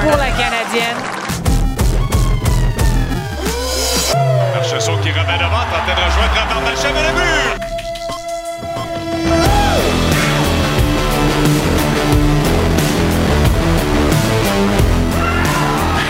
[0.00, 0.96] pour la Canadienne.
[4.54, 7.50] Marchessault qui remet devant, tentait de rejoindre Raphaël Malchem et le mur!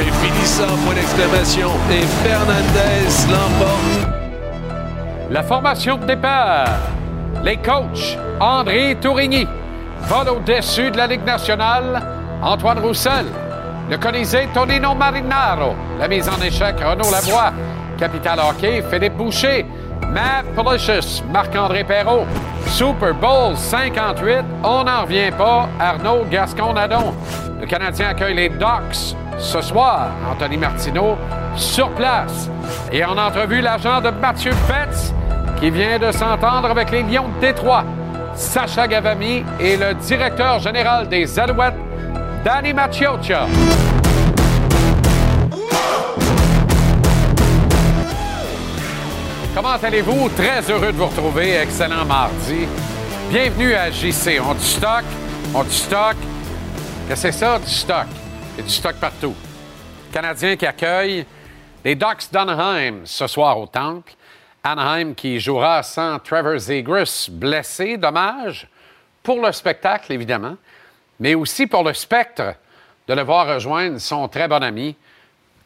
[0.00, 1.70] Et finissant, point d'exclamation.
[1.90, 4.08] Et Fernandez l'emporte.
[5.30, 6.68] La formation de départ.
[7.42, 9.46] Les coachs, André Tourigny.
[10.02, 12.02] Vol au-dessus de la Ligue nationale,
[12.42, 13.26] Antoine Roussel.
[13.90, 15.74] Le Colisée, Tonino Marinaro.
[15.98, 17.52] La mise en échec, Renaud Lavoie.
[17.98, 19.66] Capital Hockey, Philippe Boucher.
[20.12, 22.24] Matt Policious, Marc-André Perrault.
[22.66, 27.12] Super Bowl 58, on n'en revient pas, Arnaud Gascon-Nadon.
[27.60, 30.10] Le Canadien accueille les Ducks ce soir.
[30.30, 31.18] Anthony Martineau
[31.56, 32.48] sur place.
[32.92, 35.12] Et en entrevue, l'agent de Mathieu Betts
[35.58, 37.84] qui vient de s'entendre avec les Lions de Détroit.
[38.36, 41.74] Sacha Gavami et le directeur général des Alouettes,
[42.44, 43.46] Danny Machiocha.
[49.54, 50.30] Comment allez-vous?
[50.30, 51.56] Très heureux de vous retrouver.
[51.56, 52.66] Excellent mardi.
[53.28, 54.40] Bienvenue à JC.
[54.42, 55.04] On du stock?
[55.54, 56.16] On du stock?
[57.14, 58.06] C'est ça, du stock?
[58.54, 59.34] Il y a du stock partout.
[60.10, 61.26] Canadien qui accueille
[61.84, 64.12] les Ducks d'Anaheim ce soir au Temple.
[64.64, 68.66] Anaheim qui jouera sans Trevor Zegras, blessé, dommage,
[69.22, 70.56] pour le spectacle, évidemment,
[71.20, 72.54] mais aussi pour le spectre
[73.06, 74.96] de le voir rejoindre son très bon ami,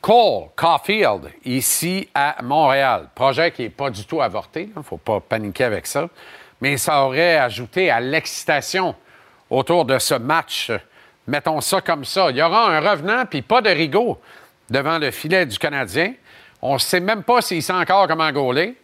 [0.01, 3.09] Cole Caulfield, ici à Montréal.
[3.15, 6.09] Projet qui n'est pas du tout avorté, il ne faut pas paniquer avec ça,
[6.61, 8.95] mais ça aurait ajouté à l'excitation
[9.49, 10.73] autour de ce match.
[11.27, 12.31] Mettons ça comme ça.
[12.31, 14.21] Il y aura un revenant, puis pas de rigot
[14.69, 16.13] devant le filet du Canadien.
[16.61, 18.77] On ne sait même pas s'il sait encore comment gauler.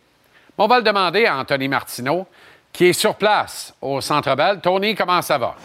[0.57, 2.27] On va le demander à Anthony Martineau,
[2.73, 4.61] qui est sur place au Centre Bell.
[4.61, 5.57] Tony, comment ça va?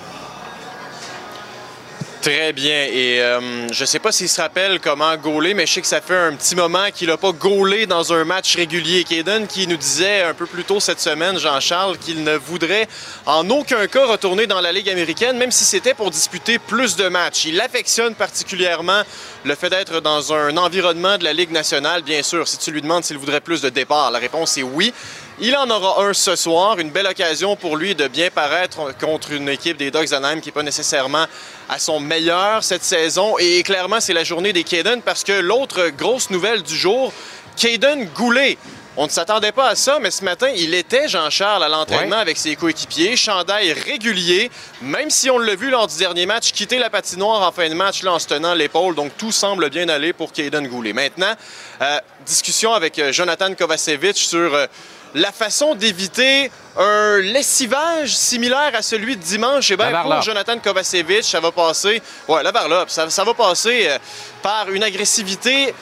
[2.25, 2.87] Très bien.
[2.91, 5.85] Et euh, je ne sais pas s'il se rappelle comment gauler, mais je sais que
[5.85, 9.03] ça fait un petit moment qu'il n'a pas gaulé dans un match régulier.
[9.03, 12.87] Kaden qui nous disait un peu plus tôt cette semaine, Jean-Charles, qu'il ne voudrait
[13.27, 17.09] en aucun cas retourner dans la Ligue américaine, même si c'était pour disputer plus de
[17.09, 17.45] matchs.
[17.45, 19.03] Il affectionne particulièrement
[19.43, 22.47] le fait d'être dans un environnement de la Ligue nationale, bien sûr.
[22.47, 24.91] Si tu lui demandes s'il voudrait plus de départ, la réponse est oui.
[25.41, 29.31] Il en aura un ce soir, une belle occasion pour lui de bien paraître contre
[29.33, 31.25] une équipe des Dogs Anaheim qui n'est pas nécessairement
[31.67, 33.37] à son meilleur cette saison.
[33.37, 37.11] Et clairement, c'est la journée des Caden parce que l'autre grosse nouvelle du jour,
[37.57, 38.57] Caden Goulet.
[38.97, 42.21] On ne s'attendait pas à ça, mais ce matin, il était Jean-Charles à l'entraînement Ouais.
[42.21, 44.49] avec ses coéquipiers, chandail régulier,
[44.81, 47.73] même si on l'a vu lors du dernier match, quitter la patinoire en fin de
[47.73, 48.95] match là, en se tenant l'épaule.
[48.95, 50.93] Donc tout semble bien aller pour Caden Goulet.
[50.93, 51.33] Maintenant,
[51.81, 54.65] euh, discussion avec euh, Jonathan Kovacevic sur euh,
[55.13, 59.71] la façon d'éviter un lessivage similaire à celui de dimanche.
[59.71, 60.21] Eh bien, La pour.
[60.21, 63.97] Jonathan Kovacevic, ça va passer, ouais, la varlope, ça, ça va passer euh,
[64.41, 65.73] par une agressivité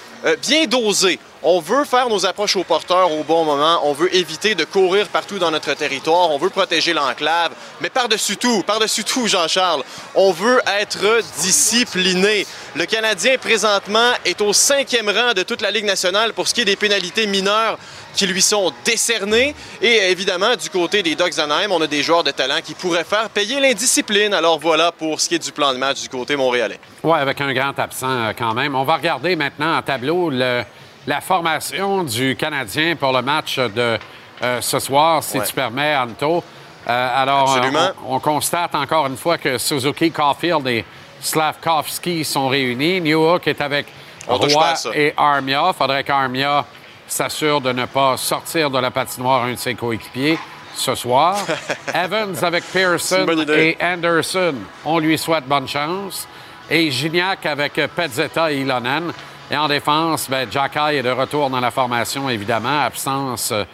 [0.41, 1.19] bien dosée.
[1.45, 3.81] On veut faire nos approches aux porteurs au bon moment.
[3.84, 6.31] On veut éviter de courir partout dans notre territoire.
[6.31, 7.51] On veut protéger l'enclave.
[7.81, 9.83] Mais par-dessus tout, par-dessus tout, Jean-Charles,
[10.16, 12.47] on veut être discipliné.
[12.75, 16.62] Le Canadien, présentement, est au cinquième rang de toute la Ligue nationale pour ce qui
[16.62, 17.78] est des pénalités mineures
[18.16, 19.53] qui lui sont décernées.
[19.81, 23.03] Et évidemment, du côté des Ducks d'Anaheim, on a des joueurs de talent qui pourraient
[23.03, 24.33] faire payer l'indiscipline.
[24.33, 26.79] Alors voilà pour ce qui est du plan de match du côté montréalais.
[27.03, 28.75] Oui, avec un grand absent euh, quand même.
[28.75, 30.63] On va regarder maintenant en tableau le-
[31.05, 33.97] la formation du Canadien pour le match de
[34.41, 35.45] euh, ce soir, si Ouais.
[35.45, 36.43] tu permets, Anto.
[36.87, 40.85] Euh, alors, euh, on, on constate encore une fois que Suzuki, Caulfield et
[41.21, 43.01] Slavkovski sont réunis.
[43.01, 43.87] Newhook est avec
[44.27, 45.63] On Roy et Armia.
[45.69, 46.65] Il faudrait qu'Armia
[47.07, 50.37] s'assure de ne pas sortir de la patinoire un de ses coéquipiers
[50.75, 51.37] ce soir.
[51.93, 56.27] Evans avec Pearson et Anderson, on lui souhaite bonne chance.
[56.69, 59.12] Et Gignac avec Pezzetta et Ilonen.
[59.51, 62.81] Et en défense, ben, Jacky est de retour dans la formation, évidemment.
[62.81, 63.65] Absence euh,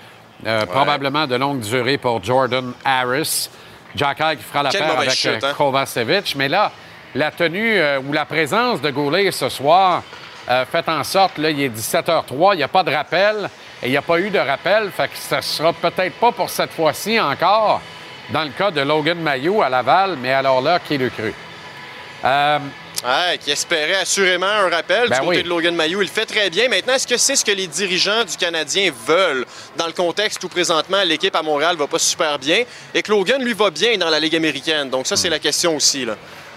[0.45, 3.49] euh, probablement de longue durée pour Jordan Harris.
[3.95, 5.53] Jacky qui fera la paire avec chute, euh, hein?
[5.57, 6.35] Kovacevic.
[6.35, 6.71] Mais là,
[7.15, 10.03] la tenue euh, ou la présence de Goulet ce soir
[10.49, 13.49] euh, fait en sorte, là, il est 17h03, il n'y a pas de rappel
[13.81, 14.89] et il n'y a pas eu de rappel.
[14.91, 17.81] Fait que ça sera peut-être pas pour cette fois-ci encore
[18.31, 21.33] dans le cas de Logan Mayou à Laval, mais alors là, qui le cru?
[22.25, 22.59] Euh,
[23.37, 25.43] qui espérait assurément un rappel Ben du côté oui.
[25.43, 26.01] de Logan Mayou.
[26.01, 26.67] Il le fait très bien.
[26.67, 29.45] Maintenant, est-ce que c'est ce que les dirigeants du Canadien veulent?
[29.77, 32.63] Dans le contexte où présentement l'équipe à Montréal va pas super bien
[32.93, 34.89] et que Logan, lui, va bien dans la Ligue américaine?
[34.89, 36.03] Donc ça, c'est la question aussi.
[36.03, 36.15] Là.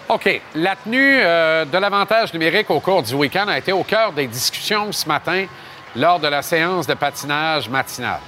[0.09, 0.41] OK.
[0.57, 4.27] La tenue euh, de l'avantage numérique au cours du week-end a été au cœur des
[4.27, 5.47] discussions ce matin
[5.95, 8.21] lors de la séance de patinage matinale.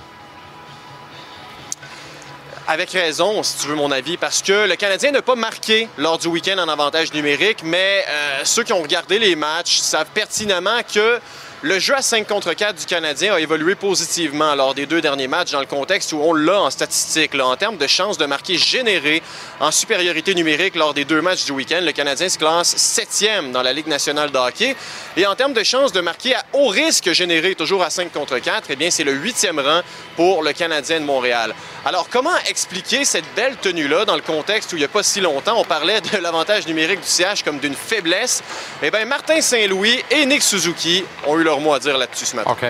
[2.66, 6.18] Avec raison, si tu veux mon avis, parce que le Canadien n'a pas marqué lors
[6.18, 10.80] du week-end en avantage numérique, mais euh, ceux qui ont regardé les matchs savent pertinemment
[10.92, 11.20] que
[11.64, 15.28] le jeu à 5 contre 4 du Canadien a évolué positivement lors des deux derniers
[15.28, 17.34] matchs dans le contexte où on l'a en statistique.
[17.40, 19.22] En termes de chances de marquer générées
[19.60, 23.62] en supériorité numérique lors des deux matchs du week-end, le Canadien se classe septième dans
[23.62, 24.76] la Ligue nationale de hockey.
[25.16, 28.38] Et en termes de chances de marquer à haut risque généré, toujours à 5 contre
[28.38, 29.80] 4, eh bien, c'est le huitième rang
[30.16, 31.54] pour le Canadien de Montréal.
[31.86, 35.22] Alors, comment expliquer cette belle tenue-là dans le contexte où il n'y a pas si
[35.22, 38.42] longtemps, on parlait de l'avantage numérique du CH comme d'une faiblesse?
[38.82, 42.36] Eh bien, Martin Saint-Louis et Nick Suzuki ont eu leur mot à dire là-dessus ce
[42.36, 42.50] matin.
[42.52, 42.64] OK.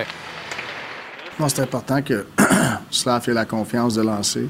[1.39, 2.25] Non, c'est important que
[2.91, 4.47] Slav ait la confiance de lancer.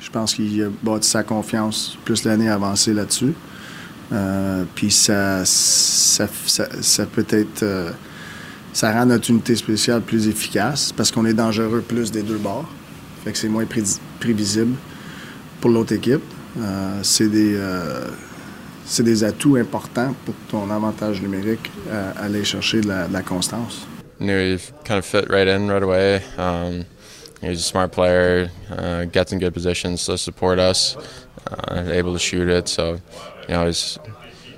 [0.00, 3.34] Je pense qu'il a bâti sa confiance plus l'année avancée là-dessus.
[4.12, 7.62] Euh, puis ça, ça, ça, ça peut être.
[7.62, 7.90] euh,
[8.72, 12.68] ça rend notre unité spéciale plus efficace parce qu'on est dangereux plus des deux bords.
[13.24, 13.82] Fait que c'est moins pré-
[14.20, 14.76] prévisible
[15.60, 16.22] pour l'autre équipe.
[16.60, 17.56] Euh, c'est des.
[18.88, 23.12] Euh, c'est des atouts importants pour ton avantage numérique à aller chercher de la, de
[23.12, 23.86] la constance.
[24.20, 26.22] knew he kind of fit right in right away.
[26.36, 26.84] Um,
[27.40, 30.96] he was a smart player, uh, gets in good positions to support us,
[31.46, 32.68] uh, able to shoot it.
[32.68, 33.00] So,
[33.48, 33.98] you know, he's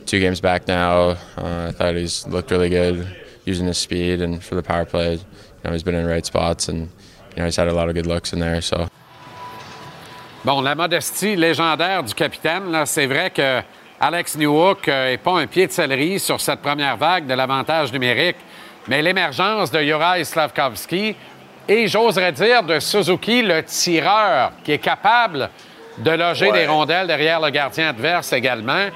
[0.07, 1.17] two games back now.
[1.37, 3.07] Uh, I thought he's looked really good
[3.45, 5.15] using his speed and for the power play.
[5.15, 5.21] You
[5.65, 6.89] know, he's been in the right spots and
[7.31, 8.61] you know he's had a lot of good looks in there.
[8.61, 8.89] So.
[10.43, 13.63] Bon, la modestie légendaire du capitaine, là, c'est vrai que
[14.03, 18.37] Alex Newhook n'est pas un pied de céleri sur cette première vague de l'avantage numérique,
[18.89, 21.15] mais l'émergence de Juraj Slavkovski
[21.69, 25.51] et, j'oserais dire, de Suzuki, le tireur, qui est capable
[25.99, 26.61] de loger Ouais.
[26.61, 28.87] des rondelles derrière le gardien adverse également,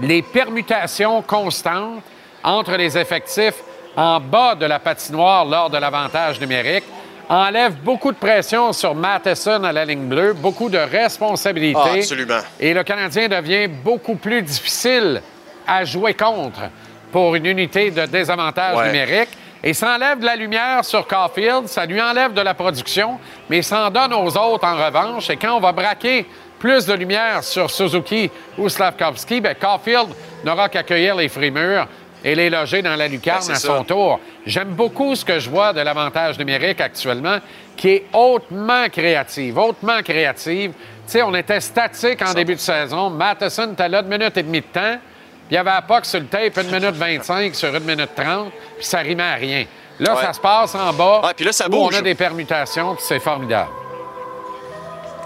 [0.00, 2.02] les permutations constantes
[2.42, 3.62] entre les effectifs
[3.96, 6.84] en bas de la patinoire lors de l'avantage numérique
[7.30, 11.78] enlève beaucoup de pression sur Matheson à la ligne bleue, beaucoup de responsabilités.
[11.82, 12.40] Ah, absolument.
[12.58, 15.22] Et le Canadien devient beaucoup plus difficile
[15.66, 16.60] à jouer contre
[17.12, 18.86] pour une unité de désavantage Ouais.
[18.86, 19.28] numérique.
[19.62, 23.18] Et ça enlève de la lumière sur Caulfield, ça lui enlève de la production,
[23.48, 25.28] mais ça en donne aux autres en revanche.
[25.30, 26.26] Et quand on va braquer
[26.58, 30.08] plus de lumière sur Suzuki ou Slavkovski, bien, Caulfield
[30.44, 31.86] n'aura qu'à cueillir les frimures
[32.24, 33.68] et les loger dans la lucarne Ben, à ça.
[33.68, 34.20] son tour.
[34.46, 37.38] J'aime beaucoup ce que je vois de l'avantage numérique actuellement,
[37.76, 40.72] qui est hautement créative, hautement créative.
[40.72, 40.76] Tu
[41.06, 43.10] sais, on était statique en début de saison.
[43.10, 44.96] Matheson était là de minute et demie de temps.
[45.48, 48.10] Puis il y avait à POC sur le tape une minute 25 sur une minute
[48.14, 49.64] 30, puis ça rimait à rien.
[49.98, 50.22] Là, Ouais.
[50.22, 51.22] ça se passe en bas.
[51.24, 51.94] Ouais, puis là, ça où bouge.
[51.96, 53.68] On a des permutations, puis c'est formidable.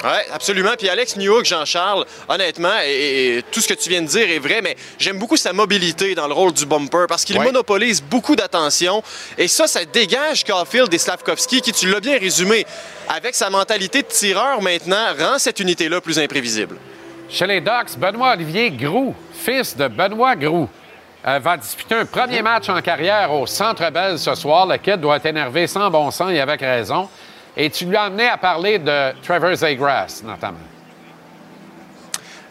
[0.04, 0.72] Oui, absolument.
[0.78, 4.38] Puis Alex Newhook, Jean-Charles, honnêtement, et, et tout ce que tu viens de dire est
[4.38, 7.44] vrai, mais j'aime beaucoup sa mobilité dans le rôle du bumper parce qu'il Ouais.
[7.44, 9.02] monopolise beaucoup d'attention.
[9.38, 12.66] Et ça, ça dégage Caulfield et Slavkovski, qui, tu l'as bien résumé,
[13.08, 16.76] avec sa mentalité de tireur maintenant, rend cette unité-là plus imprévisible.
[17.30, 20.68] Chez les Ducks, Benoît-Olivier Groux, fils de Benoît Groux,
[21.26, 24.66] euh, va disputer un premier match en carrière au Centre Bell ce soir.
[24.66, 27.08] Le kid doit être énervé sans bon sens et avec raison.
[27.56, 30.58] Et tu lui as amené à parler de Trevor Zegras, notamment.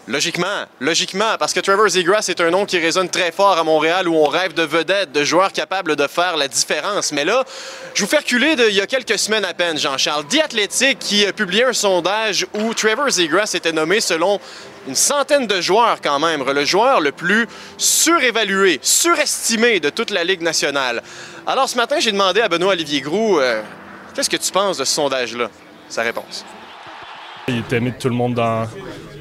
[0.05, 4.09] Logiquement, logiquement, parce que Trevor Zegras est un nom qui résonne très fort à Montréal
[4.09, 7.13] où on rêve de vedettes, de joueurs capables de faire la différence.
[7.13, 7.45] Mais là,
[7.93, 10.25] je vous fais reculer de, il y a quelques semaines à peine, Jean-Charles.
[10.25, 14.41] The Athletic qui a publié un sondage où Trevor Zegras était nommé selon
[14.89, 20.25] une centaine de joueurs quand même, le joueur le plus surévalué, surestimé de toute la
[20.25, 21.01] Ligue nationale.
[21.47, 23.61] Alors ce matin, j'ai demandé à Benoît Olivier Groux, euh,
[24.13, 25.49] qu'est-ce que tu penses de ce sondage-là?
[25.89, 26.45] Sa réponse.
[27.49, 28.65] Il est aimé de tout le monde dans,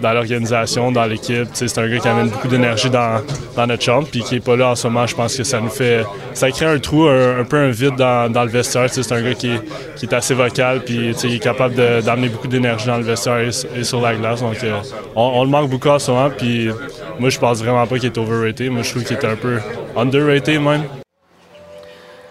[0.00, 1.48] dans l'organisation, dans l'équipe.
[1.54, 3.20] C'est un gars qui amène beaucoup d'énergie dans,
[3.56, 5.06] notre chambre, puis qui n'est pas là en ce moment.
[5.06, 6.04] Je pense que ça nous fait.
[6.32, 8.88] Ça crée un trou, un, peu un vide dans, le vestiaire.
[8.90, 9.50] C'est un gars qui
[10.02, 13.84] est, assez vocal, puis il est capable d'amener beaucoup d'énergie dans le vestiaire et, et
[13.84, 14.40] sur la glace.
[14.40, 14.80] Donc, euh,
[15.16, 16.68] on, on le manque beaucoup en ce moment, puis
[17.18, 18.70] moi, je pense vraiment pas qu'il est overrated.
[18.70, 19.58] Moi, je trouve qu'il est un peu
[19.96, 21.01] underrated même.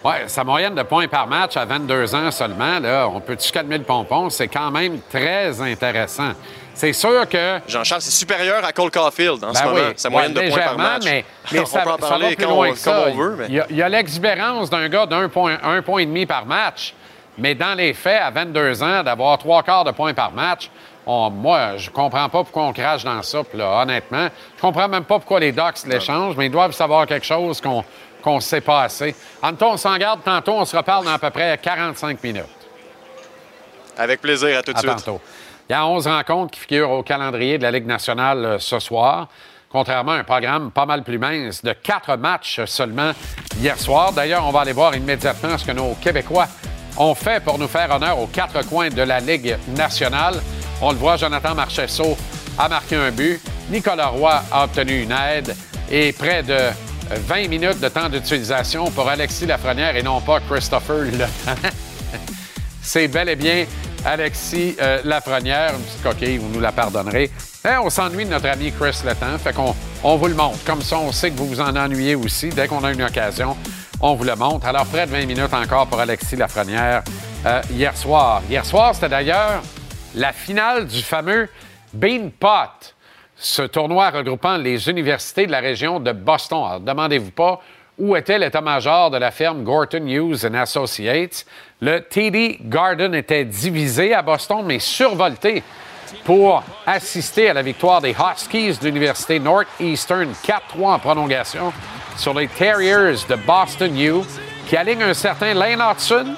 [0.04, 3.78] Oui, sa moyenne de points par match à 22 ans seulement, là, on peut-tu calmer
[3.78, 4.30] le pompon?
[4.30, 6.32] C'est quand même très intéressant.
[6.74, 10.10] C'est sûr que Jean-Charles, c'est supérieur à Cole Caulfield en ce Ben moment, oui, sa
[10.10, 11.02] moyenne ouais, de points par match.
[11.04, 12.90] Mais, mais on ça, peut en parler va plus quand loin on- que ça.
[13.04, 13.36] comme on veut.
[13.38, 16.94] mais- Il y a- l'exubérance d'un gars d'un point, un point et demi par match,
[17.38, 20.68] mais dans les faits, à 22 ans, d'avoir trois quarts de points par match,
[21.06, 23.42] on- moi, je comprends pas pourquoi on crache dans ça.
[23.54, 27.26] Là, honnêtement, je comprends même pas pourquoi les Ducks l'échangent, mais ils doivent savoir quelque
[27.26, 27.84] chose qu'on
[28.22, 29.14] qu'on sait pas assez.
[29.42, 32.44] Anton, on s'en garde tantôt, on se reparle dans à peu près 45 minutes.
[33.98, 34.90] Avec plaisir, à tout de suite.
[34.90, 35.20] tantôt.
[35.68, 38.78] Il y a 11 rencontres qui figurent au calendrier de la Ligue nationale euh, ce
[38.78, 39.28] soir,
[39.70, 43.12] contrairement à un programme pas mal plus mince de quatre matchs seulement
[43.58, 44.12] hier soir.
[44.12, 46.48] D'ailleurs, on va aller voir immédiatement ce que nos Québécois
[46.96, 50.34] ont fait pour nous faire honneur aux quatre coins de la Ligue nationale.
[50.80, 52.16] On le voit, Jonathan Marchesso
[52.58, 53.40] a marqué un but.
[53.70, 55.54] Nicolas Roy a obtenu une aide
[55.90, 56.58] et près de
[57.18, 61.26] 20 minutes de temps d'utilisation pour Alexis Lafrenière et non pas Christopher Le
[62.82, 63.66] C'est bel et bien
[64.04, 67.30] Alexis euh, Lafrenière, une petite coquille, vous nous la pardonnerez.
[67.64, 70.58] Hein, on s'ennuie de notre ami Chris Letang, fait qu'on on vous le montre.
[70.64, 72.48] Comme ça, on sait que vous vous en ennuyez aussi.
[72.48, 73.56] Dès qu'on a une occasion,
[74.00, 74.66] on vous le montre.
[74.66, 77.04] Alors, près de 20 minutes encore pour Alexis Lafrenière
[77.46, 78.42] euh, hier soir.
[78.50, 79.62] Hier soir, c'était d'ailleurs
[80.16, 81.48] la finale du fameux
[81.94, 82.94] Bean Pot,
[83.42, 86.64] ce tournoi regroupant les universités de la région de Boston.
[86.64, 87.60] Alors, demandez-vous pas
[87.98, 91.44] où était l'état-major de la firme Gorton Hughes Associates.
[91.80, 95.62] Le TD Garden était divisé à Boston, mais survolté
[96.24, 101.72] pour assister à la victoire des Huskies de l'Université Northeastern 4-3 en prolongation
[102.16, 104.22] sur les Terriers de Boston U,
[104.68, 106.34] qui alignent un certain Lane Hudson,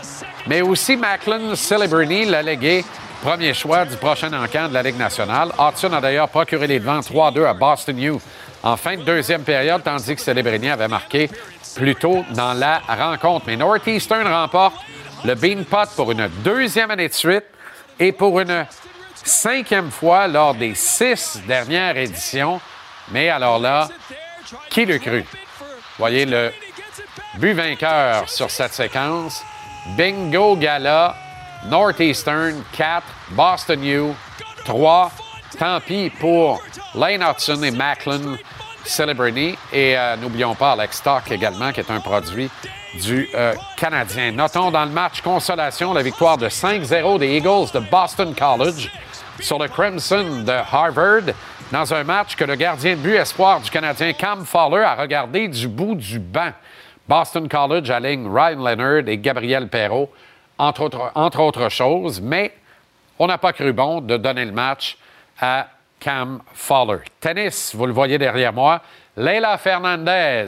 [0.46, 2.82] mais aussi Macklin Celebrini, l'allégué
[3.24, 5.50] premier choix du prochain encamp de la Ligue nationale.
[5.58, 8.12] Hudson a d'ailleurs procuré les devants 3-2 à Boston U
[8.62, 11.30] en fin de deuxième période, tandis que Celebrini avait marqué
[11.74, 13.46] plus tôt dans la rencontre.
[13.46, 14.76] Mais Northeastern remporte
[15.24, 17.46] le Bean Pot pour une deuxième année de suite
[17.98, 18.66] et pour une
[19.14, 22.60] cinquième fois lors des six dernières éditions.
[23.10, 23.88] Mais alors là,
[24.68, 25.24] qui le crut?
[25.98, 26.52] Voyez le
[27.38, 29.42] but vainqueur sur cette séquence.
[29.96, 31.16] Bingo Gala,
[31.68, 34.12] Northeastern 4, Boston U
[34.64, 35.10] 3.
[35.58, 36.60] Tant pis pour
[36.94, 38.36] Lane Hudson et Macklin
[38.84, 39.56] Celebrity.
[39.72, 42.50] Et euh, n'oublions pas Alex Stock également, qui est un produit
[43.02, 44.32] du euh, Canadien.
[44.32, 48.90] Notons dans le match consolation la victoire de 5-0 des Eagles de Boston College
[49.40, 51.34] sur le Crimson de Harvard
[51.72, 55.48] dans un match que le gardien de but espoir du Canadien Cam Fowler a regardé
[55.48, 56.52] du bout du banc.
[57.08, 60.10] Boston College aligne Ryan Leonard et Gabriel Perrault,
[60.58, 62.52] entre autres, choses, mais
[63.18, 64.96] on n'a pas cru bon de donner le match
[65.40, 65.68] à
[66.00, 67.00] Cam Fowler.
[67.20, 68.80] Tennis, vous le voyez derrière moi,
[69.16, 70.46] Leila Fernandez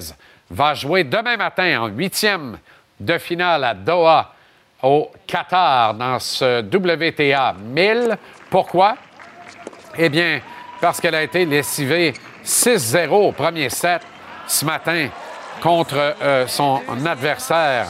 [0.50, 2.58] va jouer demain matin en huitième
[3.00, 4.32] de finale à Doha,
[4.82, 8.16] au Qatar, dans ce WTA 1000.
[8.50, 8.96] Pourquoi?
[9.96, 10.40] Eh bien,
[10.80, 12.12] parce qu'elle a été lessivée
[12.44, 14.02] 6-0 au premier set
[14.46, 15.08] ce matin
[15.60, 17.86] contre euh, son adversaire,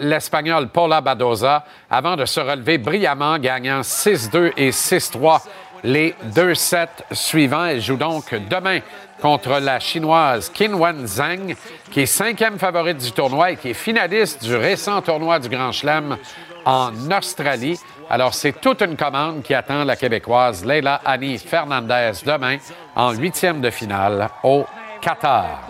[0.00, 5.40] l'Espagnol Paula Badoza, avant de se relever brillamment, gagnant 6-2 et 6-3
[5.84, 7.66] les deux sets suivants.
[7.66, 8.80] Elle joue donc demain
[9.20, 11.54] contre la Chinoise Qinwen Zhang,
[11.90, 15.72] qui est cinquième favorite du tournoi et qui est finaliste du récent tournoi du Grand
[15.72, 16.16] Chelem
[16.64, 17.78] en Australie.
[18.10, 22.58] Alors, c'est toute une commande qui attend la Québécoise Leila Annie Fernandez demain
[22.94, 24.64] en huitième de finale au
[25.00, 25.68] Qatar.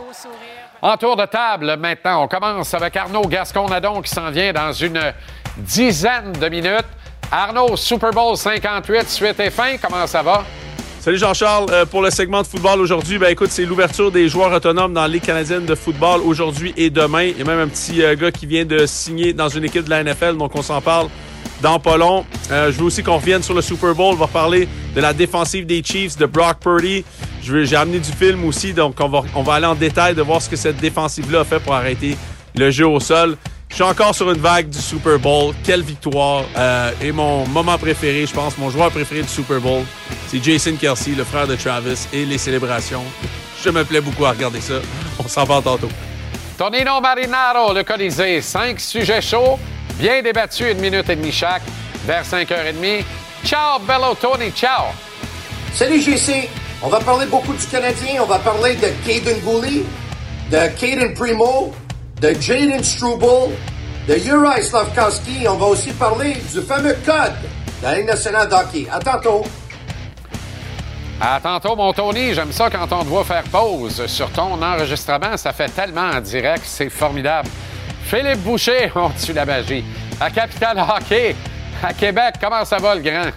[0.80, 5.00] En tour de table, maintenant, on commence avec Arnaud Gascon-Nadon qui s'en vient dans une
[5.56, 6.86] dizaine de minutes.
[7.32, 10.44] Arnaud, Super Bowl 58, suite et fin, comment ça va?
[11.00, 11.66] Salut Jean-Charles.
[11.72, 15.06] Euh, pour le segment de football aujourd'hui, ben écoute, c'est l'ouverture des joueurs autonomes dans
[15.06, 17.24] Ligue canadienne de football aujourd'hui et demain.
[17.24, 19.84] Il y a même un petit euh, gars qui vient de signer dans une équipe
[19.84, 21.08] de la NFL, donc on s'en parle
[21.60, 22.24] dans pas long.
[22.50, 24.14] Euh, je veux aussi qu'on revienne sur le Super Bowl.
[24.14, 27.04] On va parler de la défensive des Chiefs, de Brock Purdy.
[27.42, 30.42] J'ai amené du film aussi, donc on va, on va aller en détail de voir
[30.42, 32.16] ce que cette défensive-là a fait pour arrêter
[32.54, 33.36] le jeu au sol.
[33.68, 35.54] Je suis encore sur une vague du Super Bowl.
[35.62, 36.44] Quelle victoire!
[36.56, 39.82] Euh, et mon moment préféré, je pense, mon joueur préféré du Super Bowl,
[40.26, 43.04] c'est Jason Kelsey, le frère de Travis, et les célébrations.
[43.62, 44.74] Je me plais beaucoup à regarder ça.
[45.18, 45.88] On s'en va tantôt.
[46.56, 48.40] Tonino Marinaro, le Colisée.
[48.40, 49.58] Cinq sujets chauds,
[49.98, 51.62] bien débattus, une minute et demie chaque,
[52.06, 53.04] vers 5h30.
[53.44, 54.86] Ciao, bello Tony, ciao!
[55.74, 56.48] Salut, JC!
[56.80, 58.22] On va parler beaucoup du Canadien.
[58.22, 59.82] On va parler de Caden Gooley,
[60.50, 61.72] de Caden Primo,
[62.20, 63.52] de Jaden Struble,
[64.06, 65.48] de Uri Slavkowski.
[65.48, 67.34] On va aussi parler du fameux code
[67.80, 68.86] de la Ligue nationale d'hockey.
[68.92, 69.44] À tantôt.
[71.20, 72.32] À tantôt, mon Tony.
[72.32, 75.36] J'aime ça quand on te voit faire pause sur ton enregistrement.
[75.36, 77.48] Ça fait tellement en direct, c'est formidable.
[78.08, 79.84] Philippe Boucher, on tue la magie.
[80.18, 81.36] À Capital Hockey,
[81.82, 83.30] à Québec, comment ça va, le grand?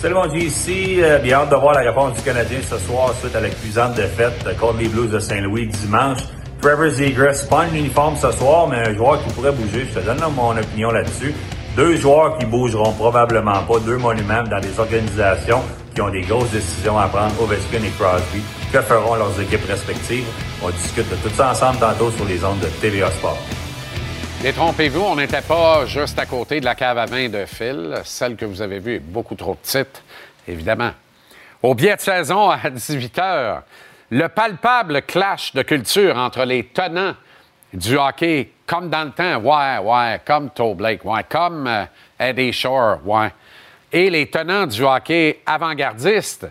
[0.00, 0.96] Salut mon ici.
[1.02, 3.94] Euh, bien hâte de voir la réponse du Canadien ce soir suite à la cuisante
[3.94, 6.20] défaite contre les Blues de Saint-Louis dimanche.
[6.62, 9.86] Trevor Zegras, pas un uniforme ce soir, mais un joueur qui pourrait bouger.
[9.92, 11.34] Je te donne mon opinion là-dessus.
[11.76, 15.60] Deux joueurs qui bougeront probablement pas, deux monuments dans des organisations
[15.94, 18.40] qui ont des grosses décisions à prendre, Ovechkin et Crosby.
[18.72, 20.24] Que feront leurs équipes respectives?
[20.62, 23.36] On discute de tout ça ensemble tantôt sur les ondes de TVA Sport.
[24.42, 27.94] Détrompez-vous, on n'était pas juste à côté de la cave à vin de Phil.
[28.02, 30.02] Celle que vous avez vue est beaucoup trop petite,
[30.48, 30.90] évidemment.
[31.62, 33.60] Au biais de saison à 18 h,
[34.10, 37.14] le palpable clash de culture entre les tenants
[37.72, 41.84] du hockey, comme dans le temps, ouais, ouais, comme Toe Blake, ouais, comme euh,
[42.18, 43.32] Eddie Shore, ouais,
[43.92, 46.48] et les tenants du hockey avant-gardiste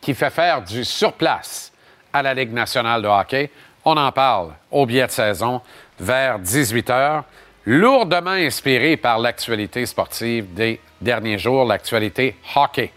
[0.00, 1.72] qui fait faire du surplace
[2.12, 3.50] à la Ligue nationale de hockey.
[3.84, 5.60] On en parle au biais de saison
[6.00, 7.24] vers 18 heures,
[7.66, 12.90] lourdement inspiré par l'actualité sportive des derniers jours, l'actualité hockey.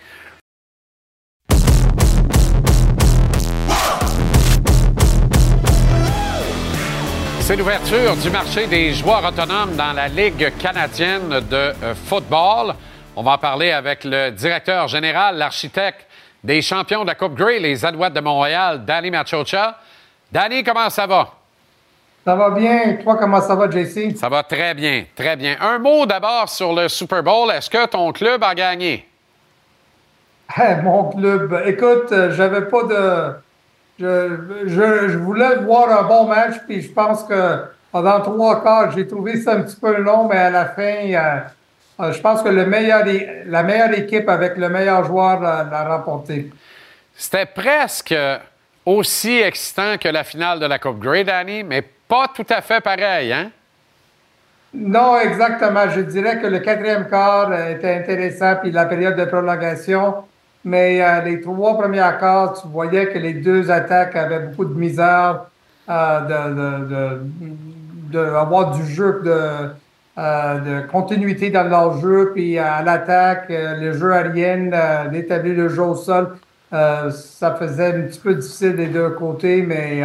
[7.41, 12.73] C'est l'ouverture du marché des joueurs autonomes dans la Ligue canadienne de euh, football.
[13.17, 16.07] On va en parler avec le directeur général, l'architecte
[16.41, 19.77] des champions de la Coupe Grey, les Alouettes de Montréal, Danny Machocha.
[20.31, 21.42] Danny, comment ça va?
[22.25, 22.97] Ça va bien?
[23.03, 24.15] Toi, comment ça va, JC?
[24.15, 25.57] Ça va très bien, très bien.
[25.59, 27.51] Un mot d'abord sur le Super Bowl.
[27.51, 29.07] Est-ce que ton club a gagné?
[30.83, 33.33] mon club, écoute, euh, j'avais pas de
[33.99, 39.37] je, voulais voir un bon match, puis je pense que pendant trois quarts, j'ai trouvé
[39.37, 41.39] ça un petit peu long, mais à la fin, euh,
[41.99, 43.03] euh, je pense que le meilleur,
[43.45, 46.49] la meilleure équipe avec le meilleur joueur l'a remporté.
[47.15, 48.15] C'était presque
[48.85, 51.83] aussi excitant que la finale de la Coupe Grey, Danny, mais
[52.13, 53.49] pas tout à fait pareil, hein?
[54.71, 55.89] Non, exactement.
[55.89, 60.17] Je dirais que le quatrième quart était intéressant, puis la période de prolongation.
[60.63, 64.75] Mais euh, les trois premiers quarts, tu voyais que les deux attaques avaient beaucoup de
[64.75, 65.45] misère
[65.89, 67.17] euh,
[68.11, 69.39] d'avoir du jeu, de,
[70.19, 72.31] euh, de continuité dans leur jeu.
[72.35, 74.69] Puis à l'attaque, le jeu aérien,
[75.11, 76.37] d'établir le jeu au sol,
[76.71, 79.63] ça faisait un petit peu difficile des deux côtés.
[79.63, 80.03] Mais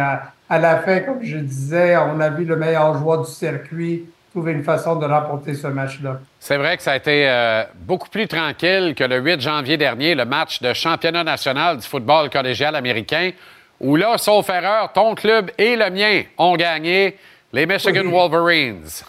[0.49, 4.51] à la fin, comme je disais, on a vu le meilleur joueur du circuit trouver
[4.51, 6.19] une façon de remporter ce match-là.
[6.39, 10.15] C'est vrai que ça a été euh, beaucoup plus tranquille que le 8 janvier dernier,
[10.15, 13.31] le match de championnat national du football collégial américain,
[13.79, 17.17] où là, sauf erreur, ton club et le mien ont gagné,
[17.51, 19.03] les Michigan Wolverines.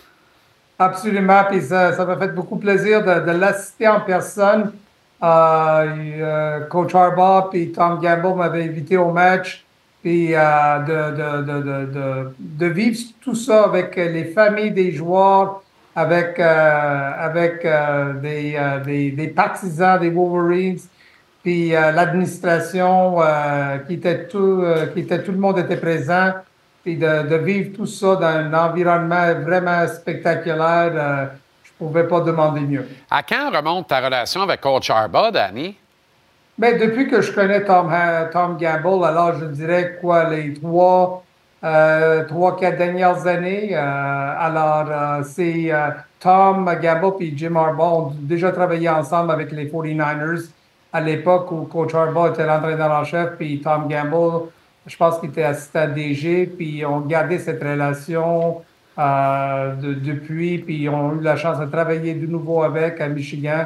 [0.78, 4.72] Absolument, puis ça, m'a fait beaucoup plaisir de, l'assister en personne.
[5.22, 9.62] Euh, euh, Coach Harbaugh et Tom Gamble m'avaient invité au match
[10.02, 15.62] puis euh, de, de, de, de, vivre tout ça avec les familles des joueurs,
[15.94, 20.78] avec, euh, avec euh, des, des, des, partisans des Wolverines,
[21.42, 23.16] puis l'administration
[23.86, 26.32] qui était tout, qui était tout le monde était présent,
[26.82, 31.30] puis de, vivre tout ça dans un environnement vraiment spectaculaire.
[31.64, 32.86] je pouvais pas demander mieux.
[33.10, 35.76] À quand remonte ta relation avec Coach Arba, Danny?
[36.60, 37.90] Mais ben, depuis que je connais Tom,
[38.32, 41.24] Tom Gamble, alors je dirais quoi, les trois,
[41.64, 43.70] euh, trois, quatre dernières années.
[43.72, 45.72] Euh, alors, euh, c'est
[46.18, 50.50] Tom Gamble et Jim Harbaugh ont déjà travaillé ensemble avec les 49ers
[50.92, 54.50] à l'époque où Coach Harbaugh était l'entraîneur en chef, puis Tom Gamble,
[54.86, 58.60] je pense qu'il était assistant DG, puis on gardé cette relation
[58.98, 63.64] de, depuis, puis on a eu la chance de travailler de nouveau avec à Michigan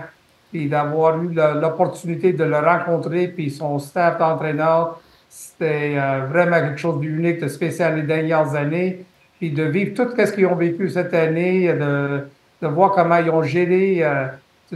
[0.55, 6.79] puis d'avoir eu l'opportunité de le rencontrer, puis son staff d'entraîneur, c'était euh, vraiment quelque
[6.79, 9.05] chose d'unique, de spécial les dernières années.
[9.40, 12.29] Puis de vivre tout ce qu'ils ont vécu cette année, de,
[12.62, 14.27] de voir comment ils ont géré euh,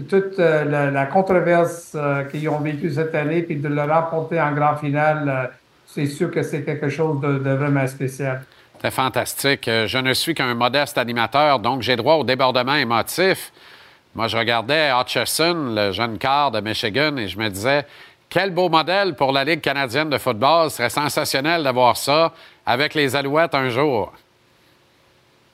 [0.09, 1.97] toute euh, la, controverse
[2.33, 5.53] qu'ils ont vécu cette année, puis de le remporter en grand finale,
[5.87, 8.43] c'est sûr que c'est quelque chose de, de vraiment spécial.
[8.83, 9.71] C'est fantastique.
[9.87, 13.53] Je ne suis qu'un modeste animateur, donc j'ai droit au débordement émotif.
[14.19, 17.87] Moi, je regardais Hutchison, le jeune quart de Michigan, et je me disais,
[18.29, 20.71] quel beau modèle pour la Ligue canadienne de football.
[20.71, 22.33] Ce serait sensationnel d'avoir ça
[22.67, 24.13] avec les Alouettes un jour.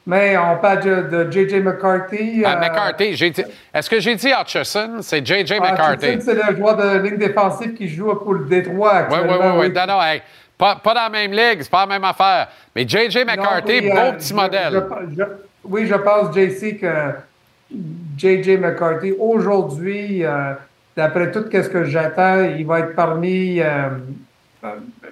[0.06, 1.60] Mais on parle de, J.J.
[1.60, 2.42] McCarthy.
[2.42, 3.34] Ah, euh, McCarthy.
[3.74, 5.02] Est-ce que j'ai dit Hutchison?
[5.02, 5.60] C'est J.J.
[5.60, 6.22] McCarthy.
[6.22, 9.34] c'est le joueur de ligne défensive qui joue pour le Détroit actuellement.
[9.40, 9.72] Oui, oui, oui.
[9.74, 10.20] Non, non,
[10.56, 12.48] pas, dans la même ligue, c'est pas la même affaire.
[12.74, 13.26] Mais J.J.
[13.26, 14.84] McCarthy, beau euh, petit modèle.
[15.64, 17.12] oui, je pense, JC, que
[18.16, 18.58] J.J.
[18.58, 20.54] McCarthy, aujourd'hui, euh,
[20.96, 23.88] d'après tout ce que j'attends, il va être parmi euh,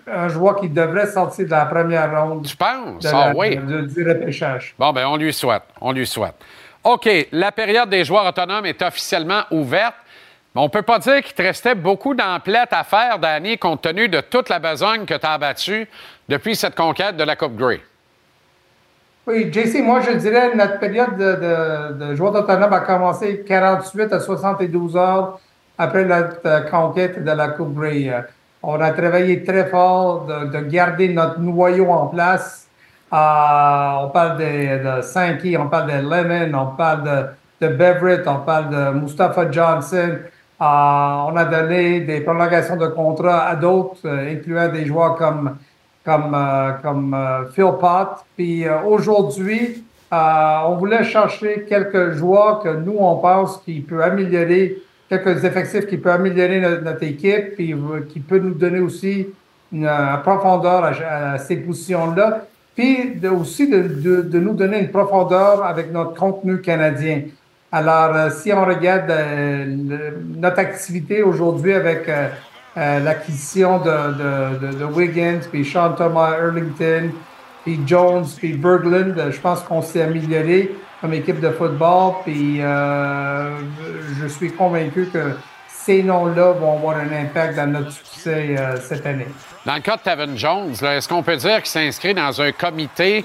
[0.07, 2.46] un joueur qui devrait sortir de la première ronde.
[2.46, 3.05] Tu penses?
[3.12, 3.57] Ah oui.
[3.57, 4.75] du repêchage.
[4.79, 5.62] Bon, ben on lui souhaite.
[5.81, 6.35] On lui souhaite.
[6.85, 9.94] OK, la période des joueurs autonomes est officiellement ouverte.
[10.55, 13.83] Mais on ne peut pas dire qu'il te restait beaucoup d'emplettes à faire, Danny, compte
[13.83, 15.88] tenu de toute la besogne que tu as abattue
[16.29, 17.81] depuis cette conquête de la Coupe Grey.
[19.26, 24.12] Oui, JC, moi je dirais notre période de, de, de joueur d'autonome a commencé 48
[24.12, 25.38] à 72 heures
[25.78, 28.08] après notre euh, conquête de la Coupe Grey.
[28.08, 28.22] Euh,
[28.64, 32.66] on a travaillé très fort de, de garder notre noyau en place.
[33.12, 38.26] Euh, on parle de, de Sankey, on parle de Lemon, on parle de, de Beverett,
[38.26, 40.18] on parle de Mustafa Johnson.
[40.61, 45.56] Euh, on a donné des prolongations de contrat à d'autres, euh, incluant des joueurs comme
[46.04, 48.24] comme, euh, comme euh, Phil Pot.
[48.36, 54.76] Puis euh, aujourd'hui, on voulait chercher quelques joueurs que nous, on pense qui peut améliorer
[55.08, 57.74] quelques effectifs qui peuvent améliorer notre, équipe, puis
[58.10, 59.28] qui peut nous donner aussi
[59.72, 59.90] une,
[60.22, 66.60] profondeur à, ces positions-là, puis aussi de, de, nous donner une profondeur avec notre contenu
[66.60, 67.22] canadien.
[67.74, 69.10] Alors, si on regarde
[70.36, 72.28] notre activité aujourd'hui avec euh,
[72.76, 77.11] l'acquisition de, de, de, Wiggins, puis Sean Thomas Erlington,
[77.64, 84.26] puis Jones, puis Berglund, je pense qu'on s'est amélioré comme équipe de football, puis je
[84.28, 85.37] suis convaincu que
[85.68, 89.26] ces noms-là vont avoir un impact dans notre succès cette année.
[89.66, 93.24] Dans le cas de Tavon Jones, est-ce qu'on peut dire qu'il s'inscrit dans un comité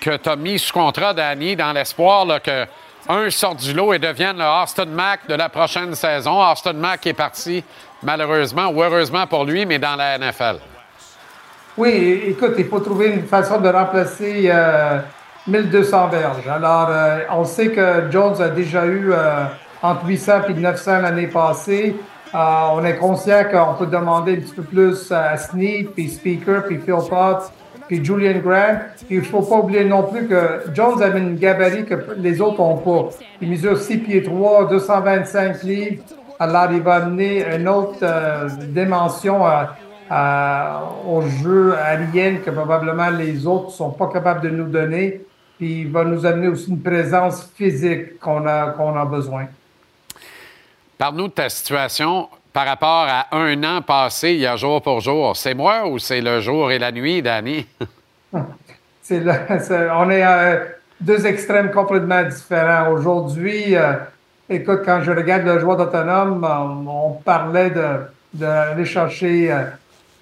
[0.00, 2.66] que tu as mis sous contrat, Danny, dans l'espoir que
[3.08, 6.42] un sorte du lot et devienne le Austin Mack de la prochaine saison.
[6.42, 7.64] Austin Mack est parti,
[8.02, 10.58] malheureusement ou heureusement pour lui, mais dans la NFL.
[11.76, 14.52] Oui, écoute, il faut trouver une façon de remplacer
[15.46, 16.48] 1200 euh, verges.
[16.48, 19.44] Alors, euh, on sait que Jones a déjà eu euh,
[19.80, 21.96] entre 800 et 900 l'année passée.
[22.34, 26.78] on est conscient qu'on peut demander un petit peu plus à Snead, puis Speaker, puis
[26.78, 27.52] Phil Potts
[27.88, 28.80] puis Julian Grant.
[29.08, 32.58] il ne faut pas oublier non plus que Jones avait une gabarit que les autres
[32.58, 33.08] n'ont pas.
[33.40, 36.04] Il mesure 6 pieds 3, 225 livres.
[36.38, 39.42] Alors, il va amener une autre euh, dimension
[41.06, 45.22] au jeu alien que probablement les autres ne sont pas capables de nous donner.
[45.56, 49.46] Puis il va nous amener aussi une présence physique qu'on a, qu'on a besoin.
[50.98, 55.00] Parle-nous de ta situation par rapport à un an passé, il y a jour pour
[55.00, 55.36] jour.
[55.36, 57.64] C'est moi ou c'est le jour et la nuit, Danny?
[58.32, 60.58] on est à
[61.00, 62.90] deux extrêmes complètement différents.
[62.90, 63.92] Aujourd'hui, euh,
[64.50, 66.44] écoute, quand je regarde le joueur autonome,
[66.88, 67.70] on, parlait
[68.34, 69.62] d'aller de, chercher euh,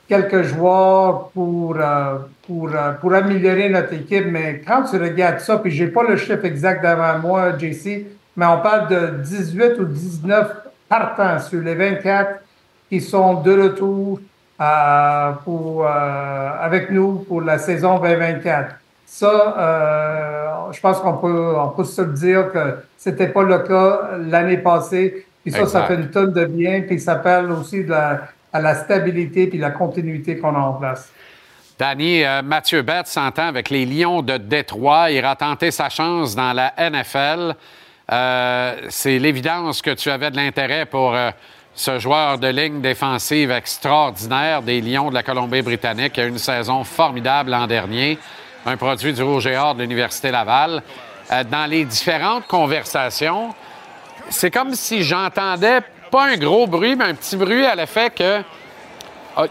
[0.06, 2.68] quelques joueurs pour, euh, pour,
[3.00, 4.26] pour améliorer notre équipe.
[4.26, 8.04] Mais quand tu regardes ça, puis j'ai pas le chiffre exact devant moi, JC,
[8.36, 12.40] mais on parle de 18 ou 19 partant sur les 24
[12.88, 14.20] qui sont de retour
[14.60, 18.76] euh, pour, euh, avec nous pour la saison 2024.
[19.04, 24.16] Ça, euh, je pense qu'on peut, on peut se dire que c'était pas le cas
[24.18, 25.26] l'année passée.
[25.42, 26.82] Puis ça, ça fait une tonne de bien.
[26.82, 28.22] Puis ça parle aussi de la,
[28.52, 31.10] à la stabilité puis la continuité qu'on a en place.
[31.78, 35.10] Danny, Mathieu Bett s'entend avec les Lions de Détroit.
[35.10, 37.54] Il ira tenter sa chance dans la NFL.
[38.12, 41.30] Euh, c'est l'évidence que tu avais de l'intérêt pour euh,
[41.74, 46.84] ce joueur de ligne défensive extraordinaire des Lions de la Colombie-Britannique qui a une saison
[46.84, 48.18] formidable l'an dernier,
[48.64, 50.82] un produit du Rouge et de l'Université Laval.
[51.32, 53.52] Euh, dans les différentes conversations,
[54.30, 58.42] c'est comme si j'entendais pas un gros bruit, mais un petit bruit à l'effet que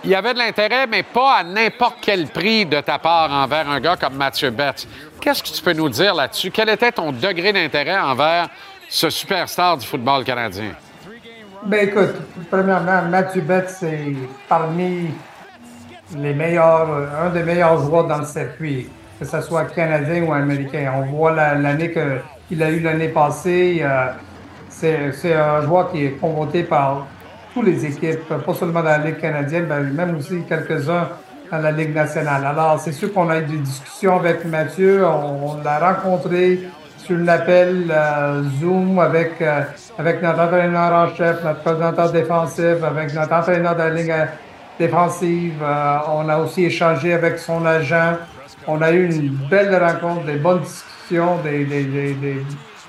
[0.04, 3.70] il y avait de l'intérêt, mais pas à n'importe quel prix de ta part envers
[3.70, 4.88] un gars comme Mathieu Betts.
[5.22, 6.52] Qu'est-ce que tu peux nous dire là-dessus?
[6.52, 8.50] Quel était ton degré d'intérêt envers
[8.90, 10.72] ce superstar du football canadien?
[11.66, 12.16] Bien, écoute,
[12.50, 14.14] premièrement, Mathieu Betts, c'est
[14.48, 15.12] parmi
[16.16, 16.88] les meilleurs,
[17.24, 20.94] un des meilleurs joueurs dans le circuit, que ce soit canadien ou américain.
[20.96, 21.92] On voit l'année
[22.48, 23.82] qu'il a eu l'année passée.
[23.82, 24.08] Euh,
[24.70, 27.08] c'est un joueur qui est convoité par
[27.56, 31.08] toutes les équipes, pas seulement dans la Ligue canadienne, mais même aussi quelques-uns
[31.50, 32.46] dans la Ligue nationale.
[32.46, 35.06] Alors, c'est sûr qu'on a eu des discussions avec Mathieu.
[35.08, 36.60] On, l'a rencontré
[36.98, 39.62] sur l'appel euh, Zoom avec, euh,
[39.98, 44.14] avec notre entraîneur en chef, notre coordinateur défensif, avec notre entraîneur de la Ligue
[44.78, 45.54] défensive.
[45.64, 48.18] Euh, on a aussi échangé avec son agent.
[48.68, 52.16] On a eu une belle rencontre, des bonnes discussions, des, des, des,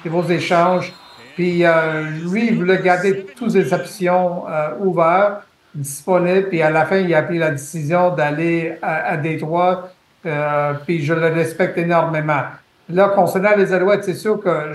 [0.03, 0.93] des beaux échanges.
[1.37, 5.43] Puis euh, lui, il voulait garder toutes les options euh, ouvertes,
[5.75, 6.49] disponibles.
[6.49, 9.91] Puis à la fin, il a pris la décision d'aller à, à, Détroit.
[10.25, 12.41] Euh, puis je le respecte énormément.
[12.89, 14.73] Là, concernant les Alouettes, c'est sûr que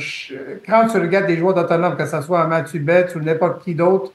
[0.68, 4.12] quand tu regardes des joueurs autonomes, que ce soit Mathieu Betts ou n'importe qui d'autre,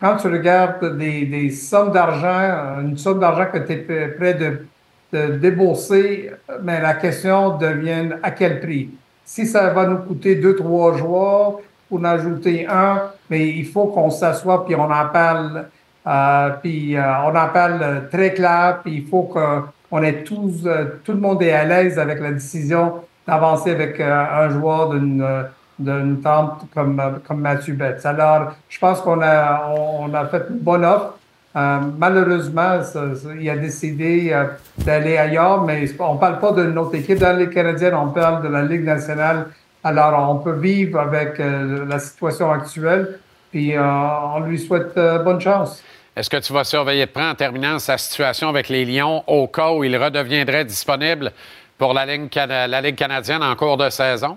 [0.00, 4.64] quand tu regardes des, des sommes d'argent, une somme d'argent que tu es prêt de,
[5.12, 6.30] de débourser,
[6.62, 8.88] mais la question devient à quel prix?
[9.24, 11.58] Si ça va nous coûter deux, trois joueurs,
[11.90, 15.66] pour en ajouter un, mais il faut qu'on s'assoie puis on en parle,
[16.06, 21.12] euh, puis euh, on parle très clair, puis il faut qu'on ait tous, euh, tout
[21.12, 22.94] le monde est à l'aise avec la décision
[23.26, 25.44] d'avancer avec un joueur d'une
[25.78, 28.04] d'une tente comme, comme Mathieu Betts.
[28.04, 31.14] Alors, je pense qu'on a, on a fait une bonne offre.
[31.54, 32.80] malheureusement,
[33.40, 34.38] il a décidé
[34.76, 38.08] d'aller ailleurs, mais on ne parle pas de notre équipe dans la Ligue canadienne, on
[38.08, 39.46] parle de la Ligue nationale
[39.84, 43.18] alors, on peut vivre avec euh, la situation actuelle,
[43.50, 45.82] puis euh, on lui souhaite euh, bonne chance.
[46.16, 49.46] Est-ce que tu vas surveiller de près en terminant sa situation avec les Lions au
[49.46, 51.32] cas où il redeviendrait disponible
[51.78, 54.36] pour la Ligue, la Ligue canadienne en cours de saison?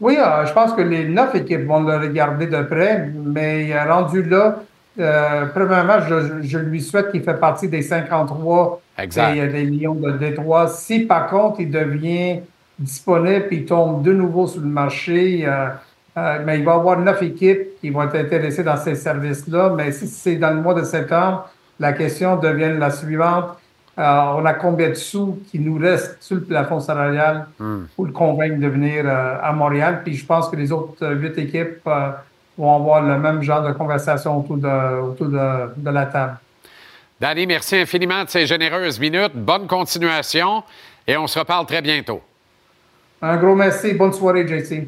[0.00, 3.92] Oui, euh, je pense que les neuf équipes vont le regarder de près, mais euh,
[3.92, 4.60] rendu là,
[5.00, 9.34] euh, premièrement, je, je lui souhaite qu'il fait partie des 53 Exact.
[9.34, 10.68] des, des Lions de Détroit.
[10.68, 12.40] Si par contre il devient
[12.78, 15.68] disponible et il tombe de nouveau sur le marché, euh,
[16.16, 19.72] euh, mais il va y avoir neuf équipes qui vont être intéressées dans ces services-là.
[19.76, 21.48] Mais si c'est dans le mois de septembre,
[21.80, 23.50] la question devient la suivante.
[23.98, 24.02] Euh,
[24.36, 27.86] on a combien de sous qui nous restent sur le plafond salarial Hmm.
[27.96, 30.02] pour le convaincre de venir euh, à Montréal?
[30.04, 31.84] Puis je pense que les autres euh, huit équipes
[32.56, 36.36] vont avoir le même genre de conversation autour de, autour de, de la table.
[37.20, 39.32] Danny, merci infiniment de ces généreuses minutes.
[39.34, 40.62] Bonne continuation
[41.04, 42.20] et on se reparle très bientôt.
[43.20, 43.94] Un gros merci.
[43.94, 44.86] Bonne soirée, JC.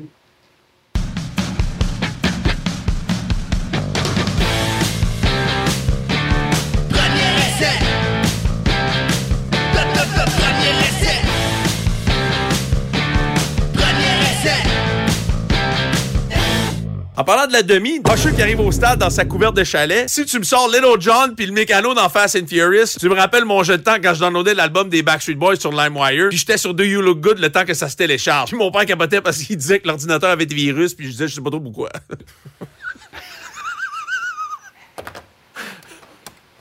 [17.20, 20.08] En parlant de la demi, Usher qui arrive au stade dans sa couverte de chalet,
[20.08, 23.14] si tu me sors Little John puis le mécano dans Fast and Furious, tu me
[23.14, 26.38] rappelles mon jeu de temps quand je downloadais l'album des Backstreet Boys sur LimeWire, puis
[26.38, 28.48] j'étais sur Do You Look Good le temps que ça se télécharge.
[28.48, 31.28] Puis mon père capotait parce qu'il disait que l'ordinateur avait des virus, puis je disais
[31.28, 31.90] je sais pas trop pourquoi.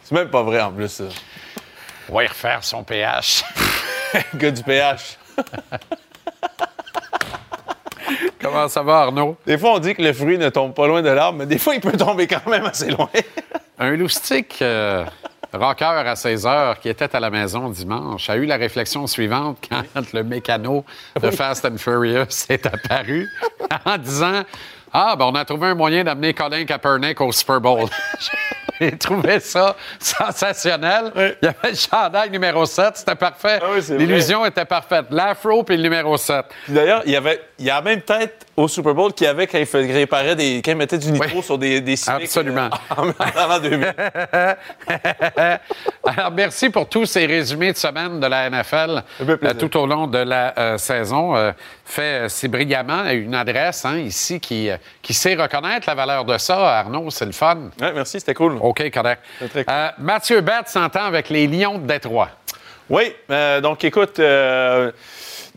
[0.03, 1.05] C'est même pas vrai en plus ça.
[2.09, 3.45] On va y refaire son pH.
[4.35, 5.17] Gars du pH.
[8.41, 9.35] Comment ça va, Arnaud?
[9.45, 11.57] Des fois, on dit que le fruit ne tombe pas loin de l'arbre, mais des
[11.57, 13.09] fois, il peut tomber quand même assez loin.
[13.79, 15.05] Un loustique euh,
[15.53, 19.57] rocker à 16 heures qui était à la maison dimanche a eu la réflexion suivante
[19.69, 20.83] quand le mécano
[21.21, 23.27] de Fast and Furious est apparu
[23.85, 24.43] en disant
[24.91, 27.87] Ah, ben on a trouvé un moyen d'amener Colin Kaepernick au Super Bowl.
[28.79, 31.11] J'ai trouvé ça sensationnel.
[31.15, 33.59] Il y avait le chandail numéro 7, c'était parfait.
[33.61, 35.07] Ah oui, L'illusion était parfaite.
[35.11, 36.45] L'afro puis le numéro 7.
[36.65, 39.29] Puis D'ailleurs, il y avait, il y a même tête au Super Bowl qu'il y
[39.29, 42.69] avait quand il réparait des, quand il mettait du nitro sur des, des Absolument.
[42.91, 43.93] euh, en, en l'an 2000.
[46.03, 50.07] Alors, merci pour tous ces résumés de semaine de la NFL euh, tout au long
[50.07, 51.35] de la euh, saison.
[51.35, 51.51] Euh,
[51.85, 54.69] fait si brillamment une adresse hein, ici qui,
[55.01, 56.79] qui sait reconnaître la valeur de ça.
[56.79, 57.69] Arnaud, c'est le fun.
[57.81, 58.57] Oui, merci, c'était cool.
[58.59, 59.21] OK, correct.
[59.99, 62.29] Mathieu Bett s'entend avec les Lions de Détroit.
[62.89, 63.13] Oui,
[63.61, 64.19] donc écoute,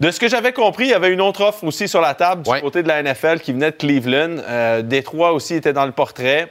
[0.02, 2.42] de ce que j'avais compris, il y avait une autre offre aussi sur la table
[2.42, 4.38] du côté de la NFL qui venait de Cleveland.
[4.48, 6.50] Euh, Détroit aussi était dans le portrait.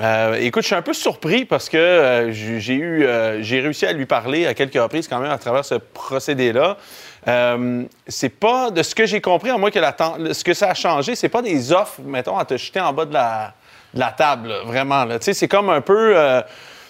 [0.00, 3.84] Euh, écoute, je suis un peu surpris parce que euh, j'ai eu, euh, j'ai réussi
[3.84, 6.76] à lui parler à quelques reprises quand même à travers ce procédé-là.
[8.06, 9.96] C'est pas de ce que j'ai compris, à moins que la
[10.32, 13.06] ce que ça a changé, c'est pas des offres, mettons, à te jeter en bas
[13.06, 13.54] de la,
[13.92, 15.04] de la table, là, vraiment.
[15.04, 15.18] là.
[15.18, 16.14] Tu sais, c'est comme un peu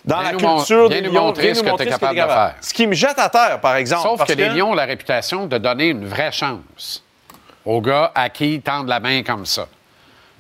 [0.04, 2.54] dans la culture des Lions, montrer ce que t'es ce capable de faire.
[2.60, 4.02] Ce qui me jette à terre, par exemple.
[4.02, 7.02] Sauf parce que les Lions ont la réputation de donner une vraie chance
[7.64, 9.66] aux gars à qui ils tendent la main comme ça.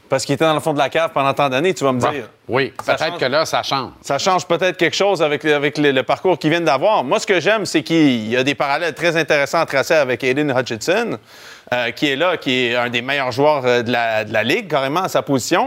[0.06, 1.98] Parce qu'il était dans le fond de la cave pendant tant d'années, tu vas me
[1.98, 2.28] dire.
[2.46, 3.90] Oui, peut-être que là, ça change.
[4.02, 7.02] Ça change peut-être quelque chose avec, avec le, le parcours qu'ils viennent d'avoir.
[7.02, 10.22] Moi, ce que j'aime, c'est qu'il y a des parallèles très intéressants à tracer avec
[10.22, 11.18] Aiden Hutchinson,
[11.72, 14.44] euh, qui est là, qui est un des meilleurs joueurs euh, de la, de la
[14.44, 15.66] Ligue, carrément, à sa position.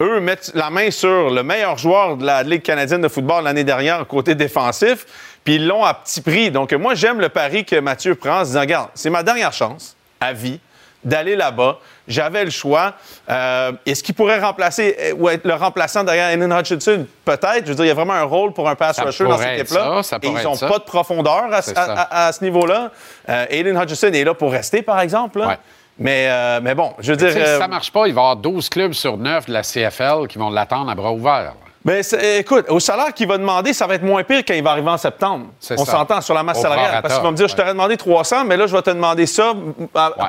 [0.00, 3.64] Eux mettent la main sur le meilleur joueur de la Ligue canadienne de football l'année
[3.64, 5.04] dernière, côté défensif,
[5.44, 6.50] puis ils l'ont à petit prix.
[6.50, 9.52] Donc, moi, j'aime le pari que Mathieu prend en se disant, regarde, c'est ma dernière
[9.52, 10.58] chance à vie
[11.04, 11.78] d'aller là-bas.
[12.08, 12.92] J'avais le choix.
[13.30, 17.06] Euh, Est-ce qu'il pourrait remplacer euh, ou être le remplaçant derrière Aiden Hutchinson?
[17.24, 17.62] Peut-être.
[17.64, 19.38] Je veux dire, il y a vraiment un rôle pour un pass Ça rusher dans
[19.38, 19.84] cette équipe-là.
[20.22, 21.92] Et ils n'ont pas de profondeur à, C'est à- ça.
[21.94, 22.90] à- à ce niveau-là.
[23.28, 25.38] Euh, Aiden Hutchinson est là pour rester, par exemple.
[25.38, 25.46] là.
[26.00, 27.28] Mais, euh, mais bon, je veux dire...
[27.36, 29.62] euh, Si ça marche pas, il va y avoir 12 clubs sur 9 de la
[29.62, 31.52] CFL qui vont l'attendre à bras ouverts.
[31.84, 34.62] Mais c'est- écoute, au salaire qu'il va demander, ça va être moins pire quand il
[34.62, 35.46] va arriver en septembre.
[35.78, 36.86] On s'entend sur la masse Au salariale.
[36.88, 38.90] prorata, Parce qu'il va me dire, je t'aurais demandé 300, mais là, je vais te
[38.90, 39.52] demander ça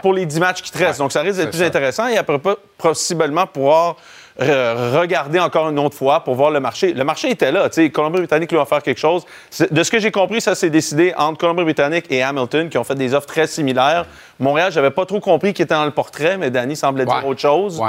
[0.01, 0.99] pour les 10 matchs qui te restent.
[0.99, 1.65] Donc, ça risque d'être plus ça.
[1.65, 2.37] intéressant et après,
[2.77, 3.95] possiblement pouvoir
[4.41, 6.93] regarder encore une autre fois pour voir le marché.
[6.93, 7.69] Le marché était là.
[7.69, 9.23] tu sais, Colombie-Britannique lui va faire quelque chose.
[9.69, 12.95] De ce que j'ai compris, ça s'est décidé entre Colombie-Britannique et Hamilton qui ont fait
[12.95, 14.05] des offres très similaires.
[14.39, 17.39] Montréal, j'avais pas trop compris qui était dans le portrait, mais Danny semblait dire autre
[17.41, 17.79] chose.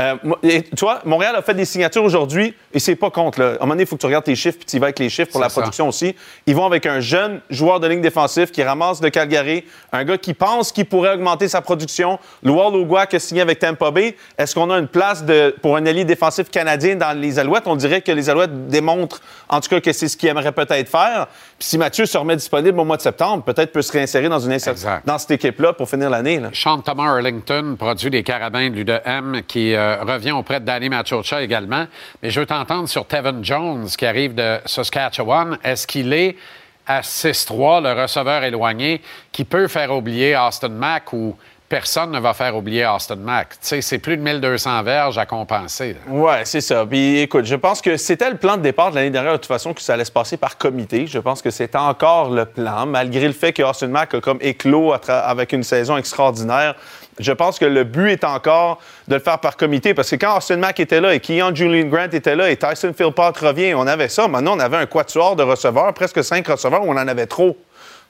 [0.00, 3.40] Euh, moi- et tu vois, Montréal a fait des signatures aujourd'hui et c'est pas contre.
[3.40, 3.46] Là.
[3.46, 4.86] À un moment donné, il faut que tu regardes tes chiffres puis tu y vas
[4.86, 5.60] avec les chiffres pour la ça.
[5.60, 6.14] production aussi.
[6.46, 10.16] Ils vont avec un jeune joueur de ligne défensif qui ramasse de Calgary, un gars
[10.18, 12.18] qui pense qu'il pourrait augmenter sa production.
[12.42, 14.16] Loire Logua qui a signé avec Tampa Bay.
[14.38, 17.66] Est-ce qu'on a une place de, pour un allié défensif canadien dans les Alouettes?
[17.66, 20.88] On dirait que les Alouettes démontrent en tout cas que c'est ce qu'ils aimeraient peut-être
[20.88, 21.28] faire.
[21.62, 24.40] Puis si Mathieu se remet disponible au mois de septembre, peut-être peut se réinsérer dans,
[24.40, 24.58] une
[25.04, 26.40] dans cette équipe-là pour finir l'année.
[26.52, 31.40] Sean Thomas Arlington, produit des Carabins de l'UDM, qui euh, revient auprès de Danny Machocha
[31.40, 31.86] également.
[32.20, 35.56] Mais je veux t'entendre sur Tevin Jones, qui arrive de Saskatchewan.
[35.62, 36.36] Est-ce qu'il est
[36.84, 41.36] à 6-3, le receveur éloigné, qui peut faire oublier Austin Mack ou
[41.72, 43.54] personne ne va faire oublier Austin Mack.
[43.62, 45.96] C'est plus de 1200 verges à compenser.
[46.06, 46.84] Ouais, c'est ça.
[46.84, 49.46] Puis écoute, je pense que c'était le plan de départ de l'année dernière, de toute
[49.46, 51.06] façon, que ça allait se passer par comité.
[51.06, 54.36] Je pense que c'est encore le plan, malgré le fait que Austin Mack a comme
[54.42, 56.74] éclos avec une saison extraordinaire.
[57.18, 60.36] Je pense que le but est encore de le faire par comité, parce que quand
[60.36, 63.86] Austin Mack était là et Keon Julian Grant était là et Tyson Philpott revient, on
[63.86, 64.28] avait ça.
[64.28, 67.56] Maintenant, on avait un quatuor de receveurs, presque cinq receveurs, on en avait trop.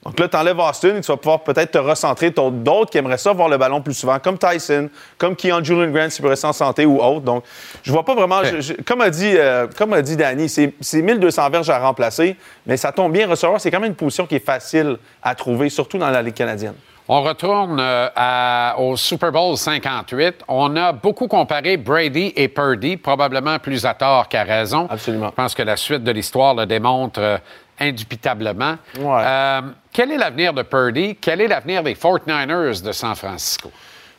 [0.04, 3.18] Donc là, tu enlèves Austin et tu vas pouvoir peut-être te recentrer d'autres qui aimeraient
[3.18, 6.48] ça voir le ballon plus souvent, comme Tyson, comme Keon Julian Grant s'il peut rester
[6.48, 7.20] en santé ou autre.
[7.20, 7.44] Donc,
[7.84, 8.42] je vois pas vraiment.
[8.42, 11.78] je- je- comme, a dit, euh, comme a dit Danny, c'est c'est 1200 verges à
[11.78, 12.36] remplacer,
[12.66, 13.28] mais ça tombe bien.
[13.28, 16.34] Receveur, c'est quand même une position qui est facile à trouver, surtout dans la Ligue
[16.34, 16.74] canadienne.
[17.08, 20.36] On retourne euh, à- au Super Bowl 58.
[20.48, 24.86] On a beaucoup comparé Brady et Purdy, probablement plus à tort qu'à raison.
[24.88, 25.26] Absolument.
[25.28, 27.38] Je pense que la suite de l'histoire le démontre euh,
[27.82, 28.76] indubitablement.
[28.98, 29.60] Euh,
[29.92, 31.16] quel est l'avenir de Purdy?
[31.20, 33.70] Quel est l'avenir des 49ers de San Francisco?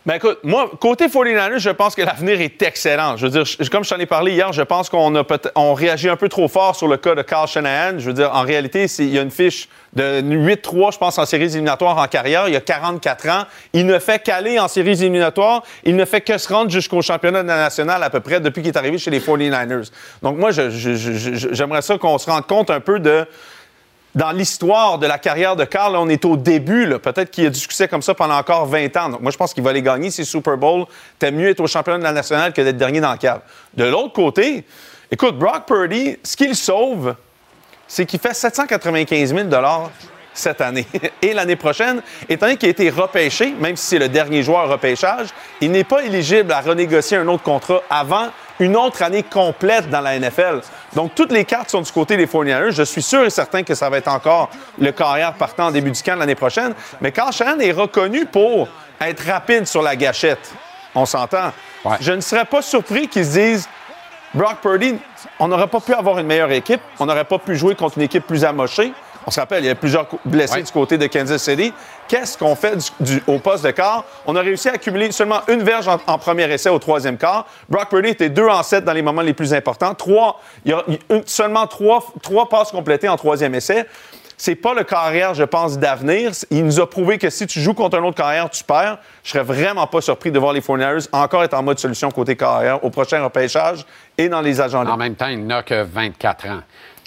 [0.05, 3.15] Ben écoute, moi, côté 49ers, je pense que l'avenir est excellent.
[3.15, 5.39] Je veux dire, je- comme je t'en ai parlé hier, je pense qu'on a peut
[5.55, 7.99] on réagit un peu trop fort sur le cas de Carl Shanahan.
[7.99, 11.25] Je veux dire, en réalité, il y a une fiche de 8-3, je pense, en
[11.25, 12.49] séries éliminatoires en carrière.
[12.49, 13.43] Il y a 44 ans.
[13.71, 15.63] Il ne fait qu'aller en séries éliminatoires.
[15.85, 18.77] Il ne fait que se rendre jusqu'au championnat national à peu près depuis qu'il est
[18.77, 19.89] arrivé chez les 49ers.
[20.21, 23.25] Donc moi, j'aimerais ça qu'on se rende compte un peu de
[24.15, 26.87] dans l'histoire de la carrière de Carl, on est au début.
[26.99, 29.09] Peut-être qu'il a du succès comme ça pendant encore 20 ans.
[29.09, 30.85] Donc, moi, je pense qu'il va les gagner, ces Super Bowl.
[31.17, 33.41] T'aimes mieux être au championnat de la nationale que d'être dernier dans le cave.
[33.73, 34.65] De l'autre côté,
[35.11, 37.15] écoute, Brock Purdy, ce qu'il sauve,
[37.87, 39.47] c'est qu'il fait 795 000
[40.33, 40.87] cette année.
[41.21, 44.69] Et l'année prochaine, étant donné qu'il a été repêché, même si c'est le dernier joueur
[44.69, 45.29] repêchage,
[45.61, 50.01] il n'est pas éligible à renégocier un autre contrat avant une autre année complète dans
[50.01, 50.61] la NFL.
[50.95, 52.71] Donc, toutes les cartes sont du côté des 49ers.
[52.71, 55.91] Je suis sûr et certain que ça va être encore le carrière partant en début
[55.91, 56.73] du camp l'année prochaine.
[57.01, 58.67] Mais Carl Shanahan est reconnu pour
[59.01, 60.53] être rapide sur la gâchette.
[60.95, 61.51] On s'entend.
[61.99, 63.69] Je ne serais pas surpris qu'ils se disent
[64.33, 64.95] Brock Purdy,
[65.39, 66.81] on n'aurait pas pu avoir une meilleure équipe.
[66.99, 68.93] On n'aurait pas pu jouer contre une équipe plus amochée.
[69.25, 71.73] On se rappelle, il y a plusieurs blessés du côté de Kansas City.
[72.07, 74.03] Qu'est-ce qu'on fait du- du- au poste de quart?
[74.25, 77.45] On a réussi à accumuler seulement une verge en, en premier essai au troisième quart.
[77.69, 79.93] Brock Purdy était 2 en 7 dans les moments les plus importants.
[79.95, 83.85] Trois, il y a une- seulement trois, trois passes complétées en troisième essai.
[84.35, 86.31] C'est pas le carrière, je pense, d'avenir.
[86.49, 88.97] Il nous a prouvé que si tu joues contre un autre carrière, tu perds.
[89.23, 92.35] Je serais vraiment pas surpris de voir les 49ers encore être en mode solution côté
[92.35, 93.85] carrière au prochain repêchage
[94.17, 96.59] et dans les agents En même temps, il n'a que 24 ans.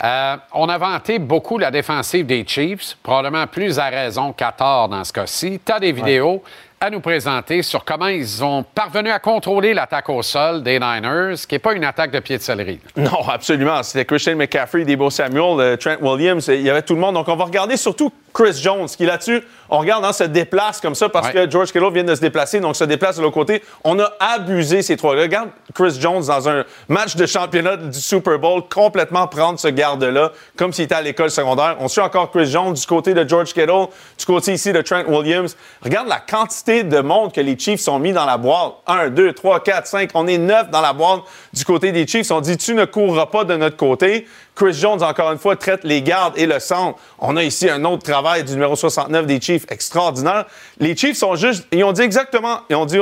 [0.05, 4.89] Euh, on a vanté beaucoup la défensive des Chiefs, probablement plus à raison qu'à tort
[4.89, 5.61] dans ce cas-ci.
[5.65, 6.43] Tu as des vidéos
[6.79, 11.37] à nous présenter sur comment ils ont parvenu à contrôler l'attaque au sol des Niners,
[11.49, 12.79] qui n'est pas une attaque de pied de céleri.
[12.97, 13.83] Non, absolument.
[13.83, 17.15] C'était Christian McCaffrey, Debo Samuel, euh, Trent Williams, il y avait tout le monde.
[17.15, 20.95] Donc, on va regarder surtout Chris Jones, qui là-dessus, on regarde, hein, se déplace comme
[20.95, 23.63] ça parce que George Kittle vient de se déplacer, donc se déplace de l'autre côté.
[23.85, 25.23] On a abusé ces trois-là.
[25.23, 30.33] Regarde Chris Jones dans un match de championnat du Super Bowl, complètement prendre ce garde-là,
[30.57, 31.77] comme s'il était à l'école secondaire.
[31.81, 33.87] On suit encore Chris Jones du côté de George Kittle,
[34.19, 35.57] du côté ici de Trent Williams.
[35.83, 38.75] Regarde la quantité de monde que les Chiefs ont mis dans la boîte.
[38.87, 40.11] Un, deux, trois, quatre, cinq.
[40.15, 41.21] On est neuf dans la boîte
[41.53, 42.31] du côté des Chiefs.
[42.31, 44.27] On dit, tu ne courras pas de notre côté.
[44.57, 46.99] Chris Jones, encore une fois, traite les gardes et le centre.
[47.19, 50.47] On a ici un autre travail du numéro 69 des Chiefs extraordinaire.
[50.81, 52.99] Les Chiefs sont juste, ils ont dit exactement, ils ont dit,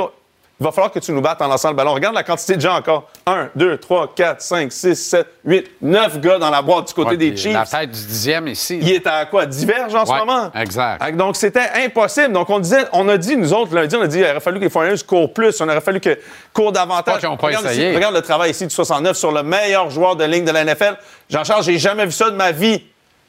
[0.61, 1.95] il va falloir que tu nous battes en lançant le ballon.
[1.95, 3.09] Regarde la quantité de gens encore.
[3.27, 7.11] 1, 2, 3, 4, 5, 6, 7, 8, 9 gars dans la boîte du côté
[7.11, 7.53] Ouais, des Chiefs.
[7.53, 8.79] La tête du dixième ici.
[8.81, 9.47] Il est à quoi?
[9.47, 10.53] Diverge en ce moment?
[10.55, 11.17] Exact.
[11.17, 12.33] Donc, c'était impossible.
[12.33, 14.61] Donc, on disait, on a dit, nous autres, lundi, on a dit, il aurait fallu
[14.61, 15.61] que les 49ers courent plus.
[15.61, 16.17] On aurait fallu que
[16.53, 17.14] courent davantage.
[17.14, 17.88] Pas qu'ils ont pas regarde, essayé.
[17.88, 20.64] ici, regarde le travail ici du 69 sur le meilleur joueur de ligne de la
[20.64, 20.97] NFL.
[21.29, 22.81] Jean-Charles, j'ai jamais vu ça de ma vie.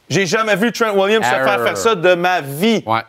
[0.09, 2.83] J'ai jamais vu Trent Williams se faire faire ça de ma vie.
[2.85, 3.01] Ouais.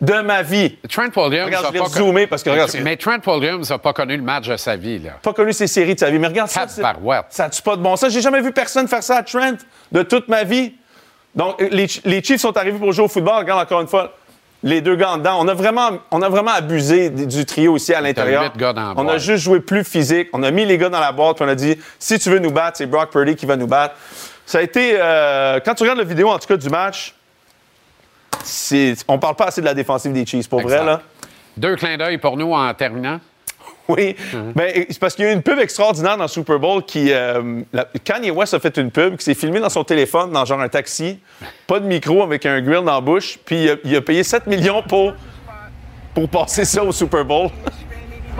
[0.00, 0.76] De ma vie.
[0.88, 3.78] Trent Williams Regarde, a je l'ai pas zoomé parce que, regarde, mais Trent Williams n'a
[3.78, 4.98] pas connu le match de sa vie.
[4.98, 5.10] Là.
[5.22, 6.18] Pas connu ces séries de sa vie.
[6.18, 6.66] Mais regarde ça.
[6.66, 7.26] c'est- Tabarouette.
[7.28, 8.10] Ça n'a pas de bon sens?
[8.10, 9.58] J'ai jamais vu personne faire ça à Trent
[9.92, 10.72] de toute ma vie.
[11.34, 13.34] Donc, les, les Chiefs sont arrivés pour jouer au football.
[13.40, 14.14] Regarde encore une fois.
[14.62, 15.36] Les deux gars en dedans.
[15.40, 18.42] On a vraiment, on a vraiment abusé du trio aussi à l'intérieur.
[18.96, 20.28] On a juste joué plus physique.
[20.34, 21.36] On a mis les gars dans la boîte.
[21.36, 23.66] puis on a dit si tu veux nous battre, c'est Brock Purdy qui va nous
[23.66, 23.94] battre.
[24.44, 24.96] Ça a été.
[24.98, 27.14] euh, quand tu regardes la vidéo, en tout cas, du match,
[29.08, 30.48] on parle pas assez de la défensive des Chiefs.
[30.48, 31.02] Pour vrai, là.
[31.56, 33.18] Deux clins d'œil pour nous en terminant.
[33.88, 34.14] Oui,
[34.54, 37.12] Ben, c'est parce qu'il y a eu une pub extraordinaire dans le Super Bowl qui.
[37.12, 40.44] euh, la- Kanye West a fait une pub qui s'est filmée dans son téléphone, dans
[40.44, 41.18] genre un taxi,
[41.66, 44.22] pas de micro avec un grill dans la bouche, puis il a, il a payé
[44.22, 45.12] 7 millions pour,
[46.14, 47.50] pour passer ça au Super Bowl.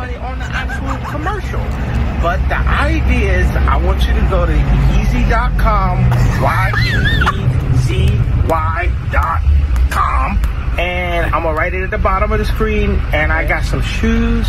[2.23, 5.99] But the idea is I want you to go to Yeezy.com,
[10.79, 13.83] And I'm gonna write it at the bottom of the screen, and I got some
[13.83, 14.47] shoes,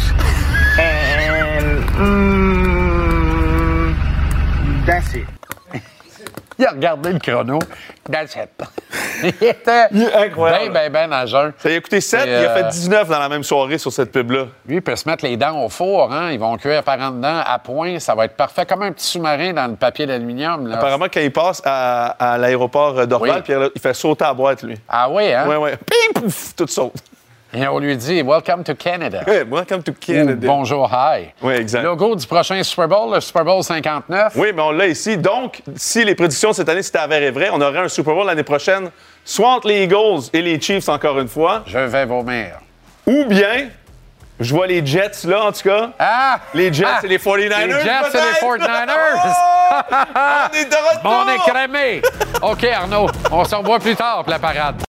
[0.80, 3.26] and mm,
[4.86, 5.41] that's it.
[6.62, 7.58] Il a regardé le chrono.
[8.12, 8.50] That's it.
[9.42, 10.72] il était incroyable.
[10.72, 11.54] ben, ben, ben jeun.
[11.58, 13.92] Ça a coûté 7, Et, il a euh, fait 19 dans la même soirée sur
[13.92, 14.46] cette pub-là.
[14.68, 16.14] Lui, il peut se mettre les dents au four.
[16.14, 16.30] Hein?
[16.32, 17.98] Ils vont cuire par en dedans à point.
[17.98, 20.72] Ça va être parfait, comme un petit sous-marin dans le papier d'aluminium.
[20.72, 23.66] Apparemment, quand il passe à, à l'aéroport d'Orval, Oui.
[23.74, 24.78] il fait sauter à la boîte, lui.
[24.88, 25.48] Ah oui, hein?
[25.48, 25.78] Ouais, ouais.
[25.78, 26.94] Pim, pouf, tout saute.
[27.54, 29.24] Et on lui dit Welcome to Canada.
[29.52, 30.48] Welcome to Ou Canada.
[30.48, 31.34] bonjour, hi.
[31.42, 31.84] Oui, exact.
[31.84, 34.34] Logo du prochain Super Bowl, le Super Bowl 59.
[34.38, 35.18] Oui, mais on l'a ici.
[35.18, 38.44] Donc, si les prédictions cette année s'étaient avérées vraies, on aurait un Super Bowl l'année
[38.44, 38.90] prochaine,
[39.26, 42.60] soit entre les Eagles et les Chiefs, encore une fois, Je vais vomir.
[43.06, 43.68] ou bien,
[44.40, 45.90] je vois les Jets là, en tout cas.
[46.00, 46.40] Ah!
[46.54, 47.00] Les Jets Ah!
[47.04, 47.66] et les 49ers.
[47.68, 48.66] Les Jets et les peut-être?
[48.66, 49.36] 49ers.
[50.52, 51.02] on est de retour!
[51.04, 52.02] Bon, on est cramé.
[52.44, 54.82] OK, Arnaud, on se revoit plus tard pour la parade.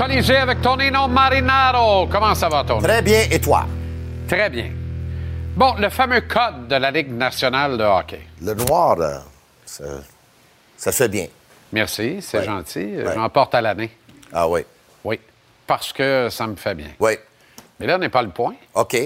[0.00, 2.06] Colisée avec Tonino Marinaro.
[2.06, 2.82] Comment ça va, Tony?
[2.82, 3.66] Très bien, et toi?
[4.26, 4.70] Très bien.
[5.54, 8.22] Bon, le fameux code de la Ligue nationale de hockey.
[8.40, 9.18] Le noir, euh,
[9.66, 9.84] ça,
[10.78, 11.26] ça fait bien.
[11.70, 12.44] Merci, c'est Ouais.
[12.44, 12.96] gentil.
[12.96, 13.12] Ouais.
[13.14, 13.90] J'en porte à l'année.
[14.32, 14.64] Ah oui.
[15.04, 15.20] Oui,
[15.66, 16.88] parce que ça me fait bien.
[16.98, 17.18] Oui.
[17.78, 18.54] Mais là n'est pas le point.
[18.72, 18.96] OK.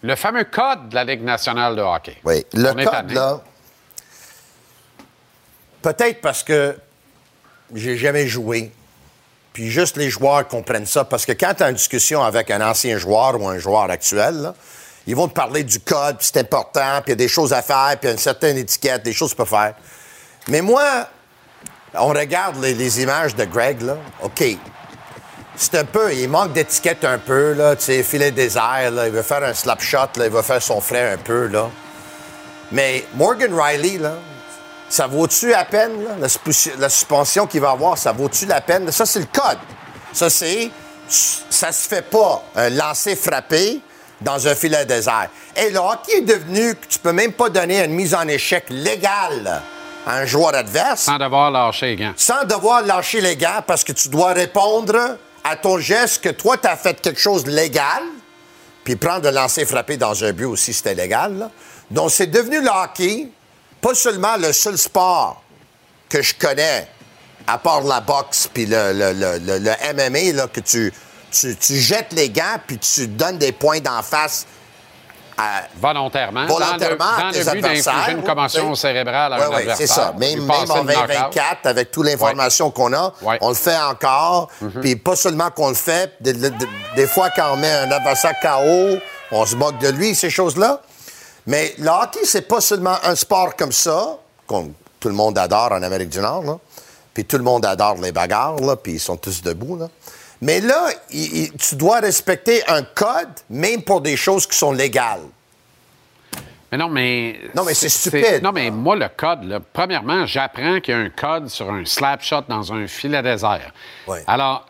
[0.00, 2.16] Le fameux code de la Ligue nationale de hockey.
[2.24, 2.46] Oui.
[2.54, 3.40] Le On code, là,
[5.82, 6.74] peut-être parce que
[7.74, 8.72] j'ai jamais joué,
[9.58, 12.60] puis juste les joueurs comprennent ça, parce que quand tu as une discussion avec un
[12.60, 14.52] ancien joueur ou un joueur actuel,
[15.04, 17.52] ils vont te parler du code, puis c'est important, puis il y a des choses
[17.52, 19.74] à faire, puis une certaine étiquette, des choses à faire.
[20.46, 21.08] Mais moi,
[21.94, 24.44] on regarde les, images de Greg, là, OK.
[25.56, 29.12] C'est un peu, il manque d'étiquette un peu, là, tu sais, filet désert, là, il
[29.12, 31.68] veut faire un slap shot, là, il va faire son frais un peu, là.
[32.70, 34.18] Mais Morgan Riley, là,
[34.88, 36.10] ça vaut-tu la peine, là?
[36.20, 38.90] La, suspension- la suspension qu'il va avoir, ça vaut-tu la peine?
[38.92, 39.58] Ça, c'est le code.
[40.12, 40.70] Ça, c'est.
[41.08, 43.80] Ça se fait pas, un lancer frappé
[44.20, 45.28] dans un filet désert.
[45.56, 48.66] Et le hockey est devenu que tu peux même pas donner une mise en échec
[48.68, 49.62] légale
[50.06, 52.12] à un joueur adverse Sans devoir lâcher les gants.
[52.16, 56.58] sans devoir lâcher les gants parce que tu dois répondre à ton geste que toi,
[56.58, 58.02] tu as fait quelque chose de légal,
[58.84, 61.38] puis prendre le lancer frappé dans un but aussi, c'était légal.
[61.38, 61.50] là.
[61.90, 63.28] Donc, c'est devenu le hockey,
[63.80, 65.42] pas seulement le seul sport
[66.08, 66.88] que je connais,
[67.46, 70.92] à part la boxe puis le, le, le, le- le MMA, là, que tu,
[71.30, 74.46] tu, tu jettes les gants puis tu donnes des points d'en face
[75.40, 76.46] à, Volontairement.
[76.46, 78.16] volontairement dans le, tes dans le but d'infliger adversaires.
[78.16, 78.76] une commotion oui.
[78.76, 79.76] cérébrale à Ouais, un adversaire.
[79.76, 80.12] c'est ça.
[80.18, 80.86] Même, en le knockout.
[80.86, 84.48] 2024, avec toute l'information qu'on a, on le fait encore.
[84.60, 84.80] Mhm.
[84.80, 86.50] Puis pas seulement qu'on le fait, des, des-
[86.96, 88.98] des fois quand on met un adversaire KO,
[89.30, 90.80] on se moque de lui, ces choses-là.
[91.48, 94.70] Mais le hockey, c'est pas seulement un sport comme ça, qu'on
[95.00, 96.58] tout le monde adore en Amérique du Nord, là.
[97.14, 99.88] Puis tout le monde adore les bagarres, là, puis ils sont tous debout, là.
[100.42, 104.72] Mais là, il- il- tu dois respecter un code, même pour des choses qui sont
[104.72, 105.22] légales.
[106.70, 107.40] Mais non, mais.
[107.54, 108.42] Non, mais c'est stupide.
[108.42, 111.84] Non, mais moi, le code, là, premièrement, j'apprends qu'il y a un code sur un
[111.86, 113.72] slap shot dans un filet désert.
[114.06, 114.22] Ouais.
[114.26, 114.66] Alors,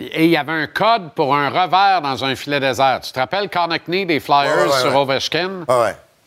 [0.00, 3.00] et il y avait un code pour un revers dans un filet désert.
[3.02, 4.96] Tu te rappelles Konechny des Flyers Ouais, ouais, sur ouais.
[4.96, 5.64] Ovechkin?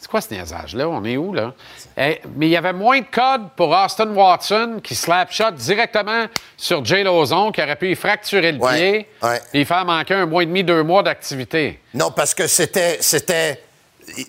[0.05, 0.87] C'est quoi ce niaisage-là?
[0.87, 1.53] On est où, là?
[1.97, 6.25] Eh, mais il y avait moins de code pour Austin Watson qui slap shot directement
[6.55, 9.41] sur Jay Lozon qui aurait pu y fracturer le Ouais, pied ouais.
[9.55, 11.79] et y faire manquer un mois et demi, deux mois d'activité.
[11.95, 12.99] Non, parce que c'était.
[13.01, 13.63] C'était.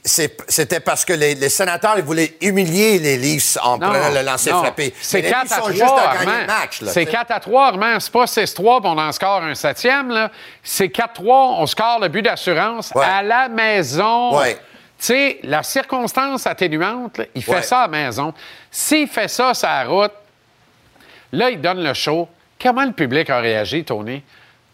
[0.03, 4.22] C'était parce que les, les sénateurs ils voulaient humilier les Leafs en Non, prenant le
[4.22, 4.61] lancer non.
[4.62, 4.95] frappé.
[5.03, 6.41] C'est Mais les 4 Leafs à sont 3, juste à gagner Armand.
[6.41, 6.81] le match.
[6.81, 7.16] là, C'est tu sais.
[7.18, 8.01] 4 à 3, Armand.
[8.01, 10.09] C'est pas 6-3 puis on en score un septième.
[10.11, 10.31] là.
[10.62, 13.05] C'est 4-3, on score le but d'assurance Ouais.
[13.05, 14.39] à la maison.
[14.39, 14.57] Ouais.
[14.99, 17.63] Tu sais, la circonstance atténuante, là, il fait Ouais.
[17.63, 18.33] ça à la maison.
[18.71, 20.13] S'il fait ça sur la route,
[21.33, 22.29] là, il donne le show.
[22.61, 24.23] Comment le public a réagi, Tony?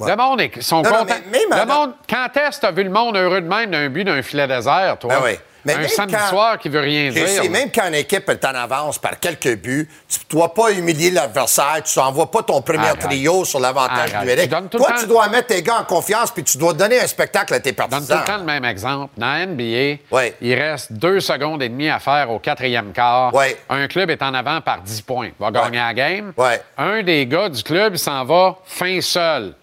[0.04, 1.14] Le monde est, sont Non, non, contents.
[1.30, 3.88] mais le monde, quand est-ce que tu as vu le monde heureux de même d'un
[3.88, 5.14] but d'un filet désert, toi?
[5.14, 5.38] Ben oui.
[5.64, 7.28] Mais un samedi quand- soir qui veut rien dire.
[7.28, 10.70] sais, même quand une équipe est en avance par quelques buts, tu ne dois pas
[10.72, 13.00] humilier l'adversaire, tu n'envoies pas ton premier Arrête.
[13.00, 14.50] trio sur l'avantage numérique.
[14.70, 17.54] Tu Toi, tu dois mettre tes gars en confiance puis tu dois donner un spectacle
[17.54, 18.18] à tes donne tout partisans.
[18.20, 19.12] le temps le même exemple.
[19.16, 19.98] Dans la NBA,
[20.40, 23.32] il reste deux secondes et demie à faire au quatrième quart.
[23.68, 25.30] Un club est en avant par 10 points.
[25.38, 26.32] Va gagner la game.
[26.78, 29.54] Un des gars du club s'en va fin seul.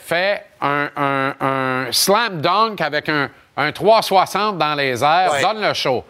[0.00, 5.32] Fait un, un- un slam dunk avec un, un 360 dans les airs.
[5.32, 5.42] Ouais.
[5.42, 6.02] Donne le show.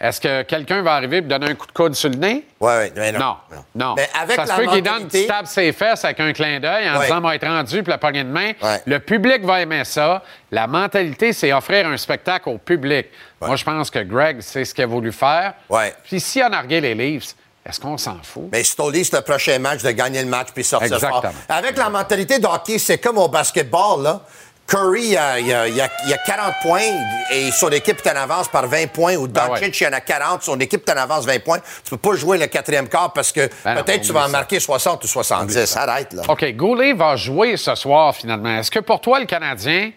[0.00, 2.44] Est-ce que quelqu'un va arriver et donner un coup de coude sur le nez?
[2.60, 3.36] Oui, oui, mais non.
[3.50, 3.64] Non.
[3.74, 3.94] Non.
[3.96, 6.58] Mais avec ça se peut qu'il donne une petite tape ses fesses avec un clin
[6.60, 7.06] d'œil en Ouais.
[7.06, 8.52] disant, va être rendu, puis la poignée de main.
[8.60, 8.82] Ouais.
[8.86, 10.22] Le public va aimer ça.
[10.50, 13.06] La mentalité, c'est offrir un spectacle au public.
[13.40, 15.54] Moi, je pense que Greg, c'est ce qu'il a voulu faire.
[16.04, 17.34] Puis si on a regardé les Leafs,
[17.64, 18.48] est-ce qu'on s'en fout?
[18.52, 21.22] Mais Stoli, c'est le prochain match de gagner le match puis sortir Exactement.
[21.22, 21.32] fort.
[21.48, 24.20] Avec la mentalité de hockey, c'est comme au basketball, là.
[24.66, 26.80] Curry, il a, il a- il a- il a 40 points
[27.30, 29.14] et son équipe est en avance par 20 points.
[29.16, 31.58] Ou Ben Doncic, il en a 40, son équipe est en avance 20 points.
[31.84, 34.28] Tu peux pas jouer le quatrième quart parce que Ben non, peut-être tu vas en
[34.30, 35.76] marquer 60 ou 70.
[35.76, 36.22] Arrête, là.
[36.28, 38.58] OK, Goulet va jouer ce soir, finalement.
[38.58, 39.90] Est-ce que pour toi, le Canadien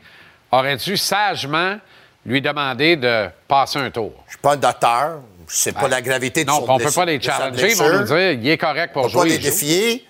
[0.51, 1.78] aurait dû sagement
[2.26, 4.11] lui demander de passer un tour?
[4.28, 5.22] Je suis pas un docteur.
[5.49, 7.22] Je sais pas Ben, la gravité de Non, son puis on peut blessure- pas les
[7.22, 7.72] challenger.
[7.72, 9.30] Ils vont nous dire il est correct pour On peut pas jouer.
[9.30, 9.49] les il joue.
[9.49, 10.07] défier.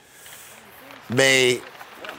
[1.12, 1.60] Mais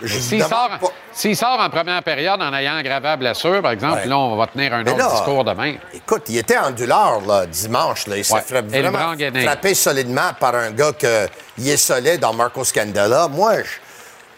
[0.06, 3.98] S'il sort, pas- s'il sort en première période en ayant aggravé la blessure, par exemple,
[4.02, 4.06] Ouais.
[4.06, 5.74] là, on va tenir un Mais autre là, discours demain.
[5.92, 8.06] Écoute, il était en douleur là, dimanche.
[8.06, 8.16] Là.
[8.16, 8.62] Il s'est Ouais.
[8.62, 13.28] vraiment frappé solidement par un gars qui est solide dans Marco Scandella.
[13.28, 13.68] Moi, je-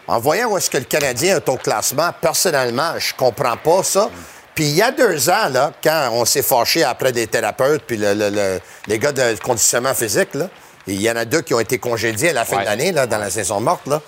[0.07, 4.09] en voyant où est-ce que le Canadien est au classement, personnellement, je comprends pas ça.
[4.55, 7.97] Puis il y a deux ans, là, quand on s'est fâché après des thérapeutes, puis
[7.97, 10.47] le- le- le- les gars de conditionnement physique, là,
[10.87, 12.63] il y en a deux qui ont été congédiés à la fin Ouais.
[12.63, 14.01] de l'année, là, dans la saison morte, là.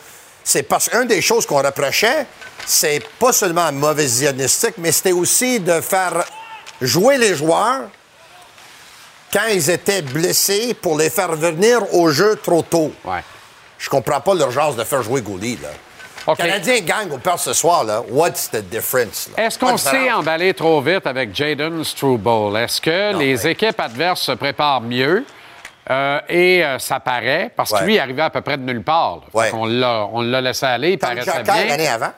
[0.43, 2.25] C'est parce qu'une des choses qu'on reprochait,
[2.65, 6.25] c'est pas seulement un mauvais diagnostic, mais c'était aussi de faire
[6.81, 7.83] jouer les joueurs
[9.31, 12.91] quand ils étaient blessés pour les faire venir au jeu trop tôt.
[13.05, 13.23] Ouais.
[13.79, 15.69] Je comprends pas l'urgence de faire jouer Gouli, là.
[16.25, 16.37] OK.
[16.39, 18.01] Le Canadien gagne ou perd ce soir, là.
[18.09, 19.29] What's the difference?
[19.35, 22.55] Est-ce qu'on s'est emballé trop vite avec Jaden Struble?
[22.57, 25.25] Est-ce que Non, les mais- équipes adverses se préparent mieux?
[25.89, 27.85] Euh, et euh, ça paraît, parce que Ouais.
[27.85, 29.21] lui, il arrivait à peu près de nulle part.
[29.33, 29.51] Ouais.
[29.53, 29.65] on
[30.21, 31.65] l'a laissé aller, il Comme paraissait bien.
[31.65, 32.11] l'année avant.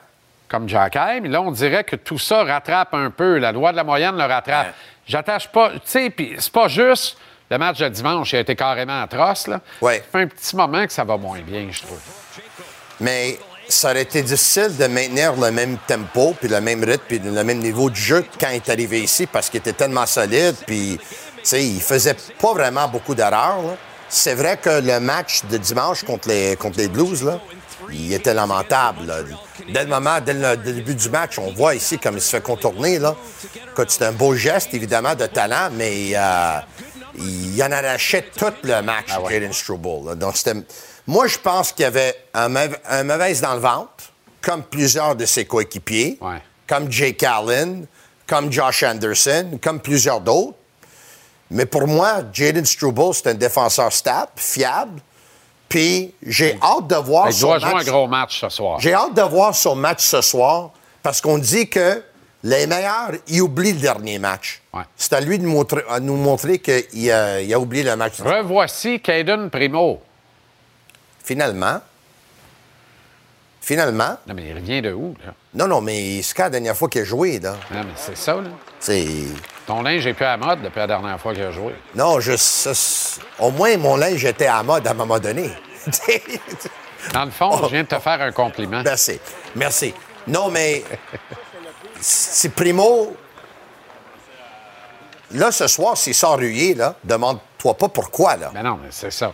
[0.47, 3.39] comme Jack mais là, on dirait que tout ça rattrape un peu.
[3.39, 4.73] La loi de la moyenne le rattrape.
[5.07, 5.71] J'attache pas.
[5.71, 7.17] Tu sais, puis c'est pas juste.
[7.49, 9.59] Le match de dimanche, il a été carrément atroce, là.
[9.81, 9.97] Ouais.
[9.97, 11.99] Ça fait un petit moment que ça va moins bien, je trouve.
[12.99, 13.37] Mais
[13.67, 17.43] ça aurait été difficile de maintenir le même tempo, puis le même rythme, puis le
[17.43, 20.99] même niveau de jeu quand il est arrivé ici, parce qu'il était tellement solide, puis,
[21.47, 23.77] sais, il faisait pas vraiment beaucoup d'erreurs.
[24.09, 27.39] C'est vrai que le match de dimanche contre les, contre les Blues, là,
[27.91, 29.05] il était lamentable.
[29.05, 29.17] là.
[29.73, 32.21] Dès le moment, dès le, dès le début du match, on voit ici comme il
[32.21, 32.99] se fait contourner.
[32.99, 33.15] Là.
[33.87, 36.57] C'est un beau geste, évidemment, de talent, mais euh,
[37.17, 40.09] il en arrachait tout le match, Jaden Struble.
[40.09, 40.15] là.
[40.15, 40.53] Donc, c'était...
[41.07, 43.89] Moi, je pense qu'il y avait un, mauvais- un mauvaise dans le ventre,
[44.41, 46.41] comme plusieurs de ses coéquipiers, Ouais.
[46.67, 47.85] comme Jake Allen,
[48.27, 50.57] comme Josh Anderson, comme plusieurs d'autres.
[51.51, 54.99] Mais pour moi, Jaden Struble, c'est un défenseur stable, fiable.
[55.69, 58.79] Puis j'ai hâte de voir Il son doit jouer un gros match ce soir.
[58.79, 60.71] J'ai hâte de voir son match ce soir
[61.03, 62.03] parce qu'on dit que
[62.43, 64.61] les meilleurs, ils oublient le dernier match.
[64.73, 64.83] Ouais.
[64.95, 68.19] C'est à lui de montrer- à nous montrer qu'il a, il a oublié le match.
[68.21, 70.01] Revoici Caden Primo.
[71.23, 71.79] Finalement,
[73.61, 75.33] finalement, Non, mais il revient de où, là?
[75.55, 77.53] non, non, mais c'est quand la dernière fois qu'il a joué, là?
[77.71, 78.49] Non, mais c'est ça, là.
[78.79, 79.07] C'est...
[79.67, 81.73] Ton linge est plus à la mode depuis la dernière fois qu'il a joué.
[81.95, 85.49] Non, je, ça, c'est- au moins, mon linge était à mode à un moment donné.
[87.13, 88.81] Dans le fond, je viens de te faire un compliment.
[88.83, 89.19] Merci.
[89.55, 89.93] Merci.
[90.27, 90.83] Non, mais
[91.99, 93.15] c'est Primo.
[95.31, 98.51] Là, ce soir, s'il sort ruyé, là, demande-toi pas pourquoi, là.
[98.53, 99.33] Mais non, mais c'est ça.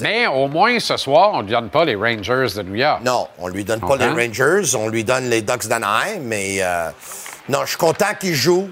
[0.00, 3.00] Mais au moins, ce soir, on ne donne pas les Rangers de New York.
[3.04, 4.06] Non, on lui donne pas les?
[4.08, 6.90] Rangers, on lui donne les Ducks d'Anaheim, mais euh,
[7.48, 8.68] non, je suis content qu'il joue.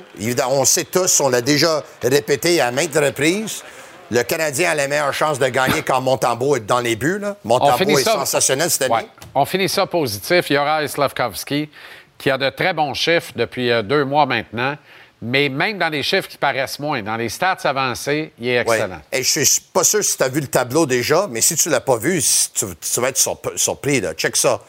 [0.50, 3.62] On sait tous, on l'a déjà répété à maintes reprises.
[4.10, 7.18] Le Canadien a la meilleure chance de gagner quand Montembeau est dans les buts.
[7.18, 7.36] Là.
[7.44, 8.94] Montembeau est sensationnel cette année.
[8.94, 9.06] Ouais.
[9.34, 10.48] On finit ça positif.
[10.50, 11.68] Yoraï Slavkovski,
[12.16, 14.76] qui a de très bons chiffres depuis euh, deux mois maintenant,
[15.20, 18.76] mais même dans les chiffres qui paraissent moins, dans les stats avancés, il est Ouais.
[18.76, 19.00] excellent.
[19.10, 21.68] Et je suis pas sûr si tu as vu le tableau déjà, mais si tu
[21.68, 22.22] l'as pas vu,
[22.54, 24.00] tu, tu vas être surp- surpris.
[24.00, 24.12] Là.
[24.14, 24.60] Check ça.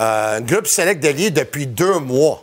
[0.00, 2.42] Euh, un groupe select liés depuis deux mois.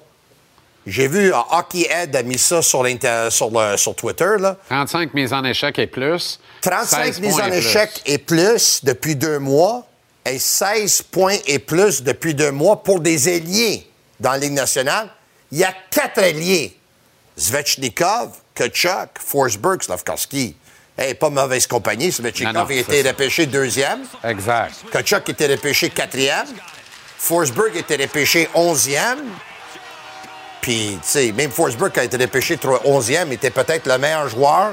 [0.87, 2.83] J'ai vu euh, Hockey Ed a mis ça sur,
[3.29, 4.35] sur, le- sur Twitter.
[4.39, 4.57] Là.
[4.69, 6.39] 35 mises en échec et plus.
[6.61, 9.85] 35 16 mises en échec et plus depuis deux mois
[10.25, 13.87] et 16 points et plus depuis deux mois pour des ailiers
[14.19, 15.09] dans la Ligue nationale.
[15.51, 16.75] Il y a quatre ailiers.
[17.37, 20.55] Svechnikov, Kachuk, Forsberg, Slavkovski.
[20.97, 22.11] Hey, pas mauvaise compagnie.
[22.11, 24.01] Svechnikov a été repêché deuxième.
[24.23, 24.75] Exact.
[24.91, 26.47] Kachuk était repêché quatrième.
[27.17, 29.19] Forsberg était repêché onzième.
[30.61, 34.71] Puis, tu sais, même Forsberg a été tro- onzième, était peut-être le meilleur joueur,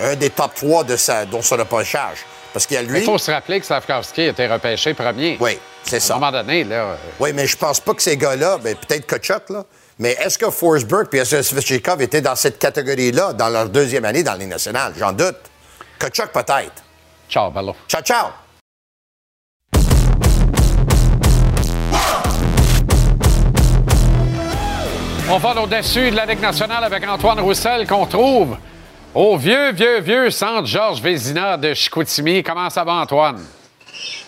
[0.00, 2.18] un des top trois de sa, dont son repêchage.
[2.52, 2.98] Parce qu'il y a lui.
[2.98, 5.36] Il faut se rappeler que Slavkovski a été repêché premier.
[5.40, 6.14] Oui, c'est ça.
[6.14, 6.74] À un moment donné, là.
[6.74, 9.64] euh, Oui, mais je pense pas que ces gars-là, ben, peut-être Kachuk, là,
[10.00, 14.32] Mais est-ce que Forsberg et Svechnikov étaient dans cette catégorie-là dans leur deuxième année dans
[14.32, 14.94] la Ligue nationale?
[14.98, 15.36] J'en doute.
[15.98, 16.82] Kachuk peut-être.
[17.28, 17.76] Ciao, Bello.
[17.86, 18.28] Ciao, ciao.
[25.32, 28.56] On va au-dessus de la Ligue nationale avec Antoine Roussel qu'on trouve
[29.14, 32.42] au vieux, vieux, vieux centre Georges Vézina de Chicoutimi.
[32.42, 33.40] Comment ça va, Antoine?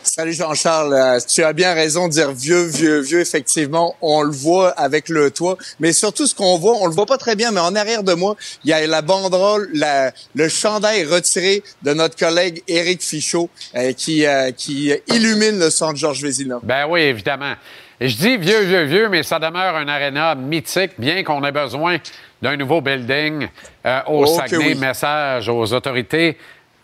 [0.02, 3.20] Salut Jean-Charles, Euh, tu as bien raison de dire vieux, vieux, vieux.
[3.20, 7.06] Effectivement, on le voit avec le toit, mais surtout ce qu'on voit, on le voit
[7.06, 10.48] pas très bien, mais en arrière de moi, il y a la banderole, la- le
[10.48, 16.22] chandail retiré de notre collègue Éric Fichot euh, qui, euh, qui illumine le centre Georges
[16.22, 16.58] Vézina.
[16.62, 17.54] Ben oui, évidemment.
[18.00, 21.98] Je dis vieux, vieux, vieux, mais ça demeure un aréna mythique, bien qu'on ait besoin
[22.42, 23.46] d'un nouveau building
[23.86, 24.72] euh, au Oh, que Saguenay.
[24.72, 24.74] oui.
[24.74, 26.36] Message aux autorités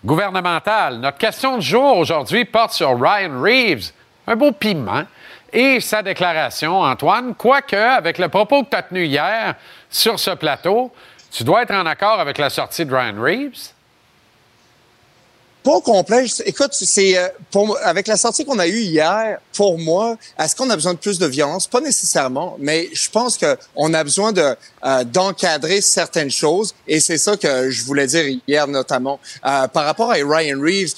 [0.05, 0.99] gouvernementales.
[0.99, 3.93] Notre question du jour aujourd'hui porte sur Ryan Reeves,
[4.27, 5.05] un beau piment,
[5.53, 7.35] et sa déclaration, Antoine.
[7.35, 9.55] Quoique, avec le propos que tu as tenu hier
[9.89, 10.93] sur ce plateau,
[11.31, 13.73] tu dois être en accord avec la sortie de Ryan Reeves.
[15.69, 16.25] Pas au complet.
[16.47, 19.39] Écoute, c'est euh, pour avec la sortie qu'on a eue hier.
[19.53, 21.67] Pour moi, est-ce qu'on a besoin de plus de violence?
[21.67, 24.57] Pas nécessairement, mais je pense que on a besoin de
[24.87, 29.85] euh, d'encadrer certaines choses, et c'est ça que je voulais dire hier notamment Euh, par
[29.85, 30.95] rapport à Ryan Reeves.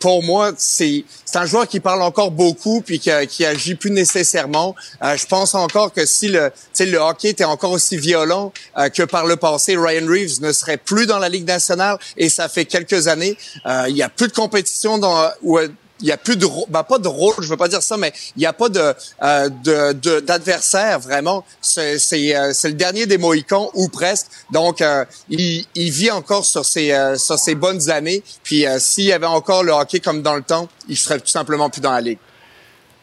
[0.00, 4.74] Pour moi, c'est un joueur qui parle encore beaucoup puis qui, qui agit plus nécessairement.
[5.02, 9.02] Euh, je pense encore que si le le hockey était encore aussi violent euh, que
[9.02, 12.64] par le passé, Ryan Reeves ne serait plus dans la Ligue nationale et ça fait
[12.64, 13.36] quelques années.
[13.66, 15.58] Euh, il y a plus de compétition dans où
[16.00, 18.12] il y a plus de ben, pas de rôle, je veux pas dire ça, mais
[18.36, 21.44] il y a pas de euh, de- de- d'adversaire vraiment.
[21.60, 21.96] C'est
[22.36, 24.26] euh, le dernier des Mohicans ou presque.
[24.50, 28.22] Donc euh, il, il vit encore sur ses euh, sur ses bonnes années.
[28.42, 31.26] Puis euh, s'il y avait encore le hockey comme dans le temps, il serait tout
[31.28, 32.18] simplement plus dans la ligue.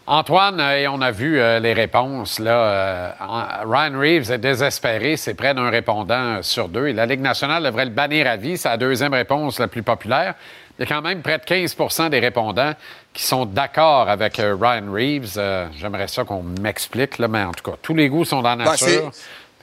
[0.09, 2.39] Antoine, euh, et on a vu les réponses.
[2.39, 3.15] Là,
[3.65, 5.17] Ryan Reeves est désespéré.
[5.17, 6.93] C'est près d'un répondant sur deux.
[6.93, 8.57] La Ligue nationale devrait le bannir à vie.
[8.57, 10.35] C'est la deuxième réponse la plus populaire.
[10.79, 12.73] Il y a quand même près de 15% des répondants
[13.13, 15.33] qui sont d'accord avec euh, Ryan Reeves.
[15.37, 18.63] Euh, J'aimerais ça qu'on m'explique, mais en tout cas, tous les goûts sont dans la
[18.65, 19.11] Ben, nature.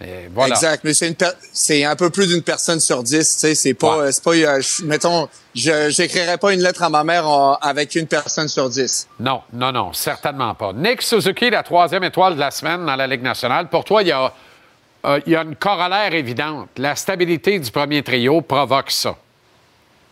[0.00, 0.56] Et voilà.
[0.56, 4.24] Exact, mais c'est un peu plus d'une personne sur dix, tu sais, c'est pas c'est
[4.24, 8.08] pas euh, je- mettons je j'écrirais pas une lettre à ma mère en- avec une
[8.08, 9.06] personne sur dix.
[9.20, 10.72] Non, non, non, certainement pas.
[10.72, 13.68] Nick Suzuki, la troisième étoile de la semaine dans la Ligue nationale.
[13.68, 14.32] Pour toi, il y a,
[15.06, 16.70] euh, il y a une corollaire évidente.
[16.76, 19.14] La stabilité du premier trio provoque ça.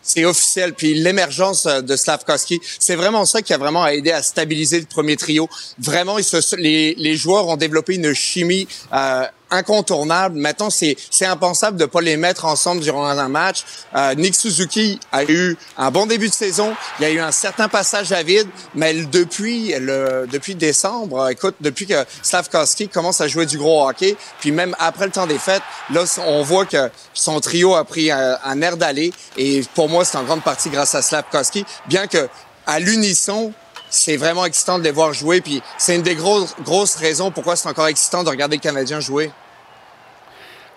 [0.02, 0.74] C'est officiel.
[0.74, 4.86] Puis l'émergence euh, de Slavkovski, c'est vraiment ça qui a vraiment aidé à stabiliser le
[4.86, 5.48] premier trio.
[5.78, 6.16] Vraiment,
[6.58, 10.38] les, les joueurs ont développé une chimie euh, incontournable.
[10.38, 13.64] Maintenant, c'est c'est impensable de pas les mettre ensemble durant un match.
[13.94, 16.74] Euh, Nick Suzuki a eu un bon début de saison.
[16.98, 21.28] Il y a eu un certain passage à vide, mais depuis le depuis décembre, euh,
[21.28, 25.26] écoute, depuis que Slavkovski commence à jouer du gros hockey, puis même après le temps
[25.26, 29.12] des fêtes, là, on voit que son trio a pris un, un air d'aller.
[29.36, 32.28] Et pour moi, c'est en grande partie grâce à Slavkovski, bien que
[32.66, 33.52] à l'unisson,
[33.92, 35.40] c'est vraiment excitant de les voir jouer.
[35.40, 38.98] Puis c'est une des grosses, grosses raisons pourquoi c'est encore excitant de regarder le Canadien
[39.00, 39.30] jouer.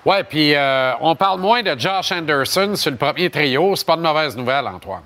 [0.05, 3.75] Ouais, puis euh, on parle moins de Josh Anderson sur le premier trio.
[3.75, 5.01] C'est pas de mauvaise nouvelle, Antoine.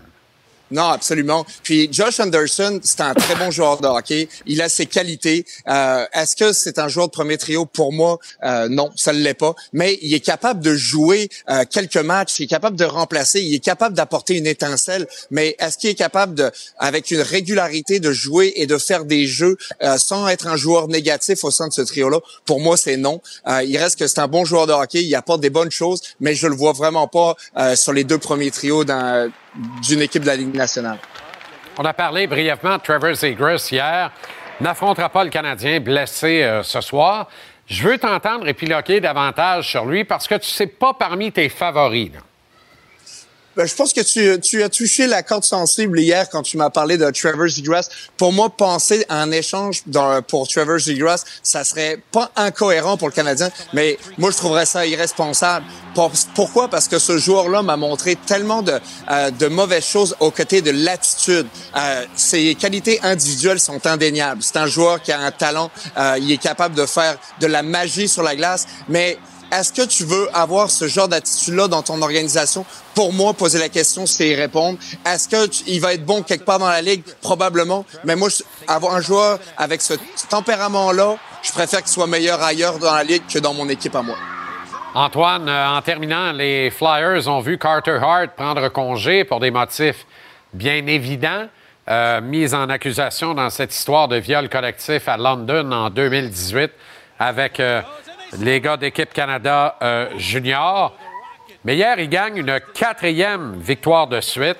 [0.71, 1.45] Non, absolument.
[1.63, 4.29] Puis Josh Anderson, c'est un très bon joueur de hockey.
[4.45, 5.45] Il a ses qualités.
[5.67, 7.65] Euh, Est-ce que c'est un joueur de premier trio?
[7.65, 9.55] Pour moi Euh, Non, ça ne l'est pas.
[9.73, 12.39] Mais il est capable de jouer euh, quelques matchs.
[12.39, 13.41] Il est capable de remplacer.
[13.41, 15.07] Il est capable d'apporter une étincelle.
[15.31, 19.25] Mais est-ce qu'il est capable de, avec une régularité, de jouer et de faire des
[19.25, 22.19] jeux euh, sans être un joueur négatif au sein de ce trio-là?
[22.45, 23.21] Pour moi, c'est non.
[23.47, 25.03] Euh, il reste que c'est un bon joueur de hockey.
[25.03, 28.17] Il apporte des bonnes choses, mais je le vois vraiment pas euh, sur les deux
[28.19, 29.31] premiers trios dans
[29.81, 30.97] d'une équipe de la Ligue nationale.
[31.77, 34.11] On a parlé brièvement de Trevor Zegras hier.
[34.59, 37.27] N'affrontera pas le Canadien blessé euh, ce soir.
[37.65, 42.11] Je veux t'entendre épiloguer davantage sur lui parce que tu sais pas parmi tes favoris.
[42.13, 42.19] là.
[43.59, 46.69] Ben, je pense que tu, tu as touché la corde sensible hier quand tu m'as
[46.69, 47.89] parlé de Trevor Zegras.
[48.15, 53.13] Pour moi, penser un échange dans- pour Trevor Zegras, ça serait pas incohérent pour le
[53.13, 55.65] Canadien, mais moi, je trouverais ça irresponsable.
[55.93, 56.69] Pour- pourquoi?
[56.69, 58.79] Parce que ce joueur-là m'a montré tellement de,
[59.11, 61.47] euh, de mauvaises choses aux côtés de l'attitude.
[61.75, 64.41] Euh, ses qualités individuelles sont indéniables.
[64.41, 65.69] C'est un joueur qui a un talent.
[65.97, 69.17] euh, il est capable de faire de la magie sur la glace, mais
[69.51, 72.65] est-ce que tu veux avoir ce genre d'attitude-là dans ton organisation?
[72.95, 74.77] Pour moi, poser la question, c'est y répondre.
[75.05, 77.03] Est-ce que tu- il va être bon quelque part dans la ligue?
[77.21, 77.85] Probablement.
[78.03, 78.29] Mais moi,
[78.67, 79.93] avoir un joueur avec ce
[80.29, 84.01] tempérament-là, je préfère qu'il soit meilleur ailleurs dans la ligue que dans mon équipe à
[84.01, 84.15] moi.
[84.93, 90.05] Antoine, euh, en terminant, les Flyers ont vu Carter Hart prendre congé pour des motifs
[90.53, 91.47] bien évidents,
[91.87, 96.71] euh, mis en accusation dans cette histoire de viol collectif à London en 2018
[97.19, 97.81] avec euh,
[98.37, 100.93] les gars d'équipe Canada euh, junior.
[101.65, 104.57] Mais hier, ils gagnent une quatrième victoire de suite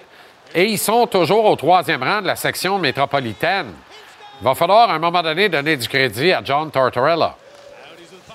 [0.54, 3.72] et ils sont toujours au troisième rang de la section métropolitaine.
[4.42, 7.36] Il va falloir à un moment donné donner du crédit à John Tortorella.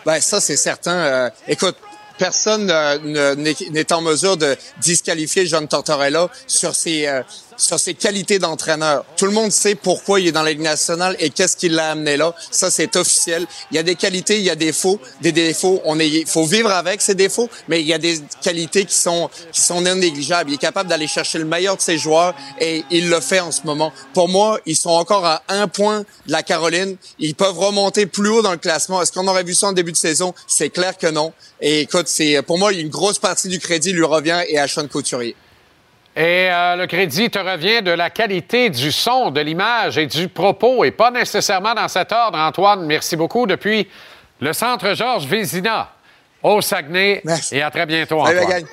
[0.06, 0.92] Ben ça c'est certain.
[0.96, 1.76] Euh, écoute,
[2.18, 7.22] personne ne- n'est n'est en mesure de disqualifier John Tortorella sur ses euh,
[7.56, 9.04] sur ses qualités d'entraîneur.
[9.16, 11.92] Tout le monde sait pourquoi il est dans la Ligue nationale et qu'est-ce qui l'a
[11.92, 12.34] amené là.
[12.50, 13.46] Ça c'est officiel.
[13.70, 15.80] Il y a des qualités, il y a des défauts, des défauts.
[15.84, 18.96] On est, il faut vivre avec ces défauts, mais il y a des qualités qui
[18.96, 20.50] sont qui sont négligeables.
[20.50, 23.52] Il est capable d'aller chercher le meilleur de ses joueurs et il le fait en
[23.52, 23.92] ce moment.
[24.12, 26.96] Pour moi, ils sont encore à un point de la Caroline.
[27.18, 29.02] Ils peuvent remonter plus haut dans le classement.
[29.02, 30.34] Est-ce qu'on aurait vu ça en début de saison?
[30.46, 31.32] C'est clair que non.
[31.60, 34.88] Et écoute, c'est pour moi une grosse partie du crédit lui revient et à Sean
[34.88, 35.36] Couturier.
[36.16, 40.28] Et euh, le crédit te revient de la qualité du son, de l'image et du
[40.28, 42.86] propos, et pas nécessairement dans cet ordre, Antoine.
[42.86, 43.88] Merci beaucoup depuis
[44.40, 45.88] le centre Georges Vézina
[46.42, 47.22] au Saguenay.
[47.50, 48.60] Et à très bientôt, Salut, Antoine.
[48.60, 48.68] gang.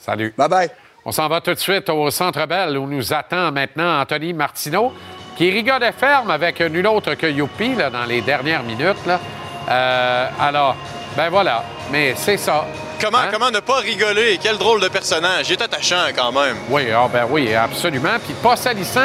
[0.00, 0.34] Salut.
[0.38, 0.70] Bye bye.
[1.04, 4.92] On s'en va tout de suite au Centre Bell où nous attend maintenant Anthony Martineau,
[5.36, 9.04] qui rigolait ferme avec nul autre que Youpi là, dans les dernières minutes.
[9.06, 9.20] Là.
[9.68, 10.76] Euh, alors,
[11.16, 11.64] ben voilà.
[11.90, 12.66] Mais c'est ça.
[13.00, 13.28] Comment, Hein?
[13.32, 14.38] comment ne pas rigoler?
[14.42, 15.48] Quel drôle de personnage.
[15.48, 16.56] Il est attachant quand même.
[16.70, 18.16] Oui, ah ben oui, absolument.
[18.24, 19.00] Puis pas salissant,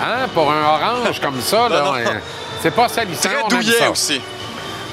[0.00, 1.68] hein, pour un orange comme ça.
[1.70, 2.04] là, euh,
[2.62, 3.28] C'est pas salissant.
[3.28, 3.90] Très on douillet ça.
[3.90, 4.20] aussi.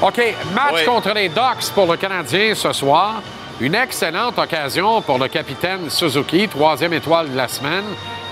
[0.02, 0.18] OK,
[0.54, 0.86] match Oui.
[0.86, 3.22] contre les Ducks pour le Canadien ce soir.
[3.62, 7.86] Une excellente occasion pour le capitaine Suzuki, troisième étoile de la semaine,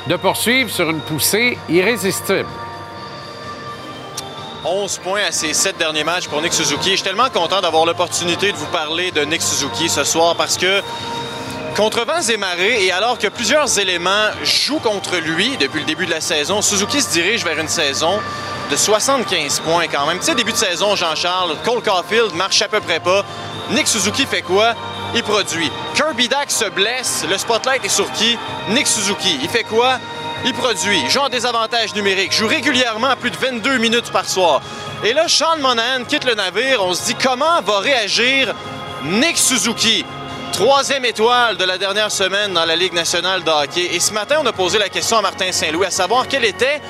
[0.07, 2.45] de poursuivre sur une poussée irrésistible.
[4.65, 6.91] 11 points à ses sept derniers matchs pour Nick Suzuki.
[6.91, 10.57] Je suis tellement content d'avoir l'opportunité de vous parler de Nick Suzuki ce soir parce
[10.57, 10.81] que
[11.75, 16.05] contre vents et marées, et alors que plusieurs éléments jouent contre lui depuis le début
[16.05, 18.19] de la saison, Suzuki se dirige vers une saison
[18.71, 20.19] de 75 points quand même.
[20.19, 23.25] Tu sais, début de saison, Jean-Charles, Cole Caulfield marche à peu près pas.
[23.71, 24.75] Nick Suzuki fait quoi?
[25.15, 25.69] Il produit.
[25.93, 28.37] Kirby Dack se blesse, le spotlight est sur qui?
[28.69, 29.39] Nick Suzuki.
[29.43, 29.99] Il fait quoi?
[30.45, 34.61] Il produit, joue en désavantage numérique, joue régulièrement à plus de 22 minutes par soir.
[35.03, 36.83] Et là, Sean Monahan quitte le navire.
[36.83, 38.53] On se dit comment va réagir
[39.05, 40.03] Nick Suzuki?
[40.51, 43.95] Troisième étoile de la dernière semaine dans la Ligue nationale de hockey.
[43.95, 46.81] Et ce matin, on a posé la question à Martin Saint-Louis à savoir quelle était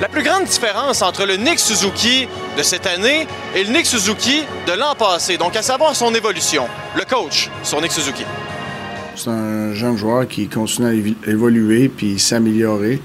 [0.00, 2.26] la plus grande différence entre le Nick Suzuki
[2.56, 5.36] de cette année et le Nick Suzuki de l'an passé.
[5.36, 6.66] Donc, à savoir son évolution.
[6.96, 8.24] Le coach sur Nick Suzuki.
[9.16, 13.00] C'est un jeune joueur qui continue à évoluer puis s'améliorer.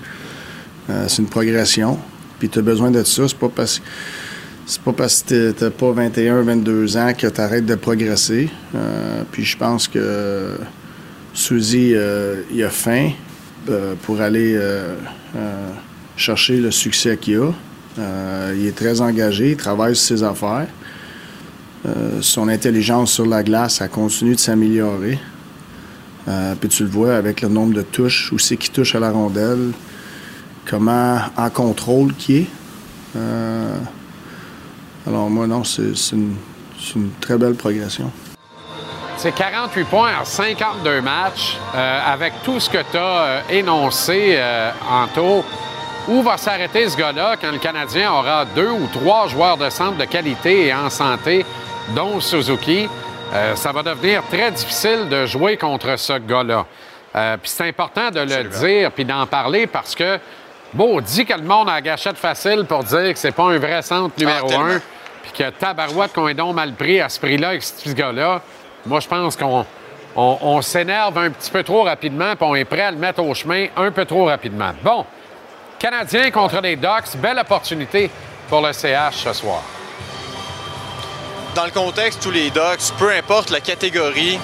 [0.89, 1.99] Euh, c'est une progression.
[2.39, 3.28] Puis tu as besoin de ça.
[3.28, 3.82] C'est pas parce
[4.66, 8.49] c'est pas parce que t'as pas 21, 22 ans que tu arrêtes de progresser.
[8.76, 10.57] Euh, puis je pense que
[11.34, 13.12] Suzy, euh, il a faim
[14.01, 14.60] pour aller
[16.16, 17.51] chercher le succès qu'il a.
[18.55, 20.66] Il est très engagé, il travaille sur ses affaires.
[22.22, 25.20] Son intelligence sur la glace, elle continue de s'améliorer.
[26.28, 28.99] Euh, puis tu le vois avec le nombre de touches, où c'est qu'il touche à
[28.99, 29.72] la rondelle,
[30.65, 32.47] comment en contrôle qu'il est.
[33.15, 33.76] Euh,
[35.07, 36.36] alors moi, non, c'est une,
[37.20, 38.11] très belle progression.
[39.17, 41.57] C'est 48 points en 52 matchs.
[41.76, 45.43] Euh, avec tout ce que tu as énoncé, euh, Anto,
[46.07, 49.97] où va s'arrêter ce gars-là quand le Canadien aura deux ou trois joueurs de centre
[49.97, 51.45] de qualité et en santé,
[51.95, 52.88] dont Suzuki?
[53.34, 56.66] Euh, ça va devenir très difficile de jouer contre ce gars-là.
[57.16, 60.20] Euh, puis c'est important de le dire puis d'en parler parce que,
[60.74, 63.44] bon, on dit que le monde a la gâchette facile pour dire que c'est pas
[63.44, 64.66] un vrai centre numéro tellement.
[64.66, 64.82] un
[65.22, 68.42] puis que tabarouette qu'on est donc mal pris à ce prix-là avec ce gars-là.
[68.86, 69.66] Moi, je pense qu'on
[70.16, 73.22] on, on s'énerve un petit peu trop rapidement puis on est prêt à le mettre
[73.22, 74.72] au chemin un peu trop rapidement.
[74.82, 75.06] Bon,
[75.78, 78.10] Canadiens contre les Ducks, belle opportunité
[78.50, 79.62] pour le CH ce soir.
[81.56, 84.39] Dans le contexte, tous les Ducks, peu importe la catégorie,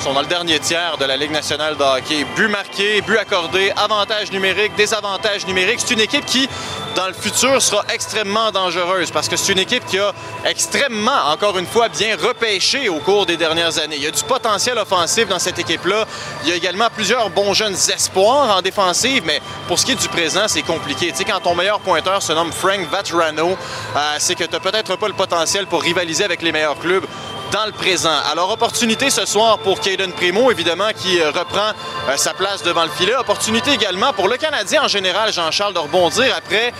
[0.00, 2.24] sont dans le dernier tiers de la Ligue nationale de hockey.
[2.34, 5.80] But marqué, but accordé, avantage numérique, désavantage numérique.
[5.80, 6.48] C'est une équipe qui,
[6.96, 10.12] dans le futur, sera extrêmement dangereuse parce que c'est une équipe qui a
[10.46, 13.96] extrêmement, encore une fois, bien repêché au cours des dernières années.
[13.96, 16.06] Il y a du potentiel offensif dans cette équipe-là.
[16.44, 20.00] Il y a également plusieurs bons jeunes espoirs en défensive, mais pour ce qui est
[20.00, 21.10] du présent, c'est compliqué.
[21.10, 24.60] Tu sais, quand ton meilleur pointeur se nomme Frank Vatrano, euh, c'est que tu n'as
[24.60, 27.04] peut-être pas le potentiel pour rivaliser avec les meilleurs clubs
[27.52, 28.16] dans le présent.
[28.30, 31.70] Alors, opportunité ce soir pour Caden Primo, évidemment, qui euh, reprend
[32.08, 33.14] euh, sa place devant le filet.
[33.16, 36.72] Opportunité également pour le Canadien en général, Jean-Charles, de rebondir après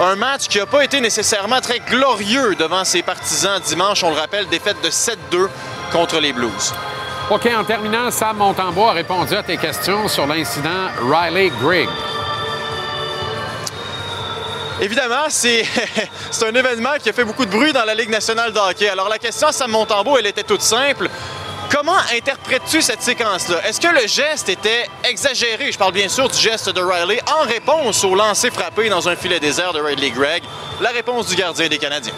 [0.00, 4.02] un match qui n'a pas été nécessairement très glorieux devant ses partisans dimanche.
[4.04, 5.48] On le rappelle, défaite de 7-2
[5.92, 6.72] contre les Blues.
[7.30, 11.88] OK, en terminant, Sam Montembois a répondu à tes questions sur l'incident Riley Grigg.
[14.82, 15.64] Évidemment, c'est
[16.42, 18.88] un événement qui a fait beaucoup de bruit dans la Ligue nationale de hockey.
[18.88, 21.08] Alors la question à Sam Montembeau, elle était toute simple.
[21.70, 23.66] Comment interprètes-tu cette séquence-là?
[23.66, 25.70] Est-ce que le geste était exagéré?
[25.70, 29.14] Je parle bien sûr du geste de Riley en réponse au lancer frappé dans un
[29.14, 30.42] filet désert de Ridley Gregg.
[30.80, 32.12] La réponse du gardien des Canadiens.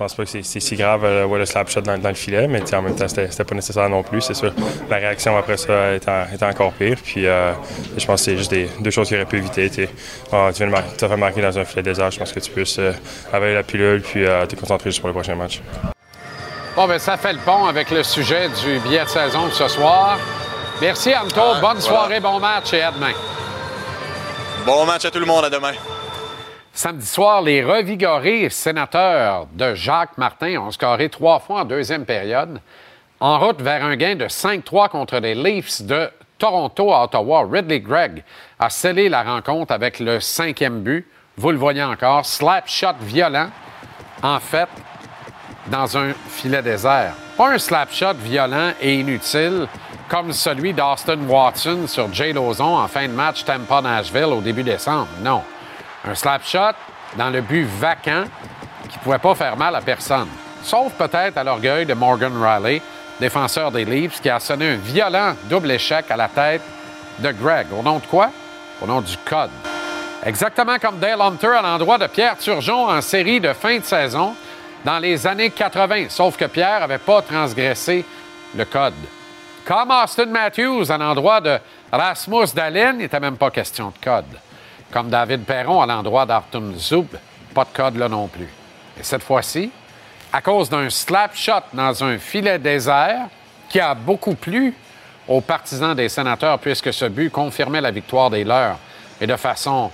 [0.00, 2.14] Je pense pas que c'est- si grave euh, ouais, le slap shot dans, dans le
[2.14, 4.22] filet, mais en même temps, c'était pas nécessaire non plus.
[4.22, 4.50] C'est sûr,
[4.88, 6.96] la réaction après ça était, encore pire.
[7.04, 7.52] Puis euh,
[7.98, 9.68] je pense que c'est juste des, deux choses qu'il aurait pu éviter.
[9.68, 9.86] tu.
[10.32, 12.40] Ah, tu viens de mar- te faire marquer dans un filet désert, je pense que
[12.40, 12.92] tu peux euh,
[13.30, 15.60] avaler la pilule puis euh, te concentrer juste pour le prochain match.
[16.74, 19.68] Bon, ben, ça fait le pont avec le sujet du billet de saison de ce
[19.68, 20.18] soir.
[20.80, 21.34] Merci, Anto.
[21.36, 21.80] Bonne voilà.
[21.82, 23.12] soirée, bon match et à demain.
[24.64, 25.72] Bon match à tout le monde, à demain.
[26.72, 32.60] Samedi soir, les revigorés sénateurs de Jacques Martin ont scoré trois fois en deuxième période,
[33.18, 36.08] en route vers un gain de 5-3 contre les Leafs de
[36.38, 37.46] Toronto à Ottawa.
[37.50, 38.22] Ridley Gregg
[38.58, 41.06] a scellé la rencontre avec le cinquième but.
[41.36, 43.50] Vous le voyez encore, slap shot violent,
[44.22, 44.68] en fait,
[45.66, 47.14] dans un filet désert.
[47.36, 49.66] Pas un slap shot violent et inutile
[50.08, 55.08] comme celui d'Austin Watson sur Jay Lozon en fin de match Tampa-Nashville au début décembre.
[55.22, 55.42] Non.
[56.04, 56.74] Un slap shot
[57.16, 58.24] dans le but vacant
[58.88, 60.28] qui ne pouvait pas faire mal à personne.
[60.62, 62.82] Sauf peut-être à l'orgueil de Morgan Riley,
[63.18, 66.62] défenseur des Leafs, qui a sonné un violent double échec à la tête
[67.18, 67.66] de Greg.
[67.78, 68.30] Au nom de quoi?
[68.82, 69.50] Au nom du code.
[70.24, 74.34] Exactement comme Dale Hunter à l'endroit de Pierre Turgeon en série de fin de saison
[74.84, 78.04] dans les années 80, sauf que Pierre n'avait pas transgressé
[78.56, 78.94] le code.
[79.64, 81.58] Comme Austin Matthews à l'endroit de
[81.92, 84.24] Rasmus Dahlin, il n'était même pas question de code.
[84.92, 87.06] Comme David Perron à l'endroit d'Artum Zub,
[87.54, 88.48] pas de code là non plus.
[88.98, 89.70] Et cette fois-ci,
[90.32, 93.26] à cause d'un slap shot dans un filet désert
[93.68, 94.74] qui a beaucoup plu
[95.28, 98.78] aux partisans des sénateurs puisque ce but confirmait la victoire des leurs
[99.20, 99.90] et de façon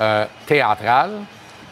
[0.00, 1.12] euh, théâtrale.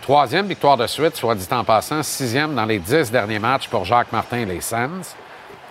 [0.02, 3.84] Troisième victoire de suite, soit dit en passant, sixième dans les dix derniers matchs pour
[3.84, 5.16] Jacques Martin et les Sens.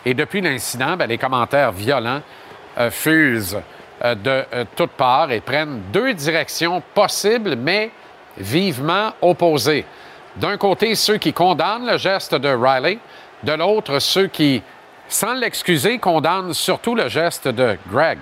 [0.06, 2.22] Et depuis l'incident, ben, les commentaires violents
[2.78, 3.60] euh, fusent
[4.04, 7.91] de euh, toutes parts et prennent deux directions possibles, mais
[8.38, 9.86] vivement opposées.
[10.36, 12.99] D'un côté, ceux qui condamnent le geste de Riley,
[13.43, 14.62] de l'autre, ceux qui,
[15.08, 18.20] sans l'excuser, condamnent surtout le geste de Greg.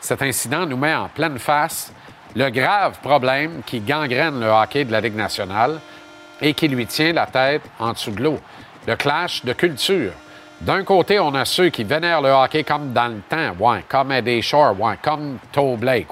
[0.00, 1.92] Cet incident nous met en pleine face
[2.36, 5.80] le grave problème qui gangrène le hockey de la Ligue nationale
[6.40, 8.38] et qui lui tient la tête en dessous de l'eau.
[8.86, 10.12] Le clash de culture.
[10.60, 14.10] D'un côté, on a ceux qui vénèrent le hockey comme dans le temps, ouais, comme
[14.10, 16.08] Eddie Shore, comme Toe Blake.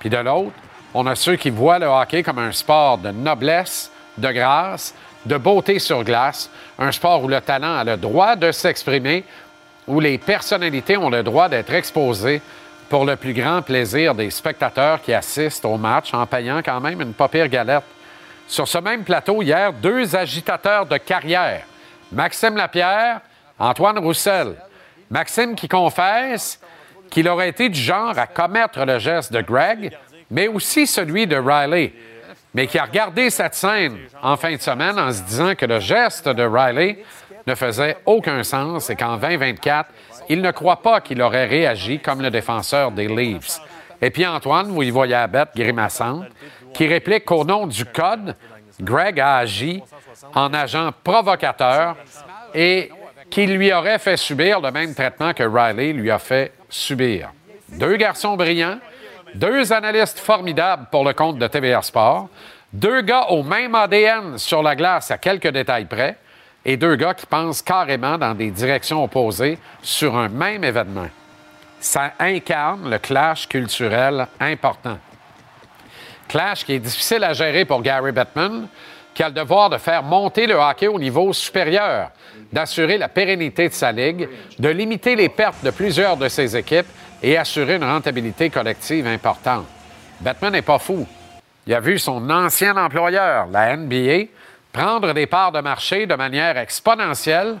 [0.00, 0.52] Puis de l'autre,
[0.94, 4.94] on a ceux qui voient le hockey comme un sport de noblesse, de grâce,
[5.24, 9.24] de beauté sur glace, un sport où le talent a le droit de s'exprimer,
[9.86, 12.42] où les personnalités ont le droit d'être exposées
[12.88, 17.00] pour le plus grand plaisir des spectateurs qui assistent au match en payant quand même
[17.00, 17.84] une pas pire galette.
[18.48, 21.62] Sur ce même plateau, hier, deux agitateurs de carrière,
[22.10, 23.20] Maxime Lapierre,
[23.58, 24.56] Antoine Roussel.
[25.10, 26.60] Maxime qui confesse
[27.10, 29.96] qu'il aurait été du genre à commettre le geste de Greg,
[30.30, 31.92] mais aussi celui de Riley,
[32.54, 35.78] mais qui a regardé cette scène en fin de semaine en se disant que le
[35.78, 37.04] geste de Riley
[37.46, 39.90] ne faisait aucun sens et qu'en 2024,
[40.28, 43.60] il ne croit pas qu'il aurait réagi comme le défenseur des Leafs.
[44.00, 46.26] Et puis Antoine, vous y voyez la bête grimaçante,
[46.72, 48.34] qui réplique qu'au nom du code,
[48.80, 49.82] Greg a agi
[50.34, 51.96] en agent provocateur
[52.54, 52.90] et
[53.32, 57.30] qu'il lui aurait fait subir le même traitement que Riley lui a fait subir.
[57.70, 58.78] Deux garçons brillants,
[59.34, 62.28] deux analystes formidables pour le compte de TVA Sport,
[62.74, 66.18] deux gars au même ADN sur la glace à quelques détails près,
[66.62, 71.08] et deux gars qui pensent carrément dans des directions opposées sur un même événement.
[71.80, 74.98] Ça incarne le clash culturel important.
[76.28, 78.68] Clash qui est difficile à gérer pour Gary Bettman,
[79.14, 82.10] qui a le devoir de faire monter le hockey au niveau supérieur,
[82.52, 84.28] d'assurer la pérennité de sa ligue,
[84.58, 86.86] de limiter les pertes de plusieurs de ses équipes
[87.22, 89.66] et assurer une rentabilité collective importante.
[90.20, 91.06] Bettman n'est pas fou.
[91.66, 94.26] Il a vu son ancien employeur, la NBA,
[94.72, 97.56] prendre des parts de marché de manière exponentielle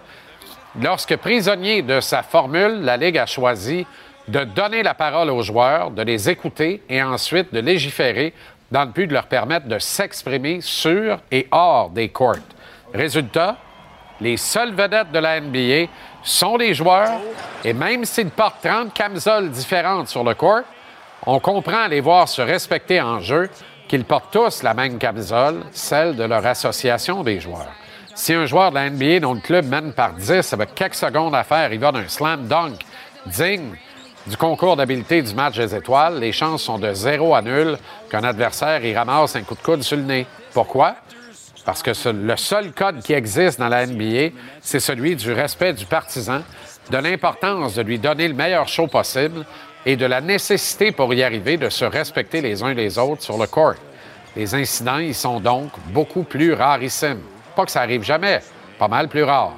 [0.80, 3.86] lorsque, prisonnier de sa formule, la Ligue a choisi
[4.28, 8.32] de donner la parole aux joueurs, de les écouter et ensuite de légiférer
[8.70, 12.36] dans le but de leur permettre de s'exprimer sur et hors des courts.
[12.94, 13.58] Résultat,
[14.22, 15.90] les seules vedettes de la NBA
[16.22, 17.20] sont les joueurs
[17.64, 20.62] et même s'ils portent 30 camisoles différentes sur le court,
[21.26, 23.50] on comprend les voir se respecter en jeu
[23.88, 27.72] qu'ils portent tous la même camisole, celle de leur association des joueurs.
[28.14, 31.34] Si un joueur de la NBA dont le club mène par 10 avec quelques secondes
[31.34, 32.78] à faire, il va d'un slam dunk
[33.26, 33.74] digne
[34.26, 37.76] du concours d'habileté du match des étoiles, les chances sont de 0 à nul
[38.08, 40.26] qu'un adversaire y ramasse un coup de coude sur le nez.
[40.52, 40.94] Pourquoi?
[41.64, 45.86] Parce que le seul code qui existe dans la NBA, c'est celui du respect du
[45.86, 46.42] partisan,
[46.90, 49.44] de l'importance de lui donner le meilleur show possible
[49.86, 53.38] et de la nécessité pour y arriver de se respecter les uns les autres sur
[53.38, 53.74] le court.
[54.34, 57.20] Les incidents y sont donc beaucoup plus rarissimes.
[57.54, 58.40] Pas que ça arrive jamais,
[58.78, 59.52] pas mal plus rare.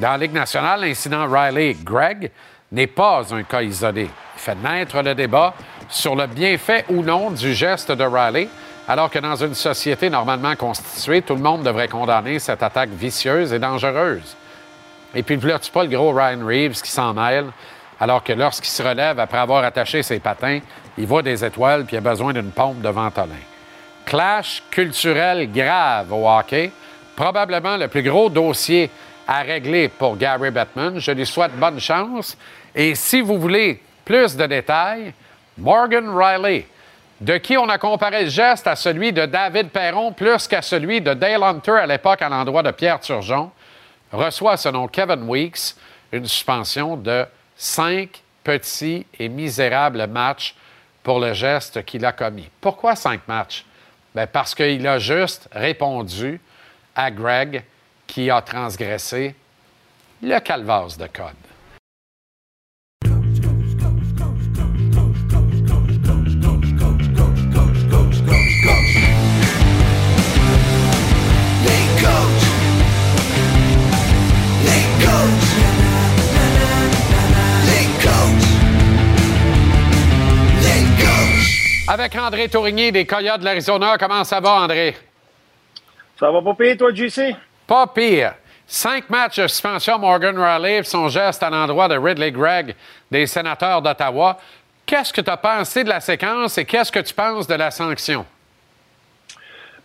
[0.00, 2.30] Dans la Ligue nationale, l'incident Riley-Gregg
[2.72, 4.08] n'est pas un cas isolé.
[4.36, 5.54] Il fait naître le débat
[5.88, 8.48] sur le bienfait ou non du geste de Riley,
[8.88, 13.52] alors que dans une société normalement constituée, tout le monde devrait condamner cette attaque vicieuse
[13.52, 14.34] et dangereuse.
[15.14, 17.46] Et puis, ne tu pas le gros Ryan Reeves qui s'en mêle,
[18.00, 20.60] alors que lorsqu'il se relève après avoir attaché ses patins,
[20.96, 23.34] il voit des étoiles puis il a besoin d'une pompe de ventolin?
[24.06, 26.72] Clash culturel grave au hockey,
[27.14, 28.90] probablement le plus gros dossier
[29.26, 30.98] à régler pour Gary Bettman.
[30.98, 32.38] Je lui souhaite bonne chance.
[32.74, 35.12] Et si vous voulez plus de détails,
[35.58, 36.66] Morgan Riley,
[37.20, 41.00] de qui on a comparé le geste à celui de David Perron plus qu'à celui
[41.00, 43.50] de Dale Hunter à l'époque à l'endroit de Pierre Turgeon,
[44.12, 45.74] reçoit, selon Kevin Weeks,
[46.12, 50.54] une suspension de cinq petits et misérables matchs
[51.02, 52.48] pour le geste qu'il a commis.
[52.60, 53.64] Pourquoi cinq matchs?
[54.14, 56.40] Ben, parce qu'il a juste répondu
[56.94, 57.64] à Greg
[58.06, 59.34] qui a transgressé
[60.22, 61.34] le calvaire de code.
[81.88, 84.96] Avec André Tourigny des Coyotes de l'Arizona, comment ça va, André?
[86.18, 87.34] Ça va pas pire, toi, JC?
[87.66, 88.34] Pas pire.
[88.66, 92.74] Cinq matchs de suspension Morgan Riley pour son geste à l'endroit de Ridley Gregg
[93.10, 94.38] des sénateurs d'Ottawa.
[94.84, 97.70] Qu'est-ce que tu as pensé de la séquence et qu'est-ce que tu penses de la
[97.70, 98.26] sanction?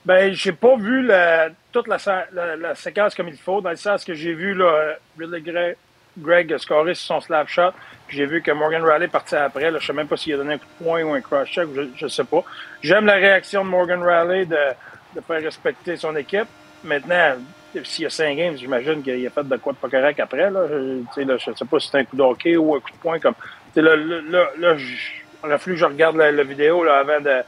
[0.06, 3.70] Ben, j'ai pas vu la- toute la, sa- la- la séquence comme il faut, dans
[3.70, 5.76] le sens que j'ai vu là, Ridley Gregg,
[6.18, 7.72] Greg scorer sur son slap shot,
[8.14, 9.72] j'ai vu que Morgan Riley partait après.
[9.72, 11.82] Je sais même pas s'il a donné un coup de poing ou un cross-check, je,
[11.95, 12.43] je sais pas.
[12.82, 16.47] J'aime la réaction de Morgan Riley de, faire respecter son équipe.
[16.84, 17.36] Maintenant,
[17.84, 20.49] s'il y a cinq games, j'imagine qu'il a fait de quoi de pas correct après.
[20.49, 23.20] Je, tu sais, pas si c'est un coup de hockey ou un coup de poing.
[23.20, 23.36] Comme,
[23.76, 27.43] là, là, là, je- regarde la, vidéo avant de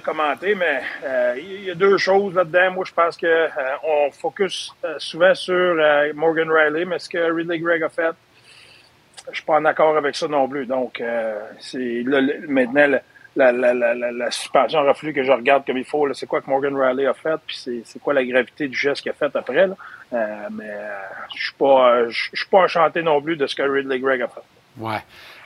[0.00, 2.72] commenter, mais euh, il y a deux choses là-dedans.
[2.72, 3.48] Moi, je pense que euh,
[3.82, 8.14] on focus euh, souvent sur euh, Morgan Riley, mais ce que Ridley Gregg a fait,
[9.30, 10.66] je suis pas en accord avec ça non plus.
[10.66, 12.04] Donc, euh, c'est
[12.48, 12.98] maintenant
[13.36, 16.12] la, la, la, suspension fallu que je regarde comme il faut.
[16.14, 19.10] C'est quoi que Morgan Riley a fait, puis c'est, quoi la gravité du geste qu'il
[19.10, 19.66] a fait après.
[19.66, 19.74] Là.
[20.12, 20.98] Euh, mais euh,
[21.36, 24.22] je suis pas, je je suis pas enchanté non plus de ce que Ridley Gregg
[24.22, 24.40] a fait.
[24.78, 25.02] Ouais.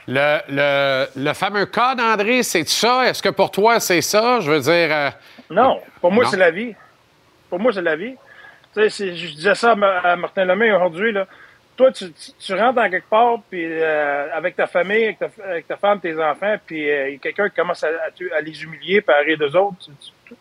[0.07, 3.07] Le, le, le fameux code, André, c'est ça?
[3.07, 4.39] Est-ce que pour toi, c'est ça?
[4.39, 4.89] Je veux dire.
[4.95, 5.09] euh,
[5.49, 6.73] Non, pour moi, c'est la vie.
[7.49, 8.15] Pour moi, c'est la vie.
[8.73, 11.11] Tu sais, je disais ça à Martin Lemay aujourd'hui.
[11.11, 11.27] Là.
[11.77, 15.67] Toi, tu, tu, rentres dans quelque part, puis euh, avec ta famille, avec ta, avec
[15.67, 19.15] ta femme, tes enfants, puis euh, quelqu'un qui commence à, à à les humilier, puis
[19.15, 19.77] à rire d'eux autres.
[20.27, 20.35] Tu,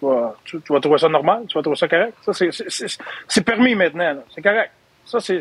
[0.00, 2.14] vas, tu, vas trouver ça normal, tu vas trouver ça correct.
[2.22, 4.22] Ça, c'est- permis maintenant.
[4.34, 4.70] C'est correct.
[5.04, 5.40] Ça, c'est.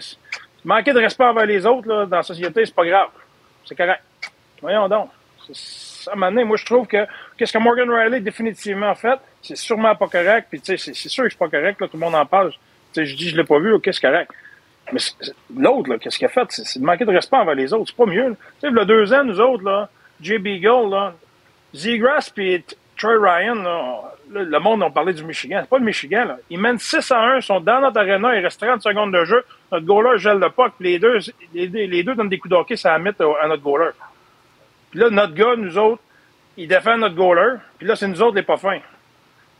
[0.64, 3.10] Manquer de respect envers les autres là, dans la société, c'est pas grave.
[3.66, 4.02] C'est correct.
[4.62, 5.10] Voyons donc.
[5.54, 7.06] C'est- À un moment donné, moi, je trouve que
[7.38, 10.48] qu'est-ce que Morgan Riley définitivement fait, c'est sûrement pas correct.
[10.50, 11.80] Puis, tu sais, c'est sûr que c'est pas correct.
[11.82, 12.52] Là, tout le monde en parle.
[12.52, 12.58] Tu
[12.94, 13.74] sais, je dis, je l'ai pas vu.
[13.74, 14.32] OK, c'est correct.
[14.92, 15.00] Mais
[15.58, 16.46] l'autre, qu'est-ce qu'il a fait?
[16.50, 17.86] C'est de manquer de respect envers les autres.
[17.88, 18.36] C'est pas mieux.
[18.62, 19.90] Tu sais, il y nous autres, là,
[20.22, 21.14] Jay Beagle, là,
[21.74, 25.60] Zegras puis T- Troy Ryan, là, le monde a parlé du Michigan.
[25.62, 26.38] C'est pas le Michigan, là.
[26.50, 29.26] Ils mènent 6 à 1, ils sont dans notre arena, il reste 30 secondes de
[29.26, 29.44] jeu.
[29.72, 31.18] Notre goaler gèle le puck, puis les deux,
[31.54, 31.68] les,
[32.04, 33.92] deux- donnent des coups de hockey, ça met à notre goaler.
[34.92, 36.02] Puis là, notre gars, nous autres,
[36.58, 38.80] il défend notre goaler, puis là, c'est nous autres les pas fins.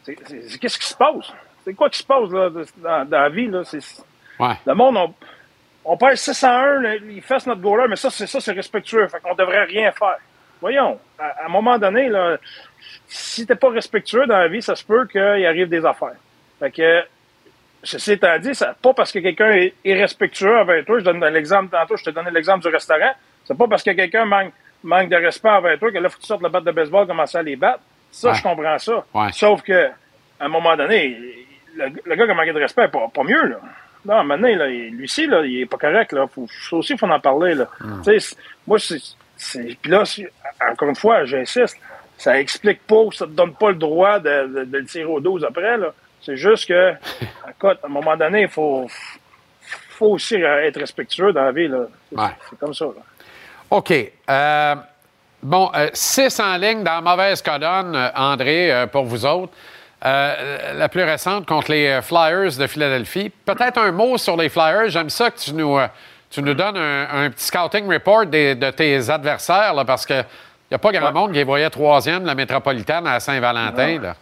[0.06, 1.34] Qu'est-ce qui se passe?
[1.64, 3.48] C'est quoi qui se passe là, dans, dans la vie?
[3.48, 3.64] Là?
[4.40, 4.54] Ouais.
[4.66, 5.14] Le monde, on,
[5.86, 8.52] on perd 6 à 1, là, il fasse notre goaler, mais ça, c'est ça, c'est
[8.54, 9.08] respectueux.
[9.08, 10.18] Fait qu'on devrait rien faire.
[10.62, 12.38] Voyons, à, à un moment donné, là,
[13.08, 16.16] si t'es pas respectueux dans la vie, ça se peut qu'il arrive des affaires.
[16.60, 17.04] Fait que,
[17.84, 21.70] ceci étant dit, ça, pas parce que quelqu'un est irrespectueux envers toi, je donne l'exemple
[21.70, 23.12] tantôt, je te donnais l'exemple du restaurant,
[23.46, 26.22] c'est pas parce que quelqu'un manque, manque de respect envers toi que là, faut que
[26.22, 27.82] tu sortes la batte de baseball, commencer à les battre.
[28.12, 28.36] Ça, Ouais.
[28.36, 29.06] je comprends ça.
[29.14, 29.32] Ouais.
[29.34, 29.88] Sauf que,
[30.40, 31.18] à un moment donné,
[31.76, 33.58] le, le gars qui a manqué de respect, pas, pas mieux, là.
[34.06, 36.28] Non, donné, là, lui-ci, là, il est pas correct, là.
[36.28, 37.68] Faut, ça aussi, il faut en parler, là.
[37.82, 38.02] Mm.
[38.04, 38.38] C'est-
[38.68, 38.98] moi, c'est,
[39.82, 40.04] puis là,
[40.72, 41.78] encore une fois, j'insiste,
[42.18, 45.20] ça explique pas, ça te donne pas le droit de, de, de le tirer au
[45.20, 45.94] 12 après, là.
[46.22, 46.92] C'est juste que,
[47.50, 48.88] écoute, à un moment donné, il faut,
[49.90, 51.68] faut aussi euh, être respectueux dans la vie.
[51.68, 51.86] là.
[52.10, 52.28] C'est Ouais.
[52.50, 52.86] c'est comme ça.
[52.86, 53.02] là.
[53.72, 53.92] OK.
[54.30, 54.76] Euh,
[55.42, 59.52] bon, euh, six en ligne dans la mauvaise colonne, euh, André, euh, pour vous autres.
[60.06, 63.32] Euh, la plus récente contre les euh, Flyers de Philadelphie.
[63.44, 64.90] Peut-être un mot sur les Flyers.
[64.90, 65.88] J'aime ça que tu nous, euh,
[66.30, 70.24] tu nous donnes un, un petit scouting report des- de tes adversaires, là, parce qu'il
[70.70, 74.14] n'y a pas grand monde qui les voyait troisième de la métropolitaine à Saint-Valentin.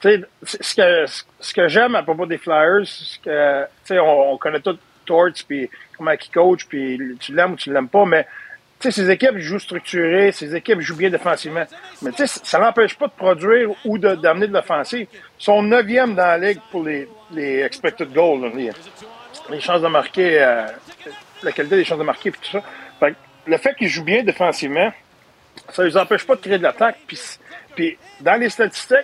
[0.00, 1.06] Tu sais, ce que,
[1.40, 4.76] ce que j'aime à propos des Flyers, c'est que, tu sais, on, on connaît tout
[5.06, 8.26] Torts, puis comment il coach, puis tu l'aimes ou tu l'aimes pas, mais,
[8.80, 11.64] sais, ces équipes jouent structuré, ces équipes jouent bien défensivement.
[12.02, 15.06] Mais, tu sais, ça n'empêche pas de produire ou de- d'amener de, l'offensive.
[15.12, 18.70] Ils sont neuvième dans la ligue pour les, les expected goals, là, les,
[19.50, 20.66] les chances de marquer, euh,
[21.42, 22.62] la qualité des chances de marquer, puis tout ça.
[23.00, 23.16] Fait que
[23.50, 24.92] le fait qu'ils jouent bien défensivement,
[25.70, 26.98] ça ne les empêche pas de créer de l'attaque.
[27.06, 27.18] Puis,
[27.74, 28.98] puis dans les statistiques,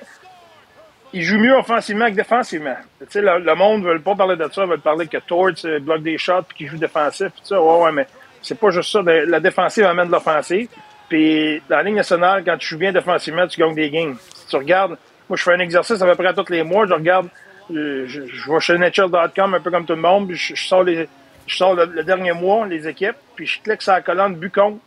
[1.12, 2.77] ils jouent mieux offensivement que défensivement.
[3.01, 5.51] Tu sais, le, le monde ne veut pas parler de ça, veut parler que Torts
[5.64, 7.29] euh, bloque des shots puis qu'il joue défensif.
[7.29, 8.07] Puis ça, ouais, ouais, mais
[8.45, 9.03] c'est pas juste ça.
[9.03, 10.69] De- La défensive amène de l'offensive.
[11.09, 14.17] Puis dans la Ligue nationale, quand tu joues bien défensivement, tu gagnes des games.
[14.35, 14.97] Si tu regardes,
[15.29, 17.29] moi je fais un exercice à peu près tous les mois, je regarde,
[17.73, 20.83] euh, je, je vais chez NHL.com un peu comme tout le monde, puis je, sors
[20.83, 21.09] les,
[21.47, 24.79] je sors le, dernier mois, les équipes, puis je clique sur la colonne but contre.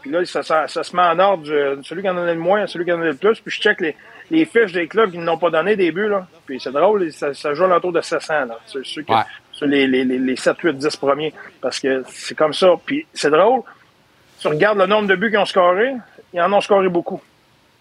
[0.00, 2.84] Puis là, ça, se met en ordre, du- celui qui en a le moins, celui
[2.84, 5.50] qui en a le plus, puis je check les, fiches des clubs qui n'ont pas
[5.50, 6.26] donné des buts, là.
[6.46, 8.58] Puis c'est drôle, ça, joue autour de 700, là,
[9.16, 9.22] Ouais.
[9.58, 12.68] Sur les, les, les, les 7, 8, 10 premiers, parce que c'est comme ça.
[12.86, 13.62] Puis c'est drôle,
[14.40, 15.94] tu regardes le nombre de buts qu'ils ont scoré,
[16.32, 17.20] ils en ont scoré beaucoup.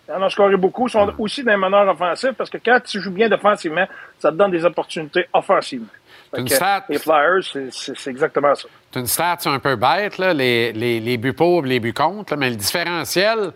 [0.10, 3.00] Ils en ont scoré beaucoup, ils sont aussi des meneurs offensifs, parce que quand tu
[3.00, 3.86] joues bien défensivement,
[4.20, 5.88] ça te donne des opportunités offensivement.
[6.36, 6.84] Une stat.
[6.90, 8.68] Les Flyers, c'est- exactement ça.
[8.92, 11.94] C'est une stat un peu bête, là, les, les, les buts pour et les buts
[11.94, 13.52] contre, là, mais le différentiel,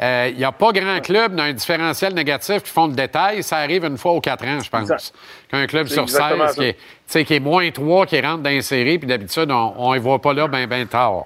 [0.00, 3.42] il n'y a pas grand club dans un différentiel négatif qui font le détail.
[3.42, 5.12] Ça arrive une fois aux quatre ans, je pense.
[5.50, 6.62] Qu'un club sur exactement 16 ça.
[7.10, 10.00] qui est, qui moins 3 qui rentre dans les séries, puis d'habitude, on ne les
[10.00, 11.24] voit pas là bien ben tard.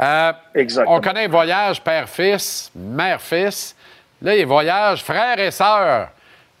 [0.00, 0.32] Euh,
[0.86, 3.76] on connaît les voyages père-fils, mère-fils.
[4.22, 6.08] Là, les voyages frère et sœur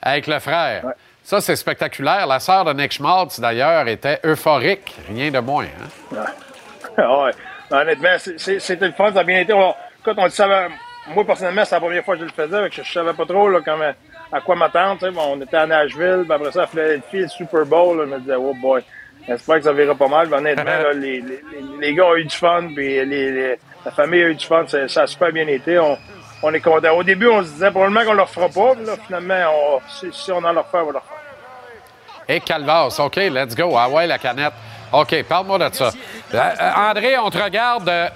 [0.00, 0.84] avec le frère.
[1.22, 2.26] Ça, c'est spectaculaire.
[2.26, 5.64] La sœur de Nick Schmaltz, d'ailleurs, était euphorique, rien de moins.
[6.12, 6.24] hein?
[6.98, 7.32] Ouais.
[7.70, 9.52] Honnêtement, c'était le fun, ça a bien été.
[9.52, 10.68] On- écoute, on le savait.
[11.14, 13.12] Moi, personnellement, c'est la première fois que je le faisais, fait que je, je savais
[13.12, 13.92] pas trop là, comment-
[14.32, 15.10] à quoi m'attendre.
[15.10, 17.98] Bon, on était à Nashville, puis après ça, à Philadelphie, le Super Bowl.
[17.98, 18.82] là, je me disais, oh boy,
[19.26, 20.28] j'espère que ça verra pas mal.
[20.28, 21.24] Puis honnêtement, les,
[21.80, 23.04] les, gars ont eu du fun, puis
[23.84, 24.64] la famille a eu du fun.
[24.66, 25.78] Ça, a super bien été.
[25.78, 25.98] On,
[26.42, 26.92] on est content.
[26.96, 28.74] Au début, on se disait probablement qu'on le refera pas.
[28.74, 29.80] puis Là, finalement,
[30.12, 31.16] si, on en le refait, on va le refaire.
[32.28, 33.74] Et Calvas, OK, let's go.
[33.76, 34.52] Ah ouais, la canette.
[34.92, 35.90] OK, parle-moi de ça.
[36.34, 38.08] Euh, euh, André, on te regarde euh,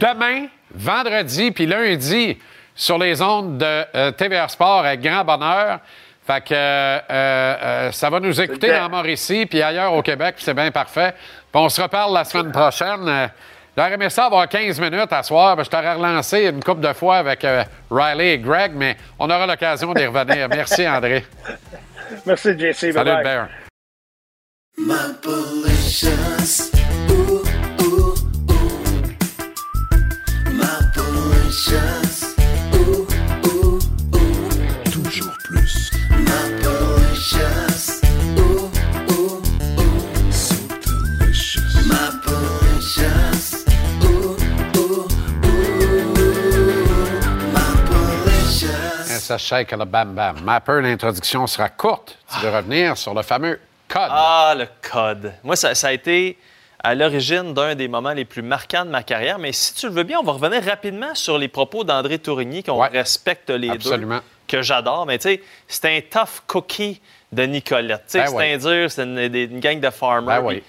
[0.00, 2.38] demain, vendredi, puis lundi
[2.74, 5.80] sur les ondes de euh, TVR Sport avec grand bonheur.
[6.26, 10.44] Fait que euh, euh, ça va nous écouter dans Mauricie, puis ailleurs au Québec, puis
[10.44, 11.14] c'est bien parfait.
[11.52, 13.30] Puis on se reparle la semaine prochaine.
[13.76, 15.62] J'aurais aimé ça avoir 15 minutes à soir.
[15.64, 19.46] Je t'aurais relancé une couple de fois avec euh, Riley et Greg, mais on aura
[19.46, 20.48] l'occasion d'y revenir.
[20.50, 21.24] Merci, André.
[22.26, 22.92] Merci, JC.
[22.92, 23.22] Salut.
[23.22, 23.48] Bear.
[31.52, 32.32] Malicious.
[32.72, 33.06] Ooh,
[33.44, 33.78] ooh,
[34.14, 34.90] ooh.
[34.90, 35.90] Toujours plus.
[36.08, 38.00] Malicious.
[38.38, 38.70] Ooh,
[39.10, 39.42] ooh,
[39.78, 40.32] ooh.
[40.32, 41.74] So delicious.
[41.84, 43.44] Malicious.
[44.02, 44.34] Ooh,
[44.78, 45.04] ooh,
[45.46, 46.24] ooh.
[47.52, 49.20] Malicious.
[49.20, 50.40] Ça shake le bam bam.
[50.42, 52.16] Mapper, l'introduction sera courte.
[52.32, 54.08] Tu veux revenir sur le fameux code.
[54.10, 55.34] Ah, le code.
[55.44, 56.38] Moi, ça, ça a été
[56.82, 59.38] à l'origine d'un des moments les plus marquants de ma carrière.
[59.38, 62.62] Mais si tu le veux bien, on va revenir rapidement sur les propos d'André Tourigny,
[62.62, 64.16] qu'on respecte les absolument.
[64.16, 65.06] deux, que j'adore.
[65.06, 67.00] Mais tu sais, c'est un tough cookie
[67.32, 68.02] de Nicolette.
[68.06, 70.42] Tu sais, Ben c'est un dur, c'est une, gang de farmers.
[70.42, 70.60] Ben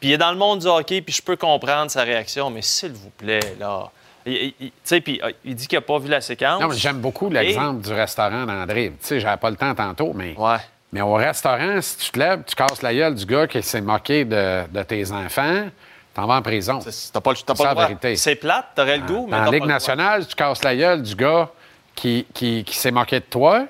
[0.00, 2.60] puis, il est dans le monde du hockey, puis je peux comprendre sa réaction, mais
[2.62, 3.88] s'il vous plaît, là.
[4.26, 6.60] Il, il- il- tu sais, puis euh, il dit qu'il n'a pas vu la séquence.
[6.60, 8.90] Non, mais j'aime beaucoup Et- l'exemple du restaurant d'André.
[9.00, 10.34] Tu sais, j'avais pas le temps tantôt, mais.
[10.92, 13.80] Mais au restaurant, si tu te lèves, tu casses la gueule du gars qui s'est
[13.80, 15.64] moqué de, de tes enfants,
[16.14, 16.80] t'en vas en prison.
[17.12, 17.86] T'as pas, pas la droit.
[17.86, 18.16] vérité.
[18.16, 21.48] C'est plate, t'aurais le goût, mais pas Ligue nationale, tu casses la gueule du gars
[21.94, 23.64] qui, qui, qui s'est moqué de toi,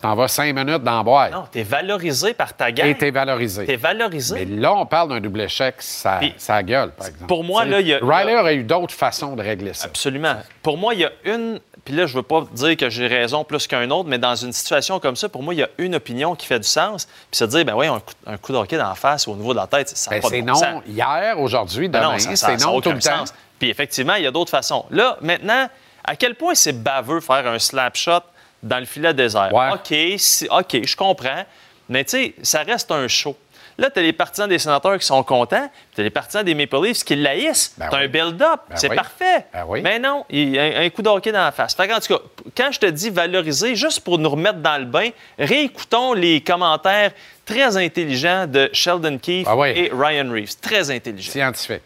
[0.00, 1.32] t'en vas cinq minutes dans la boîte.
[1.32, 2.86] Non, t'es valorisé par ta gang.
[2.86, 3.66] Et t'es valorisé.
[3.66, 4.44] T'es valorisé.
[4.46, 7.26] Mais là, on parle d'un double échec, ça, Puis, ça gueule, par exemple.
[7.26, 9.86] pour moi, là, il y a- Riley aurait eu d'autres façons de régler ça.
[9.86, 10.36] Absolument.
[10.62, 11.58] Pour moi, il y a une.
[11.84, 14.52] Puis là, je veux pas dire que j'ai raison plus qu'un autre, mais dans une
[14.52, 17.06] situation comme ça, pour moi, il y a une opinion qui fait du sens.
[17.30, 19.32] Puis se dire, ben oui, un coup, un coup de hockey dans la face ou
[19.32, 20.82] au niveau de la tête, ça n'a Ben, pas de bon non sens.
[20.86, 22.18] hier, aujourd'hui, Ben demain.
[22.18, 23.24] ça- c'est non tout le temps.
[23.58, 24.86] Puis effectivement, il y a d'autres façons.
[24.90, 25.68] Là, maintenant,
[26.02, 28.20] à quel point c'est baveux faire un slap shot
[28.62, 29.50] dans le filet désert?
[29.74, 31.44] OK, si- OK, je comprends.
[31.90, 33.36] Mais tu sais, ça reste un show.
[33.76, 36.54] Là, tu as les partisans des sénateurs qui sont contents, tu as les partisans des
[36.54, 37.74] Maple Leafs qui l'haïssent.
[37.76, 38.04] Ben tu as oui.
[38.04, 38.60] un build-up.
[38.70, 38.96] Ben c'est oui.
[38.96, 39.46] parfait.
[39.52, 39.80] Ben oui.
[39.82, 41.74] Mais non, il y a un, coup de hockey dans la face.
[41.74, 42.20] Fait qu'en tout cas,
[42.56, 47.12] quand je te dis valoriser, juste pour nous remettre dans le bain, réécoutons les commentaires
[47.44, 49.68] très intelligents de Sheldon Keefe Ah oui.
[49.70, 50.56] et Ryan Reeves.
[50.60, 51.32] Très intelligents.
[51.32, 51.82] Scientifique.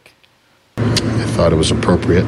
[0.78, 0.82] I
[1.36, 2.24] thought it was appropriate.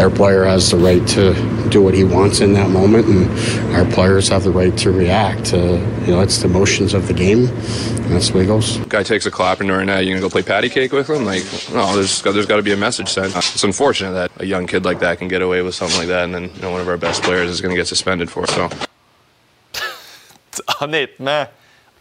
[0.00, 1.34] Their player has the right to
[1.68, 5.52] do what he wants in that moment, and our players have the right to react.
[5.52, 5.74] Uh,
[6.06, 8.78] you know, it's the motions of the game, and that's the way it goes.
[8.88, 11.26] guy takes a clap and during that, you're gonna go play patty cake with him?
[11.26, 11.44] Like,
[11.74, 13.36] no, there's there's got to be a message sent.
[13.36, 16.24] It's unfortunate that a young kid like that can get away with something like that,
[16.24, 18.50] and then you know one of our best players is gonna get suspended for it.
[18.56, 18.70] So.
[20.80, 21.46] Honnêtement,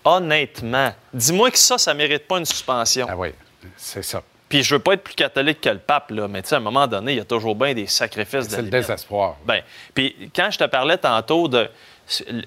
[0.05, 3.07] honnêtement, dis-moi que ça, ça mérite pas une suspension.
[3.09, 3.33] Ah oui,
[3.75, 4.23] c'est ça.
[4.49, 6.57] Puis je veux pas être plus catholique que le pape, là, mais tu sais, à
[6.57, 8.73] un moment donné, il y a toujours bien des sacrifices de C'est le limite.
[8.73, 9.35] désespoir.
[9.45, 9.61] Ben,
[9.93, 11.69] puis quand je te parlais tantôt de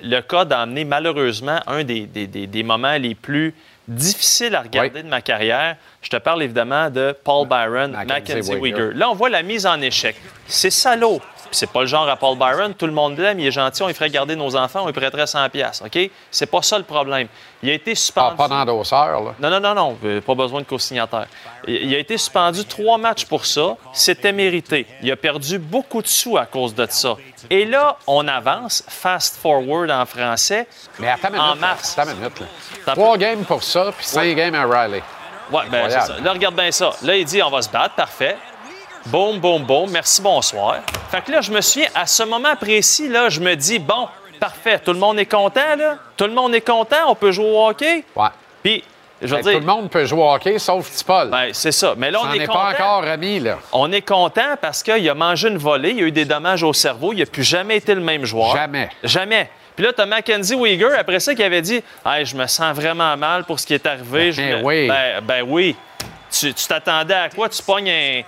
[0.02, 3.54] le cas d'emmener malheureusement un des, des- des- des moments les plus
[3.86, 8.94] difficiles à regarder de ma carrière, je te parle évidemment de Paul Byron, Mackenzie Mackenzie.
[8.98, 10.16] Là, on voit la mise en échec.
[10.46, 11.20] C'est salaud.
[11.52, 12.74] C'est pas le genre à Paul Byron.
[12.74, 14.92] Tout le monde l'aime, il est gentil, on lui ferait garder nos enfants, on lui
[14.92, 16.10] prêterait 100 pièces, OK?
[16.30, 17.28] C'est pas ça le problème.
[17.62, 18.34] Il a été suspendu.
[18.34, 19.34] Ah, pas d'endosseur, là.
[19.38, 21.26] Non, non, non, non, euh, pas besoin de co-signataire.
[21.68, 23.76] Il a été suspendu trois matchs pour ça.
[23.92, 24.86] C'était mérité.
[25.02, 27.16] Il a perdu beaucoup de sous à cause de ça.
[27.50, 30.66] Et là, on avance, fast forward en français,
[30.98, 31.60] Mais attends une minute, en là.
[31.60, 31.98] mars.
[31.98, 32.92] Attends une minute, là.
[32.94, 35.02] Trois games pour ça, puis cinq games à Riley.
[35.50, 36.16] Ouais, ben ça.
[36.22, 36.90] Là, regarde bien ça.
[37.02, 38.36] Là, il dit on va se battre, parfait.
[39.06, 40.76] Boum, boum, boum, merci, bonsoir.
[41.10, 44.08] Fait que là, je me souviens, à ce moment précis, là, je me dis, bon,
[44.38, 45.96] parfait, tout le monde est content, là?
[46.16, 48.04] Tout le monde est content, on peut jouer au hockey?
[48.14, 48.28] Ouais.
[48.62, 48.84] Puis,
[49.20, 49.52] je veux Ben, dire.
[49.54, 51.28] Tout le monde peut jouer au hockey, sauf Tipol.
[51.30, 51.94] Ben, c'est ça.
[51.96, 52.58] Mais là, on Ça est n'est content.
[52.60, 53.58] pas encore remis, là.
[53.72, 56.72] On est content parce qu'il a mangé une volée, il a eu des dommages au
[56.72, 58.54] cerveau, il n'a plus jamais été le même joueur.
[58.56, 58.88] Jamais.
[59.02, 59.50] Jamais.
[59.74, 62.74] Puis là, tu as Mackenzie Weegar, après ça, qui avait dit Hey, Je me sens
[62.76, 64.30] vraiment mal pour ce qui est arrivé.
[64.30, 64.86] Je Ben me- oui.
[64.88, 65.74] Ben, ben oui.
[66.30, 67.48] Tu tu t'attendais à quoi?
[67.48, 68.20] Tu pognes un,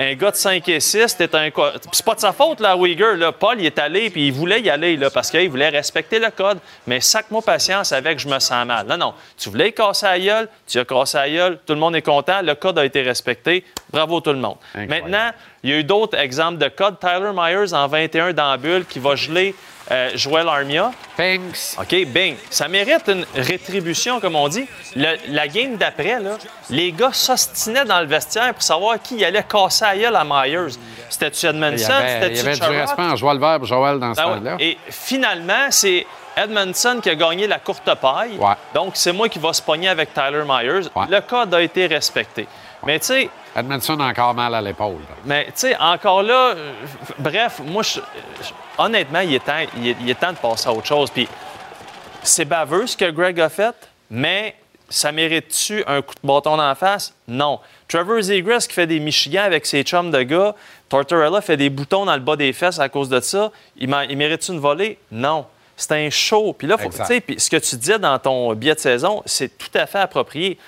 [0.00, 1.50] un gars de 5 et 6, t'es un.
[1.90, 3.16] c'est pas de sa faute, là, Weegar.
[3.16, 3.32] Là.
[3.32, 6.30] Paul, il est allé, puis il voulait y aller, là, parce qu'il voulait respecter le
[6.30, 6.58] code.
[6.86, 8.86] Mais sac-moi patience avec Je me sens mal.
[8.86, 9.14] Non, non.
[9.36, 12.40] Tu voulais casser la gueule, tu as cassé la gueule, tout le monde est content,
[12.42, 13.64] le code a été respecté.
[13.90, 14.56] Bravo tout le monde.
[14.74, 15.32] Maintenant,
[15.64, 17.00] il y a eu d'autres exemples de code.
[17.00, 19.54] Tyler Myers en 21 dans la bulle qui va geler
[19.90, 20.90] euh, Joel Armia.
[21.16, 21.76] Pinks.
[21.78, 22.36] OK, bing.
[22.50, 24.66] Ça mérite une rétribution, comme on dit.
[24.94, 26.36] Le- la game d'après, là,
[26.70, 30.74] les gars s'ostinaient dans le vestiaire pour savoir qui allait casser la gueule à Myers.
[31.08, 31.92] C'était-tu Il Edmondson?
[32.00, 34.26] il y C'était-tu avait du respect en le verbe Joël dans ce ouais.
[34.26, 34.56] temps-là.
[34.60, 36.06] Et finalement, c'est
[36.36, 38.38] Edmondson qui a gagné la courte paille.
[38.74, 40.88] Donc, c'est moi qui va se pogner avec Tyler Myers.
[41.08, 42.46] Le code a été respecté.
[42.86, 45.00] Mais tu sais, Edmondson a encore mal à l'épaule.
[45.24, 46.72] mais tu sais, encore là, euh,
[47.18, 48.52] bref, moi, je- je-
[48.82, 51.10] honnêtement, il est, temps, il, est, il est temps de passer à autre chose.
[51.10, 51.28] Puis
[52.22, 53.74] c'est baveux ce que Greg a fait,
[54.10, 54.54] mais
[54.88, 57.12] ça mérite-tu un coup de bâton la face?
[57.26, 57.60] Non.
[57.88, 60.54] Trevor Zegras qui fait des Michigan avec ses chums de gars,
[60.88, 64.16] Tortorella fait des boutons dans le bas des fesses à cause de ça, il, il
[64.16, 64.98] mérite-tu une volée?
[65.10, 65.46] Non.
[65.76, 66.52] C'est un show.
[66.54, 66.90] Puis là, faut-
[67.38, 70.58] ce que tu disais dans ton billet de saison, c'est tout à fait approprié.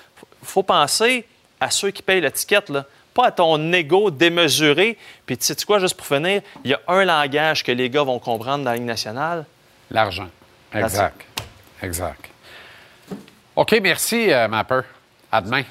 [0.43, 1.25] Faut penser
[1.61, 2.85] à ceux qui payent l'étiquette, là.
[3.13, 4.97] Pas à ton ego démesuré.
[5.25, 8.03] Puis tu sais quoi, juste pour finir, il y a un langage que les gars
[8.03, 9.45] vont comprendre dans la Ligue nationale.
[9.89, 10.29] L'argent.
[10.73, 11.25] Exact.
[11.83, 12.29] Exact.
[13.55, 14.81] OK, merci, euh, Mapper.
[15.31, 15.63] À demain.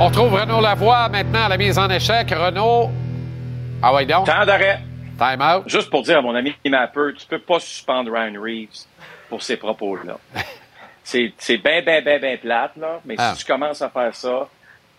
[0.00, 2.30] On retrouve Renaud Lavoie maintenant à la mise en échec.
[2.30, 2.90] Renaud.
[3.82, 4.26] Ah ouais, donc?
[4.26, 4.80] Temps d'arrêt.
[5.18, 5.68] Time out.
[5.68, 8.86] Juste pour dire à mon ami Mapper, tu peux pas suspendre Ryan Reeves
[9.28, 10.18] pour ces propos-là.
[11.02, 13.00] c'est bien, bien, bien, bien plate, là.
[13.04, 13.34] Mais Ah.
[13.34, 14.48] si tu commences à faire ça,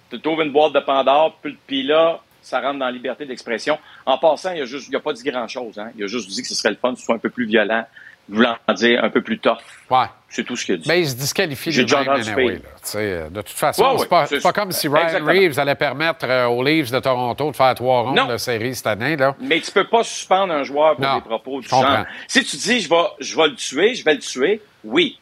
[0.10, 3.78] tu trouves une boîte de Pandore, puis, là, ça rentre dans la liberté d'expression.
[4.06, 5.92] En passant, il a juste, il a pas dit grand-chose, hein.
[5.96, 7.46] Il a juste dit que ce serait le fun que ce soit un peu plus
[7.46, 7.86] violent,
[8.30, 9.58] voulant dire un peu plus tough.
[9.90, 10.06] Ouais.
[10.32, 10.88] C'est tout ce qu'il a dit.
[10.88, 12.60] Ben, il se disqualifie J'ai déjà anyway, là.
[12.96, 15.32] Euh, De toute façon, Ouais, c'est ouais, pas, c'est comme si Ryan Exactement.
[15.32, 18.28] Reeves allait permettre euh, aux Leafs de Toronto de faire trois rondes Non.
[18.28, 19.16] de série cette année.
[19.16, 19.36] Là.
[19.40, 22.06] Mais tu peux pas suspendre un joueur pour Non, des propos du genre.
[22.28, 25.20] Si tu dis je vais, je vais le tuer, je vais le tuer, oui.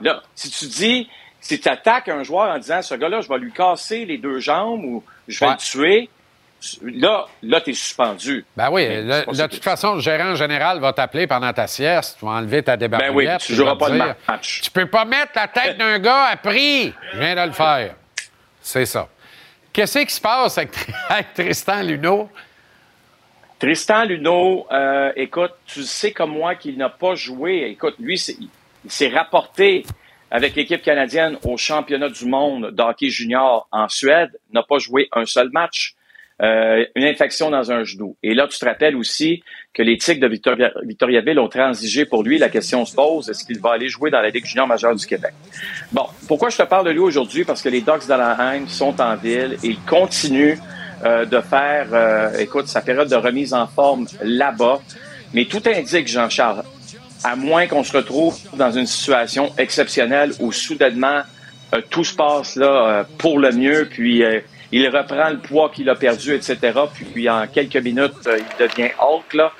[0.00, 1.08] Là, si tu dis,
[1.40, 4.40] si tu attaques un joueur en disant ce gars-là, je vais lui casser les deux
[4.40, 6.10] jambes ou je vais le tuer,
[6.82, 8.44] là, là, tu es suspendu.
[8.56, 12.32] Ben oui, de toute façon, le gérant général va t'appeler pendant ta sieste, tu vas
[12.32, 13.26] enlever ta débarbouillette.
[13.26, 14.60] Ben oui, tu puis joueras pas de dire, match.
[14.62, 16.92] Tu peux pas mettre la tête d'un gars à prix.
[17.12, 17.94] Je viens de le faire.
[18.60, 19.08] C'est ça.
[19.72, 20.70] Qu'est-ce qui se passe avec,
[21.08, 22.28] avec Tristan Luneau?
[23.58, 27.68] Tristan Luneau, euh, écoute, tu sais comme moi qu'il n'a pas joué.
[27.70, 28.14] Écoute, lui,
[28.84, 29.84] il s'est rapporté
[30.30, 35.24] avec l'équipe canadienne au championnat du monde d'hockey junior en Suède, n'a pas joué un
[35.24, 35.94] seul match.
[36.42, 38.16] Euh, une infection dans un genou.
[38.22, 39.42] Et là, tu te rappelles aussi
[39.74, 42.38] que les Tigres de Victoria, Victoriaville ont transigé pour lui.
[42.38, 45.06] La question se pose, est-ce qu'il va aller jouer dans la Ligue junior majeure du
[45.06, 45.32] Québec?
[45.92, 47.44] Bon, pourquoi je te parle de lui aujourd'hui?
[47.44, 50.58] Parce que les Ducks d'Anaheim sont en ville et ils continuent
[51.04, 54.80] euh, de faire, euh, écoute, sa période de remise en forme là-bas.
[55.34, 56.62] Mais tout indique, Jean-Charles,
[57.24, 61.22] à moins qu'on se retrouve dans une situation exceptionnelle où soudainement
[61.74, 64.40] euh, tout se passe là euh, pour le mieux, puis euh,
[64.72, 66.56] il reprend le poids qu'il a perdu, etc.
[66.94, 69.52] Puis, puis en quelques minutes, euh, il devient Hulk, là.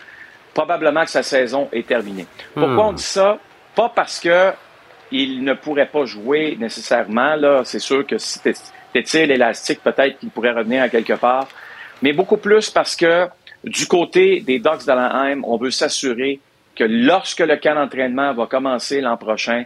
[0.54, 2.26] Probablement que sa saison est terminée.
[2.54, 2.88] Pourquoi Hmm.
[2.88, 3.38] on dit ça?
[3.74, 4.52] Pas parce que
[5.10, 7.34] il ne pourrait pas jouer nécessairement.
[7.36, 8.52] Là, c'est sûr que si t'es-
[8.92, 11.48] t'étires l'élastique, peut-être qu'il pourrait revenir à quelque part.
[12.02, 13.26] Mais beaucoup plus parce que
[13.64, 16.40] du côté des Ducks d'Anaheim, on veut s'assurer
[16.76, 19.64] que lorsque le camp d'entraînement va commencer l'an prochain,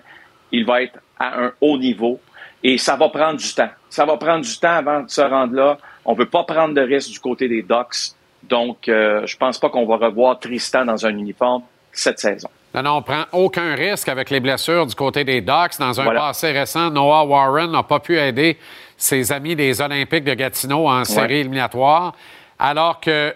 [0.53, 2.21] il va être à un haut niveau
[2.63, 3.71] et ça va prendre du temps.
[3.91, 5.79] Ça va prendre du temps avant de se rendre là.
[6.05, 8.13] On ne veut pas prendre de risque du côté des Ducks.
[8.43, 11.63] Donc, euh, je pense pas qu'on va revoir Tristan dans un uniforme
[11.93, 12.49] cette saison.
[12.75, 15.79] Non, non, on prend aucun risque avec les blessures du côté des Ducks.
[15.79, 16.21] Dans un Voilà.
[16.21, 18.59] passé récent, Noah Warren n'a pas pu aider
[18.97, 22.15] ses amis des Olympiques de Gatineau en série éliminatoire,
[22.59, 23.35] alors que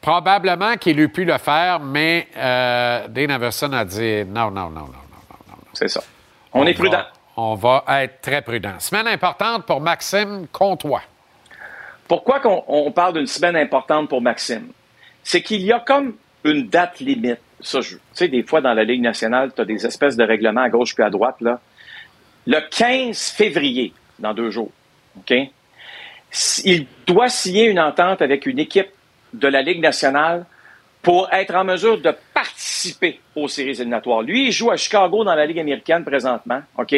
[0.00, 4.82] probablement qu'il eût pu le faire, mais euh, Dane Everson a dit non, non, non,
[4.82, 5.56] non.
[5.72, 6.00] C'est ça.
[6.52, 7.02] On est prudent.
[7.36, 8.78] On va être très prudent.
[8.78, 11.02] Semaine importante pour Maxime Comtois.
[12.08, 14.68] Pourquoi on parle d'une semaine importante pour Maxime?
[15.22, 16.14] C'est qu'il y a comme
[16.44, 17.38] une date limite.
[17.60, 20.24] Ça, je- tu sais, des fois, dans la Ligue nationale, tu as des espèces de
[20.24, 21.36] règlements à gauche puis à droite.
[22.46, 24.70] Le 15 février, dans deux jours,
[25.18, 25.34] OK?
[26.64, 28.88] Il doit signer une entente avec une équipe
[29.32, 30.46] de la Ligue nationale
[31.06, 34.22] pour être en mesure de participer aux séries éliminatoires.
[34.22, 36.96] Lui, il joue à Chicago dans la Ligue américaine présentement, OK?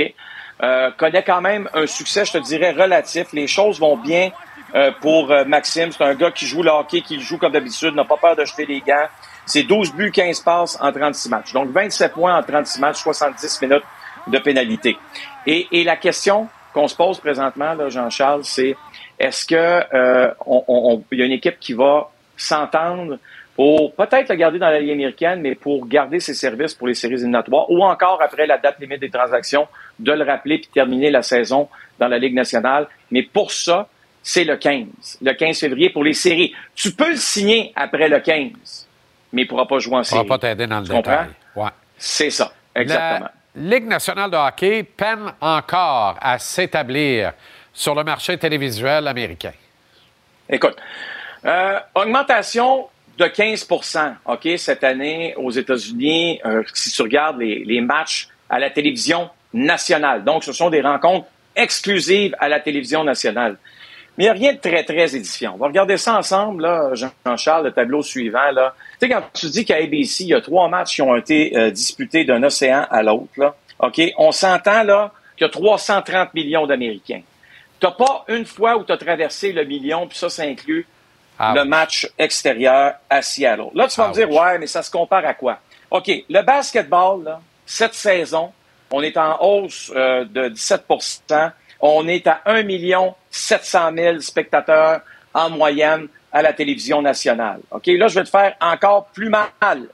[0.63, 3.27] Euh, connaît quand même un succès, je te dirais, relatif.
[3.35, 4.31] Les choses vont bien
[4.75, 5.93] euh, pour euh, Maxime.
[5.93, 8.47] C'est un gars qui joue le hockey, qui joue comme d'habitude, n'a pas peur de
[8.47, 9.09] jeter les gants.
[9.45, 11.53] C'est 12 buts, 15 passes en 36 matchs.
[11.53, 13.85] Donc, 27 points en 36 matchs, 70 minutes
[14.27, 14.97] de pénalité.
[15.47, 18.75] Et, et la question qu'on se pose présentement, Jean-Charles, c'est
[19.19, 19.55] est-ce que
[19.95, 22.09] euh, on- on- y a une équipe qui va
[22.39, 23.19] s'entendre
[23.59, 26.95] pour peut-être le garder dans la Ligue américaine, mais pour garder ses services pour les
[26.95, 29.67] séries éliminatoires, ou encore après la date limite des transactions,
[29.99, 31.69] de le rappeler puis terminer la saison
[31.99, 32.87] dans la Ligue nationale.
[33.11, 33.89] Mais pour ça,
[34.23, 36.55] c'est le 15, le 15 février pour les séries.
[36.77, 38.87] Tu peux le signer après le 15,
[39.33, 40.29] mais il ne pourra pas jouer en Ça va série.
[40.29, 41.11] pas t'aider dans le Tu comprends?
[41.11, 41.29] détail.
[41.57, 41.71] Ouais.
[41.97, 43.29] C'est ça, exactement.
[43.57, 47.33] La Ligue nationale de hockey peine encore à s'établir
[47.73, 49.51] sur le marché télévisuel américain.
[50.49, 50.77] Écoute,
[51.45, 52.87] euh, augmentation
[53.19, 58.71] de 15% OK, cette année aux États-Unis, euh, si tu regardes les, matchs à la
[58.71, 60.23] télévision nationale.
[60.25, 61.27] Donc, ce sont des rencontres
[61.57, 63.59] exclusives à la télévision nationale.
[64.17, 65.55] Mais il n'y a rien de très, très édifiant.
[65.55, 68.51] On va regarder ça ensemble, Jean-Charles, le tableau suivant.
[68.53, 68.75] Là.
[69.01, 71.57] Tu sais, quand tu dis qu'à ABC, il y a trois matchs qui ont été
[71.57, 76.67] euh, disputés d'un océan à l'autre, OK, on s'entend là qu'il y a 330 millions
[76.67, 77.23] d'Américains.
[77.81, 80.87] T'as pas une fois où tu as traversé le million, puis ça, ça inclut
[81.39, 83.69] le match extérieur à Seattle.
[83.75, 85.59] Là, tu vas me dire, ouais, mais ça se compare à quoi?
[85.91, 88.53] OK, le basketball, là, cette saison,
[88.91, 91.51] on est en hausse euh, de 17%
[91.81, 92.65] On est à 1
[93.31, 95.01] 700 000 spectateurs
[95.33, 97.61] en moyenne à la télévision nationale.
[97.71, 99.49] OK, là, je vais te faire encore plus mal.
[99.81, 99.87] Tu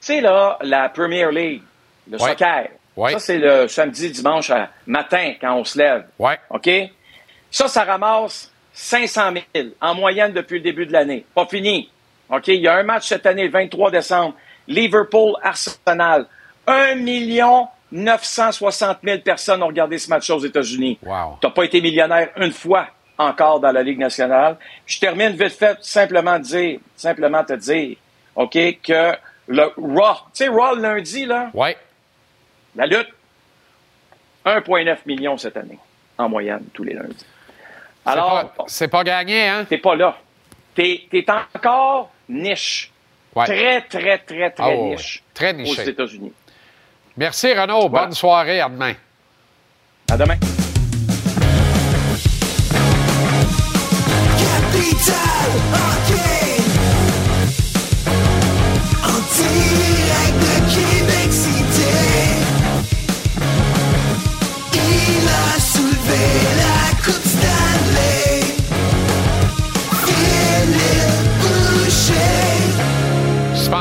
[0.00, 1.62] sais, là, la Premier League,
[2.10, 2.30] le Ouais.
[2.30, 3.12] soccer, Ouais.
[3.12, 4.50] ça, c'est le samedi, dimanche
[4.86, 6.06] matin quand on se lève.
[6.50, 6.68] OK?
[7.50, 8.49] Ça, ça ramasse
[8.80, 11.26] 500 000 en moyenne depuis le début de l'année.
[11.34, 11.90] Pas fini.
[12.30, 12.48] OK?
[12.48, 14.34] Il y a un match cette année, le 23 décembre.
[14.66, 16.26] Liverpool-Arsenal.
[16.66, 20.98] 1 million 960 000 personnes ont regardé ce match aux États-Unis.
[21.02, 21.36] Wow.
[21.40, 22.86] Tu n'as pas été millionnaire une fois
[23.18, 24.56] encore dans la Ligue nationale.
[24.86, 27.96] Je termine vite fait, simplement dire, simplement te dire,
[28.34, 28.52] OK,
[28.82, 29.12] que
[29.48, 31.76] le Raw, tu sais, Raw le lundi, là, Ouais.
[32.76, 33.08] la lutte,
[34.46, 35.78] 1,9 million cette année,
[36.16, 37.26] en moyenne, tous les lundis.
[38.06, 39.66] Alors, c'est pas gagné, hein?
[39.68, 40.16] T'es pas là.
[40.74, 42.90] T'es es encore niche.
[43.34, 43.44] Ouais.
[43.44, 45.16] Très, très, très, très Ah niche.
[45.16, 45.32] ouais.
[45.34, 45.88] Très Aux niché.
[45.88, 46.32] États-Unis.
[47.16, 47.88] Merci, Renaud.
[47.88, 48.60] Bonne soirée.
[48.60, 48.94] À demain.
[50.10, 50.36] À demain.
[54.38, 55.89] Capital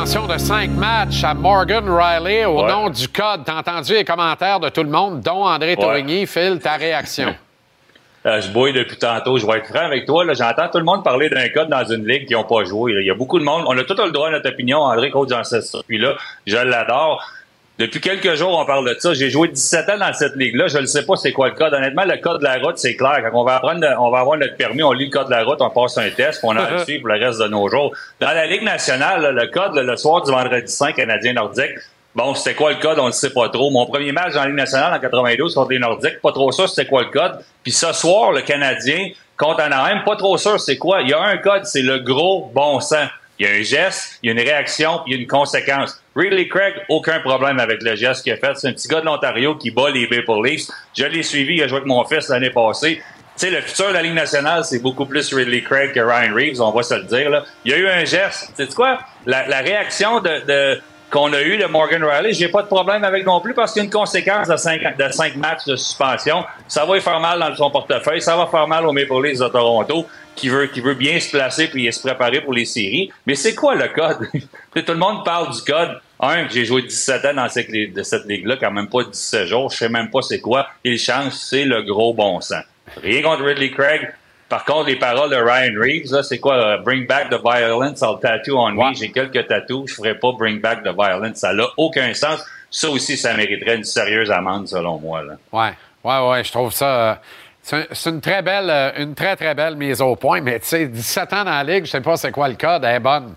[0.09, 3.41] Suspension de cinq matchs à Morgan Riley au nom du code.
[3.45, 5.75] T'as entendu les commentaires de tout le monde, dont André Ouais.
[5.75, 6.25] Torigny.
[6.25, 7.35] Phil, ta réaction?
[8.25, 9.37] Euh, je bouille depuis tantôt.
[9.37, 10.25] Je vais être franc avec toi.
[10.33, 12.91] J'entends tout le monde parler d'un code dans une ligue qui n'ont pas joué.
[12.91, 12.99] là.
[12.99, 13.63] Il y a beaucoup de monde.
[13.65, 14.79] On a tout le droit à notre opinion.
[14.79, 16.15] André coach dans ce circuit-là.
[16.45, 17.23] Je l'adore.
[17.79, 19.13] Depuis quelques jours, on parle de ça.
[19.13, 20.67] J'ai joué 17 ans dans cette ligue-là.
[20.67, 21.73] Je ne sais pas c'est quoi le code.
[21.73, 23.21] Honnêtement, le code de la route, c'est clair.
[23.23, 25.45] Quand on va apprendre, on va avoir notre permis, on lit le code de la
[25.45, 27.93] route, on passe un test, puis on en suit pour le reste de nos jours.
[28.19, 31.71] Dans la Ligue nationale, là, le code, là, le soir du vendredi 5, Canadien Nordique,
[32.15, 32.97] Bon, c'était quoi le code?
[32.99, 33.69] On ne sait pas trop.
[33.69, 36.67] Mon premier match dans la Ligue nationale en 92 contre les Nordiques, pas trop sûr
[36.67, 37.39] c'était quoi le code.
[37.63, 41.01] Puis ce soir, le Canadien contre Anaheim, pas trop sûr c'est quoi.
[41.01, 43.07] Il y a un code, c'est le gros bon sens.
[43.37, 45.27] Il y a un geste, il y a une réaction, puis il y a une
[45.27, 46.01] conséquence.
[46.19, 48.51] Ridley Craig, aucun problème avec le geste qu'il a fait.
[48.55, 50.67] C'est un petit gars de l'Ontario qui bat les Maple Leafs.
[50.93, 53.01] Je l'ai suivi, il a joué avec mon fils l'année passée.
[53.37, 56.35] Tu sais, le futur de la Ligue nationale, c'est beaucoup plus Ridley Craig que Ryan
[56.35, 57.45] Reeves, on va se le dire.
[57.63, 58.51] Il y a eu un geste.
[58.57, 58.99] Tu sais quoi?
[59.25, 63.39] La, réaction de, qu'on a eu de Morgan Riley, j'ai pas de problème avec non
[63.39, 66.43] plus parce qu'il y a une conséquence de cinq, de cinq matchs de suspension.
[66.67, 69.39] Ça va lui faire mal dans son portefeuille, ça va faire mal au Maple Leafs
[69.39, 70.05] de Toronto
[70.35, 73.09] qui veut, qui veut bien se placer puis se préparer pour les séries.
[73.25, 74.27] Mais c'est quoi le code?
[74.73, 75.99] Tout le monde parle du code.
[76.21, 79.69] Un, j'ai joué 17 ans dans cette, de cette ligue-là, quand même pas 17 jours,
[79.71, 80.67] je sais même pas c'est quoi.
[80.83, 82.63] Il change, c'est le gros bon sens.
[83.01, 84.13] Rien contre Ridley Craig,
[84.49, 86.55] par contre, les paroles de Ryan Reeves, là, c'est quoi?
[86.55, 88.93] euh, bring back the violence, I'll tattoo on me.
[88.95, 91.37] J'ai quelques tattoos, je ferai pas bring back the violence.
[91.37, 92.43] Ça n'a aucun sens.
[92.71, 95.23] Ça aussi, ça mériterait une sérieuse amende, selon moi.
[95.23, 95.33] Là.
[95.51, 95.71] Ouais,
[96.03, 96.85] ouais, ouais, je trouve ça.
[97.11, 97.15] euh,
[97.61, 100.59] C'est un- c'est une très belle, euh, une très, très belle mise au point, mais
[100.59, 102.95] tu sais, 17 ans dans la Ligue, je sais pas c'est quoi le code, elle
[102.95, 103.35] est bonne.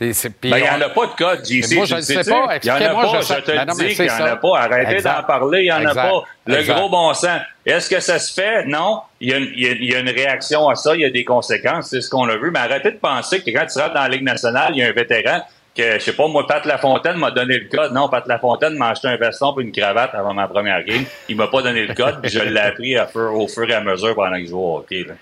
[0.00, 0.12] Ben,
[0.44, 1.74] il n'y on- en a pas de code, JC.
[1.74, 2.56] Moi, je le ne sais pas.
[2.62, 3.20] Il y en a pas.
[3.20, 4.58] je te Ben mais dis qu'il n'y en a pas.
[4.60, 6.22] Arrêtez d'en parler, il n'y en a pas.
[6.46, 6.74] Le Exact.
[6.76, 7.40] gros bon sens.
[7.66, 8.64] Est-ce que ça se fait?
[8.66, 9.00] Non.
[9.20, 11.00] Il y, a une, il y a- il y a une réaction à ça, il
[11.00, 12.50] y a des conséquences, c'est ce qu'on a vu.
[12.52, 14.88] Mais arrêtez de penser que quand tu rentres dans la Ligue nationale, il y a
[14.88, 15.40] un vétéran
[15.76, 17.92] que, je sais pas, moi, Pat Lafontaine m'a donné le code.
[17.92, 21.04] Non, Pat Lafontaine m'a acheté un veston et une cravate avant ma première game.
[21.28, 23.80] Il m'a pas donné le code, puis je l'ai appris à au fur et à
[23.80, 25.04] mesure pendant que je jouais au hockey.
[25.06, 25.14] là.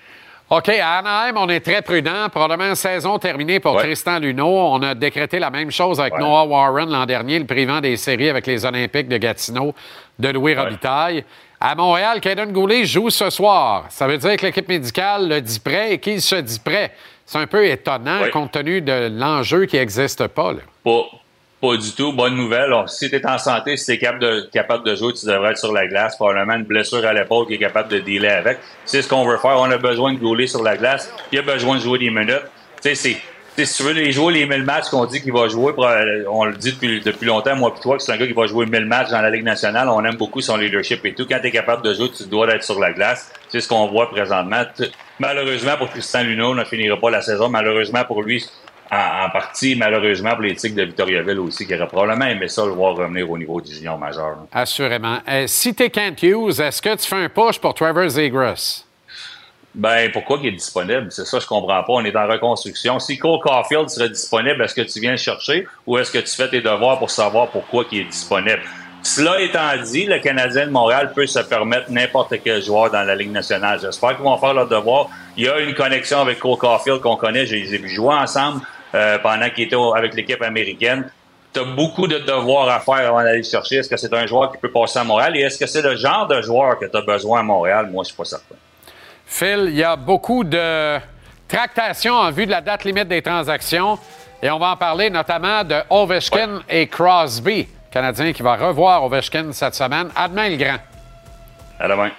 [0.49, 2.29] OK, à Anaheim, on est très prudent.
[2.29, 4.47] Probablement saison terminée pour Tristan Luneau.
[4.47, 8.29] On a décrété la même chose avec Noah Warren l'an dernier, le privant des séries
[8.29, 9.75] avec les Olympiques de Gatineau
[10.17, 11.25] de Louis Robitaille.
[11.59, 13.87] À Montréal, Caden Goulet joue ce soir.
[13.89, 16.93] Ça veut dire que l'équipe médicale le dit prêt et qu'il se dit prêt.
[17.25, 20.53] C'est un peu étonnant compte tenu de l'enjeu qui n'existe pas.
[20.53, 20.59] Là.
[20.85, 21.03] Pas,
[21.61, 22.13] pas du tout.
[22.13, 22.63] Bonne nouvelle.
[22.63, 25.51] Alors, si tu en santé, si tu es capable de, capable de jouer, tu devrais
[25.51, 26.15] être sur la glace.
[26.15, 28.59] Probablement une blessure à l'épaule qui est capable de dealer avec.
[28.85, 29.57] C'est ce qu'on veut faire.
[29.57, 31.11] On a besoin de gauler sur la glace.
[31.31, 32.43] Il a besoin de jouer des minutes.
[32.83, 33.17] Tu sais,
[33.55, 35.73] Si tu veux les jouer les 1000 matchs qu'on dit qu'il va jouer,
[36.29, 38.45] on le dit depuis, depuis longtemps, moi et toi, que c'est un gars qui va
[38.45, 39.89] jouer 1000 matchs dans la Ligue nationale.
[39.89, 41.25] On aime beaucoup son leadership et tout.
[41.27, 43.31] Quand tu es capable de jouer, tu dois être sur la glace.
[43.49, 44.63] C'est ce qu'on voit présentement.
[45.17, 47.49] Malheureusement pour Tristan Luneau, on ne finira pas la saison.
[47.49, 48.45] Malheureusement pour lui,
[48.91, 52.71] en, en partie, malheureusement pour Tigres de Victoriaville aussi, qui auraient probablement aimé ça le
[52.71, 54.37] voir revenir au niveau du junior majeur.
[54.51, 55.17] Assurément.
[55.27, 58.83] Euh, si tu es Kent Hughes, est-ce que tu fais un push pour Trevor Zegras?
[59.75, 61.07] Ben, pourquoi il est disponible?
[61.11, 61.93] C'est ça, je comprends pas.
[61.93, 62.99] On est en reconstruction.
[62.99, 66.35] Si Cole Caulfield serait disponible, est-ce que tu viens le chercher ou est-ce que tu
[66.35, 68.61] fais tes devoirs pour savoir pourquoi il est disponible?
[69.03, 73.15] Cela étant dit, le Canadien de Montréal peut se permettre n'importe quel joueur dans la
[73.15, 73.79] Ligue nationale.
[73.79, 75.09] J'espère qu'ils vont faire leur devoir.
[75.37, 77.45] Il y a une connexion avec Cole Caulfield qu'on connaît.
[77.45, 78.61] Je les ai vus jouer ensemble
[78.95, 81.09] euh, pendant qu'il était avec l'équipe américaine.
[81.53, 83.77] Tu as beaucoup de devoirs à faire avant d'aller le chercher.
[83.77, 85.35] Est-ce que c'est un joueur qui peut passer à Montréal?
[85.37, 87.89] Et est-ce que c'est le genre de joueur que tu as besoin à Montréal?
[87.91, 88.55] Moi, je suis pas certain.
[89.25, 90.97] Phil, il y a beaucoup de
[91.47, 93.97] tractations en vue de la date limite des transactions
[94.41, 99.51] et on va en parler notamment de Ovechkin et Crosby, Canadien qui va revoir Ovechkin
[99.51, 100.09] cette semaine.
[100.15, 100.77] À demain, le grand.
[101.79, 102.11] À demain.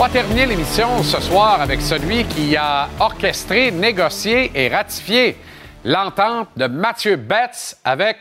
[0.00, 5.36] Va terminer l'émission ce soir avec celui qui a orchestré, négocié et ratifié
[5.84, 8.16] l'entente de Mathieu Betts avec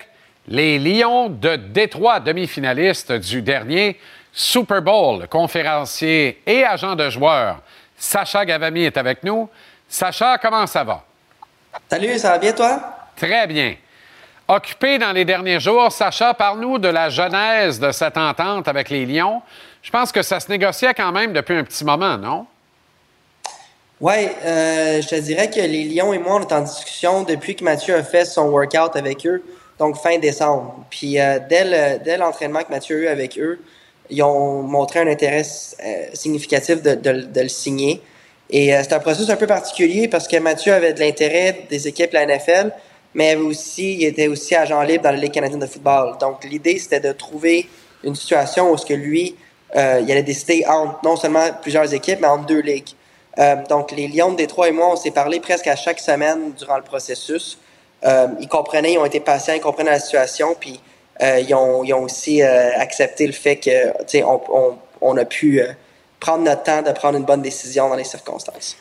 [0.50, 3.98] les Lions de Détroit, demi-finalistes du dernier
[4.34, 5.26] Super Bowl.
[5.30, 7.62] Conférencier et agent de joueurs,
[7.96, 9.50] Sacha Gavami est avec nous.
[9.88, 11.06] Sacha, comment ça va?
[11.90, 12.82] Salut, ça va bien toi?
[13.16, 13.76] Très bien.
[14.50, 19.06] Occupé dans les derniers jours, Sacha, parle-nous de la genèse de cette entente avec les
[19.06, 19.42] Lions.
[19.82, 22.46] Je pense que ça se négociait quand même depuis un petit moment, non?
[24.02, 24.14] Oui,
[24.46, 27.64] euh, je te dirais que les Lions et moi, on est en discussion depuis que
[27.64, 29.44] Mathieu a fait son workout avec eux,
[29.78, 30.86] donc fin décembre.
[30.90, 33.60] Puis euh, dès le- dès l'entraînement que Mathieu a eu avec eux,
[34.10, 38.02] ils ont montré un intérêt euh, significatif de, le signer.
[38.50, 42.10] Et c'est un processus un peu particulier parce que Mathieu avait de l'intérêt des équipes
[42.12, 42.72] de la NFL,
[43.14, 46.18] mais aussi, il était aussi agent libre dans la Ligue canadienne de football.
[46.20, 47.70] Donc l'idée, c'était de trouver
[48.04, 49.36] une situation où ce que lui,
[49.76, 52.90] euh, il allait décider entre non seulement plusieurs équipes, mais entre deux ligues.
[53.38, 56.54] Euh, donc, les Lions de Détroit et moi, on s'est parlé presque à chaque semaine
[56.58, 57.58] durant le processus.
[58.06, 60.56] Euh, ils comprenaient, ils ont été patients, ils comprenaient la situation.
[60.60, 60.80] Puis,
[61.22, 65.62] euh, ils, ont, aussi accepté le fait que, on, on, on a pu
[66.20, 68.78] prendre notre temps de prendre une bonne décision dans les circonstances.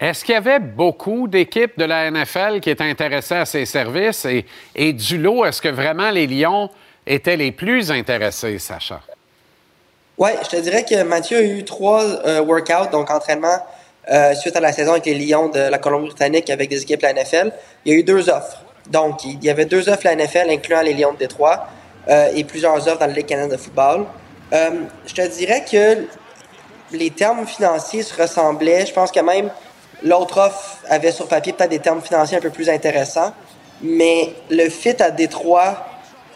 [0.00, 4.26] Est-ce qu'il y avait beaucoup d'équipes de la NFL qui étaient intéressées à ces services?
[4.74, 6.70] Et du lot, est-ce que vraiment les Lions
[7.06, 9.00] étaient les plus intéressés, Sacha?
[10.20, 13.56] Oui, je te dirais que Mathieu a eu trois euh, workouts, donc entraînement
[14.10, 17.06] euh, suite à la saison avec les Lions de la Colombie-Britannique avec des équipes de
[17.06, 17.50] la NFL.
[17.86, 18.62] Il y a eu deux offres.
[18.90, 21.68] Donc, il y avait deux offres de la NFL, incluant les Lions de Détroit,
[22.08, 24.04] euh, et plusieurs offres dans la Ligue canadienne de football.
[24.52, 24.70] Euh,
[25.06, 26.04] je te dirais que
[26.92, 28.84] les termes financiers se ressemblaient.
[28.84, 29.48] Je pense que même
[30.02, 33.32] l'autre offre avait sur papier peut-être des termes financiers un peu plus intéressants.
[33.80, 35.86] Mais le fit à Détroit,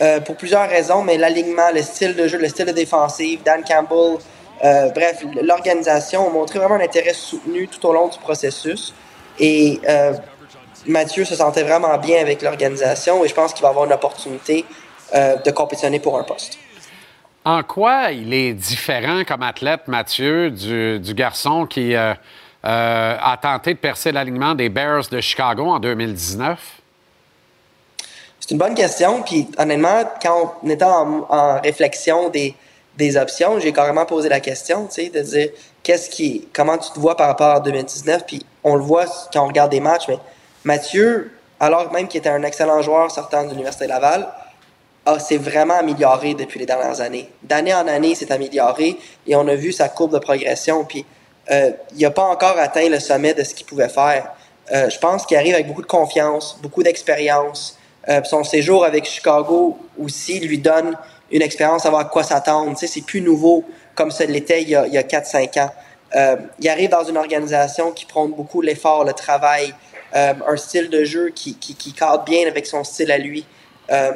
[0.00, 3.62] euh, pour plusieurs raisons, mais l'alignement, le style de jeu, le style de défensive, Dan
[3.62, 4.18] Campbell,
[4.64, 8.92] euh, bref, l'organisation ont montré vraiment un intérêt soutenu tout au long du processus.
[9.38, 10.12] Et euh,
[10.86, 14.64] Mathieu se sentait vraiment bien avec l'organisation et je pense qu'il va avoir une opportunité
[15.12, 16.58] de compétitionner pour un poste.
[17.44, 24.10] En quoi il est différent comme athlète, Mathieu, du, garçon qui a tenté de percer
[24.10, 26.58] l'alignement des Bears de Chicago en 2019?
[28.46, 29.22] C'est une bonne question.
[29.22, 32.54] Puis honnêtement, quand on était en, réflexion des,
[32.98, 35.48] des options, j'ai carrément posé la question, tu sais, de dire
[35.82, 38.26] qu'est-ce qui, comment tu te vois par rapport à 2019.
[38.26, 40.18] Puis on le voit quand on regarde des matchs, mais
[40.62, 44.30] Mathieu, alors même qu'il était un excellent joueur sortant de l'Université Laval,
[45.06, 47.30] ah, s'est vraiment amélioré depuis les dernières années.
[47.44, 50.84] D'année en année, s'est amélioré et on a vu sa courbe de progression.
[50.84, 51.06] Puis
[51.50, 54.34] euh, il n'a pas encore atteint le sommet de ce qu'il pouvait faire.
[54.70, 57.73] Euh, je pense qu'il arrive avec beaucoup de confiance, beaucoup d'expérience.
[58.08, 60.96] Euh, son séjour avec Chicago aussi lui donne
[61.30, 62.70] une expérience, savoir à quoi s'attendre.
[62.70, 63.64] Tu sais, c'est plus nouveau
[63.94, 65.70] comme ça l'était il y a, a 4-5 ans.
[66.14, 69.74] Euh, il arrive dans une organisation qui prône beaucoup l'effort, le travail,
[70.14, 73.44] euh, un style de jeu qui, qui, qui cadre bien avec son style à lui.
[73.90, 74.12] Euh,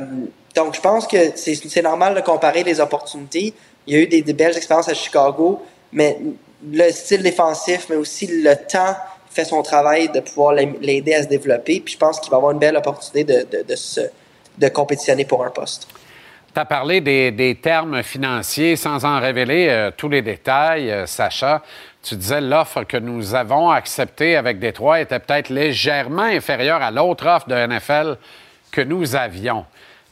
[0.54, 3.52] donc, je pense que c'est c'est normal de comparer les opportunités.
[3.86, 5.60] Il y a eu des, des belles expériences à Chicago,
[5.92, 6.18] mais
[6.72, 8.96] le style défensif, mais aussi le temps
[9.30, 11.80] fait son travail de pouvoir l'aider à se développer.
[11.80, 14.00] Puis je pense qu'il va avoir une belle opportunité de, de, se,
[14.58, 15.88] de compétitionner pour un poste.
[16.54, 21.06] Tu as parlé des, des, termes financiers sans en révéler euh, tous les détails, euh,
[21.06, 21.62] Sacha.
[22.02, 27.26] Tu disais l'offre que nous avons acceptée avec Détroit était peut-être légèrement inférieure à l'autre
[27.26, 28.16] offre de NFL
[28.72, 29.66] que nous avions.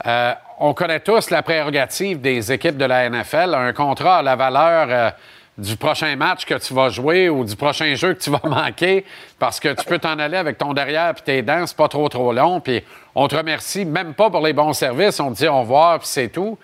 [0.07, 3.55] Euh, on connaît tous la prérogative des équipes de la NFL.
[3.55, 5.15] Un contrat à la valeur
[5.59, 9.05] du prochain match que tu vas jouer ou du prochain jeu que tu vas manquer
[9.39, 12.09] parce que tu peux t'en aller avec ton derrière puis tes dents, c'est pas trop
[12.09, 12.61] trop long.
[12.61, 12.83] Puis
[13.15, 15.19] on te remercie même pas pour les bons services.
[15.20, 16.59] On te dit au revoir puis c'est tout.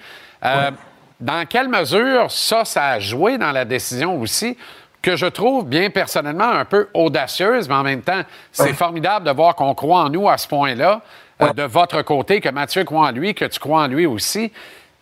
[0.45, 0.71] Euh,
[1.21, 4.57] Dans quelle mesure ça, ça a joué dans la décision aussi?
[5.03, 9.33] que je trouve bien personnellement un peu audacieuse, mais en même temps, c'est formidable de
[9.33, 11.03] voir qu'on croit en nous à ce point-là,
[11.43, 14.53] euh, de votre côté, que Mathieu croit en lui, que tu crois en lui aussi.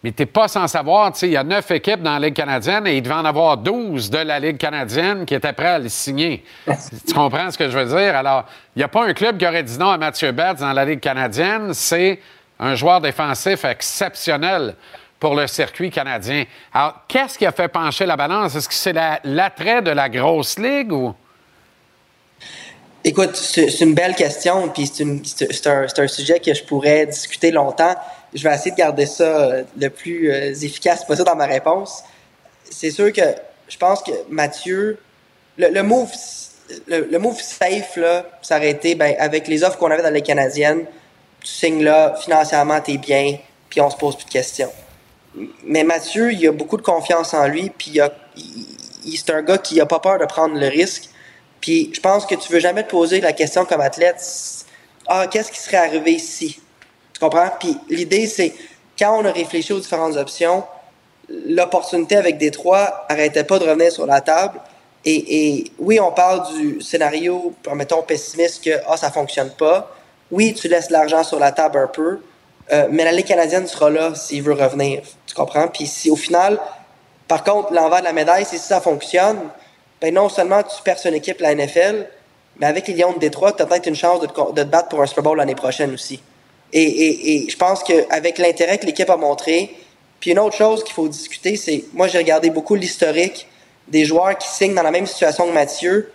[0.03, 2.27] Mais tu n'es pas sans savoir, tu sais, il y a neuf équipes dans la
[2.27, 5.67] Ligue canadienne et il devait en avoir douze de la Ligue canadienne qui étaient prêts
[5.69, 6.43] à les signer.
[7.07, 8.17] tu comprends ce que je veux dire?
[8.17, 10.73] Alors, il n'y a pas un club qui aurait dit non à Mathieu Betts dans
[10.73, 11.75] la Ligue canadienne.
[11.75, 12.19] C'est
[12.59, 14.75] un joueur défensif exceptionnel
[15.19, 16.45] pour le circuit canadien.
[16.73, 18.55] Alors, qu'est-ce qui a fait pencher la balance?
[18.55, 21.15] Est-ce que c'est la- l'attrait de la grosse ligue ou?
[23.05, 27.95] Écoute, c'est une belle question, puis un, c'est un sujet que je pourrais discuter longtemps.
[28.35, 32.03] Je vais essayer de garder ça euh, le plus euh, efficace possible dans ma réponse.
[32.71, 33.23] C'est sûr que
[33.69, 34.99] je pense que Mathieu,
[35.59, 36.11] le, move,
[36.87, 40.23] le, move safe là, ça aurait été ben, avec les offres qu'on avait dans les
[40.23, 40.85] canadiennes,
[41.41, 43.39] tu signes là, financièrement t'es bien,
[43.69, 44.73] puis on se pose plus de questions.
[45.65, 49.59] Mais Mathieu, il a beaucoup de confiance en lui, puis il il- c'est un gars
[49.59, 51.09] qui a pas peur de prendre le risque.
[51.61, 54.17] Puis je pense que tu veux jamais te poser la question comme athlète,
[55.07, 56.61] ah, qu'est-ce qui serait arrivé si?
[57.21, 57.51] Tu comprends?
[57.61, 58.55] Puis l'idée, c'est,
[58.99, 60.65] quand on a réfléchi aux différentes options,
[61.29, 64.59] l'opportunité avec Détroit arrêtait pas de revenir sur la table.
[65.05, 69.95] Et, oui, on parle du scénario, permettons, pessimiste que ah, ça fonctionne pas.
[70.31, 72.21] Oui, tu laisses l'argent sur la table un peu,
[72.73, 75.03] euh, mais la Ligue canadienne sera là s'il veut revenir.
[75.27, 75.69] Tu comprends?
[75.69, 76.59] Puis si au final,
[77.29, 79.39] par contre, l'envers de la médaille, c'est si ça fonctionne,
[80.01, 82.07] ben non seulement tu perces une équipe la NFL,
[82.57, 85.03] mais avec les Lions de Détroit, tu as peut-être une chance de te battre pour
[85.03, 86.23] un Super Bowl l'année prochaine aussi.
[86.73, 89.75] Et, je pense qu'avec l'intérêt que l'équipe a montré,
[90.21, 93.47] puis une autre chose qu'il faut discuter, c'est, moi j'ai regardé beaucoup l'historique
[93.89, 96.13] des joueurs qui signent dans la même situation que Mathieu,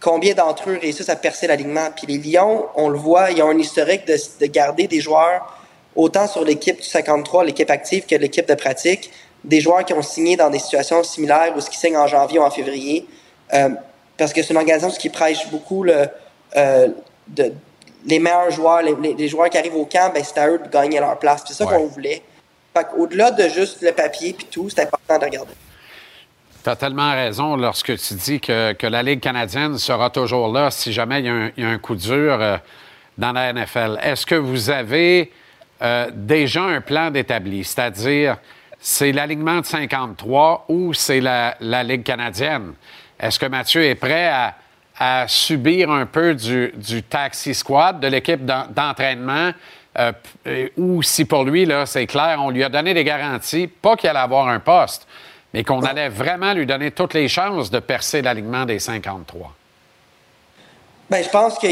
[0.00, 1.88] combien d'entre eux réussissent à percer l'alignement?
[1.94, 5.58] Puis les Lions, on le voit, ils ont un historique de, de garder des joueurs
[5.94, 9.10] autant sur l'équipe du 53, l'équipe active, que l'équipe de pratique,
[9.44, 12.38] des joueurs qui ont signé dans des situations similaires ou ce qui signent en janvier
[12.38, 13.06] ou en février.
[13.52, 13.70] Euh,
[14.16, 16.06] parce que c'est une organisation qui prêche beaucoup le,
[16.56, 16.88] euh,
[17.28, 17.52] de,
[18.06, 20.58] les meilleurs joueurs, les, les- les joueurs qui arrivent au camp, ben, c'est à eux
[20.58, 21.44] de gagner leur place.
[21.46, 21.76] C'est ça Ouais.
[21.76, 22.22] qu'on voulait.
[22.76, 25.52] Fait au-delà de juste le papier puis tout, c'est important de regarder.
[26.64, 30.70] Tu as tellement raison lorsque tu dis que, que, la Ligue canadienne sera toujours là
[30.70, 32.56] si jamais il y a un, il y a un coup dur euh,
[33.18, 33.98] dans la NFL.
[34.02, 35.32] Est-ce que vous avez
[35.82, 37.64] euh, déjà un plan d'établi?
[37.64, 38.36] C'est-à-dire,
[38.78, 42.74] c'est l'alignement de 53 ou c'est la, la, Ligue canadienne?
[43.18, 44.54] Est-ce que Mathieu est prêt à,
[45.04, 49.50] à subir un peu du, du taxi squad de l'équipe d'entraînement?
[49.98, 50.12] Euh,
[50.76, 54.08] ou si pour lui, là, c'est clair, on lui a donné des garanties, pas qu'il
[54.08, 55.08] allait avoir un poste,
[55.52, 59.52] mais qu'on allait vraiment lui donner toutes les chances de percer l'alignement des 53.
[61.10, 61.66] Bien, je pense que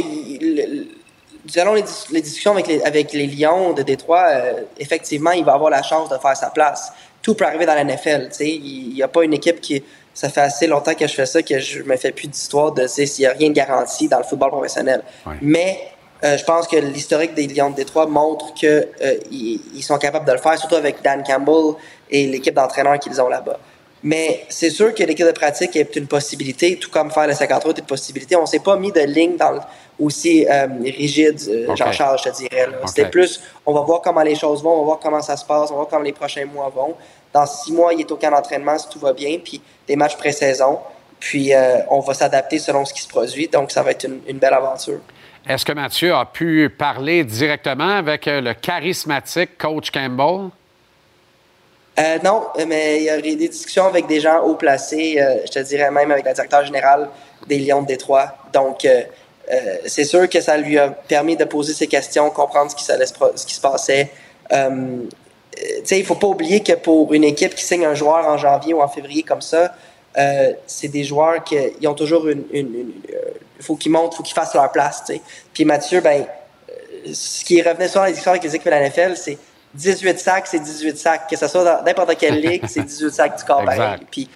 [1.47, 5.55] selon les, les, discussions avec les, avec les Lions de Détroit, euh, effectivement, il va
[5.55, 6.93] avoir la chance de faire sa place.
[7.23, 8.31] Tout peut arriver dans la NFL.
[8.41, 9.85] Il n'y a pas une équipe qui.
[10.15, 12.87] Ça fait assez longtemps que je fais ça que je me fais plus d'histoire de
[12.87, 15.03] s'il n'y a rien de garanti dans le football professionnel.
[15.27, 15.35] Ouais.
[15.41, 15.79] Mais
[16.25, 20.27] euh, je pense que l'historique des Lions de Détroit montre qu'ils euh, ils sont capables
[20.27, 21.75] de le faire, surtout avec Dan Campbell
[22.11, 23.59] et l'équipe d'entraîneurs qu'ils ont là-bas.
[24.03, 27.73] Mais c'est sûr que l'équipe de pratique est une possibilité, tout comme faire le 53
[27.73, 28.35] est une possibilité.
[28.35, 29.61] On s'est pas mis de ligne dans le,
[29.99, 31.39] aussi euh, rigide,
[31.69, 31.77] Okay.
[31.77, 32.67] Jean-Charles, je te dirais.
[32.67, 32.79] là.
[32.81, 32.89] Ok.
[32.89, 35.45] C'était plus, on va voir comment les choses vont, on va voir comment ça se
[35.45, 36.95] passe, on va voir comment les prochains mois vont.
[37.33, 40.17] Dans six mois, il est au camp d'entraînement si tout va bien, puis des matchs
[40.17, 40.79] pré-saison.
[41.19, 43.47] Puis euh, on va s'adapter selon ce qui se produit.
[43.49, 45.01] Donc ça va être une, une belle aventure.
[45.49, 50.51] Est-ce que Mathieu a pu parler directement avec euh, le charismatique coach Campbell?
[51.99, 55.45] Euh, non, mais il y a eu des discussions avec des gens haut placés, euh,
[55.45, 57.09] je te dirais même avec la directeur générale
[57.47, 58.35] des Lions de Détroit.
[58.53, 58.87] Donc,
[59.87, 63.07] c'est sûr que ça lui a permis de poser ses questions, comprendre ce qui, s'allait
[63.07, 64.11] se pro- ce qui se passait.
[65.59, 68.75] Euh, il faut pas oublier que pour une équipe qui signe un joueur en janvier
[68.75, 69.75] ou en février comme ça,
[70.19, 72.45] euh, c'est des joueurs qui ils ont toujours une...
[72.53, 75.05] une- euh, faut qu'ils montrent, faut qu'ils fassent leur place.
[75.53, 76.25] Puis Mathieu, ben,
[77.13, 79.37] ce qui revenait souvent dans les discussions avec les équipes de la NFL, c'est
[79.75, 81.29] 18 sacs, c'est 18 sacs.
[81.29, 83.79] Que ce soit dans n'importe quelle ligue, c'est 18 sacs du corps pareil.
[84.11, 84.31] Puis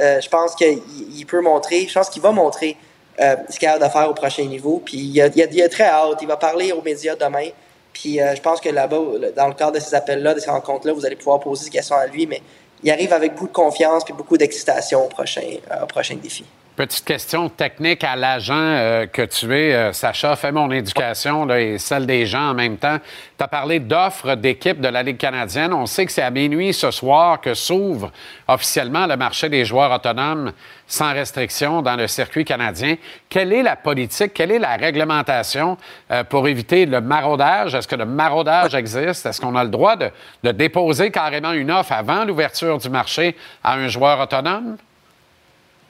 [0.00, 0.80] euh, je pense qu'il
[1.14, 2.76] il peut montrer, je pense qu'il va montrer
[3.20, 4.80] euh, ce qu'il a de faire au prochain niveau.
[4.84, 6.18] Puis il a, il, a, il a très hâte.
[6.22, 7.48] Il va parler aux médias demain.
[7.92, 8.98] Puis euh, je pense que là-bas,
[9.36, 11.96] dans le cadre de ces appels-là, de ces rencontres-là, vous allez pouvoir poser des questions
[11.96, 12.26] à lui.
[12.26, 12.42] Mais
[12.82, 16.44] il arrive avec beaucoup de confiance puis beaucoup d'excitation au prochain, euh, au prochain défi.
[16.80, 20.34] Petite question technique à l'agent euh, que tu es, euh, Sacha.
[20.34, 22.96] Fais mon éducation là, et celle des gens en même temps.
[23.36, 25.74] Tu as parlé d'offres d'équipe de la Ligue canadienne.
[25.74, 28.10] On sait que c'est à minuit ce soir que s'ouvre
[28.48, 30.52] officiellement le marché des joueurs autonomes
[30.86, 32.96] sans restriction dans le circuit canadien.
[33.28, 35.76] Quelle est la politique, quelle est la réglementation
[36.10, 37.74] euh, pour éviter le maraudage?
[37.74, 39.26] Est-ce que le maraudage existe?
[39.26, 43.74] Est-ce qu'on a le droit de déposer carrément une offre avant l'ouverture du marché à
[43.74, 44.78] un joueur autonome?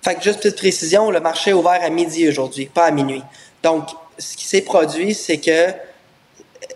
[0.03, 3.23] Fait que juste petite précision, le marché est ouvert à midi aujourd'hui, pas à minuit.
[3.63, 3.85] Donc,
[4.19, 5.73] ce qui s'est produit, c'est que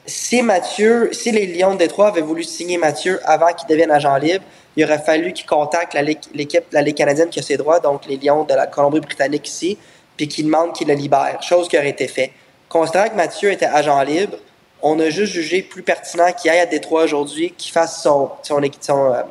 [0.06, 4.16] si Mathieu, si les Lions de Détroit avaient voulu signer Mathieu avant qu'il devienne agent
[4.16, 4.44] libre,
[4.76, 8.06] il aurait fallu qu'il contacte l'équipe de la Ligue canadienne qui a ses droits, donc
[8.06, 9.78] les Lions de la Colombie-Britannique ici,
[10.16, 12.32] puis qu'il demande qu'il le libère, chose qui aurait été faite.
[12.68, 14.36] Considérant que Mathieu était agent libre,
[14.82, 18.60] on a juste jugé plus pertinent qu'il aille à Détroit aujourd'hui, qu'il fasse son, son,
[18.80, 19.22] son, euh,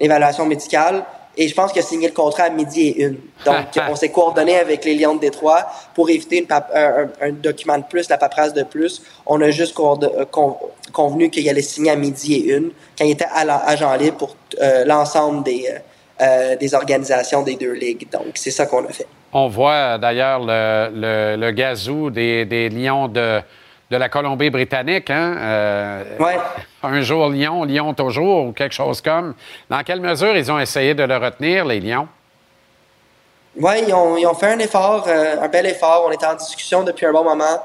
[0.00, 1.04] évaluation médicale.
[1.40, 3.18] Et je pense qu'il a signé le contrat à midi et une.
[3.46, 3.56] Donc,
[3.88, 8.08] on s'est coordonné avec les Lions de Détroit pour éviter une un, document de plus,
[8.10, 9.02] la paperasse de plus.
[9.24, 10.56] On a juste euh, con-
[10.92, 14.36] convenu qu'il allait signer à midi et une quand il était à agent libre pour
[14.60, 15.68] euh, l'ensemble des,
[16.20, 18.10] euh, des organisations des deux ligues.
[18.10, 19.06] Donc, c'est ça qu'on a fait.
[19.32, 23.40] On voit d'ailleurs le, le, le gazou des, des Lions de,
[23.90, 25.10] de la Colombie-Britannique.
[25.10, 25.36] Hein?
[25.38, 26.04] Euh,
[26.82, 29.34] Un jour Lyon, Lyon toujours, ou quelque chose comme.
[29.70, 32.08] Dans quelle mesure ils ont essayé de le retenir, les Lions?
[33.56, 36.04] Oui, ils ont, ils ont fait un effort, euh, un bel effort.
[36.06, 37.62] On était en discussion depuis un bon moment.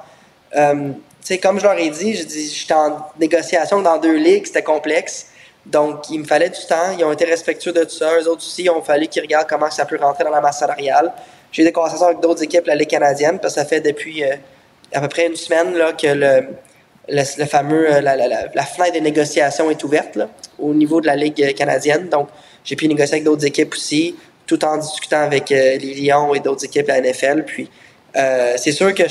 [0.55, 4.17] Euh, tu sais, comme je leur ai dit, je dis, j'étais en négociation dans deux
[4.17, 5.27] ligues, c'était complexe.
[5.65, 6.91] Donc, il me fallait du temps.
[6.97, 8.17] Ils ont été respectueux de tout ça.
[8.19, 10.59] Eux autres aussi, il ont fallu qu'ils regardent comment ça peut rentrer dans la masse
[10.59, 11.13] salariale.
[11.51, 14.35] J'ai des conversations avec d'autres équipes la Ligue canadienne, parce que ça fait depuis euh,
[14.93, 16.47] à peu près une semaine là, que le,
[17.09, 20.17] le, fameux, euh, la, la, la, la fenêtre de négociation est ouverte
[20.59, 22.09] au niveau de la Ligue canadienne.
[22.09, 22.29] Donc,
[22.63, 24.15] j'ai pu négocier avec d'autres équipes aussi,
[24.45, 27.43] tout en discutant avec euh, les Lions et d'autres équipes de la NFL.
[27.43, 27.69] Puis,
[28.15, 29.03] euh, c'est sûr que,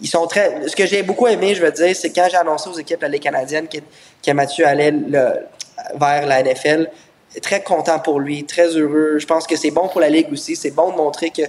[0.00, 0.68] ils sont très.
[0.68, 3.06] Ce que j'ai beaucoup aimé, je veux dire, c'est quand j'ai annoncé aux équipes de
[3.06, 5.46] la Ligue canadienne que Mathieu allait le-
[5.94, 6.88] vers la NFL,
[7.42, 9.18] très content pour lui, très heureux.
[9.18, 10.54] Je pense que c'est bon pour la Ligue aussi.
[10.54, 11.42] C'est bon de montrer que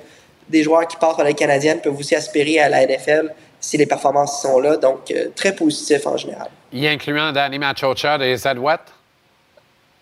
[0.49, 3.77] des joueurs qui partent à la Ligue canadienne peuvent aussi aspirer à la NFL si
[3.77, 4.77] les performances sont là.
[4.77, 6.49] Donc, euh, très positif en général.
[6.71, 8.79] Y incluant Danny Machocha des Alouettes?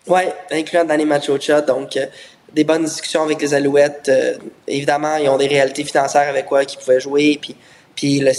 [0.06, 1.60] Oui, incluant Danny Machocha.
[1.60, 2.06] Donc, euh,
[2.52, 4.08] des bonnes discussions avec les Alouettes.
[4.08, 7.56] Euh, évidemment, ils ont des réalités financières avec quoi qu'ils pouvaient jouer, puis,
[7.94, 8.32] puis le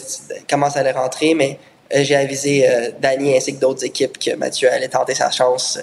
[0.50, 1.34] comment ça allait rentrer.
[1.34, 1.60] Mais
[1.92, 2.68] j'ai avisé
[3.00, 5.80] Danny ainsi que d'autres équipes que Mathieu allait tenter sa chance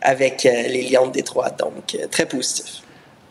[0.00, 1.50] avec les Lions de Détroit.
[1.50, 2.82] Donc, très positif.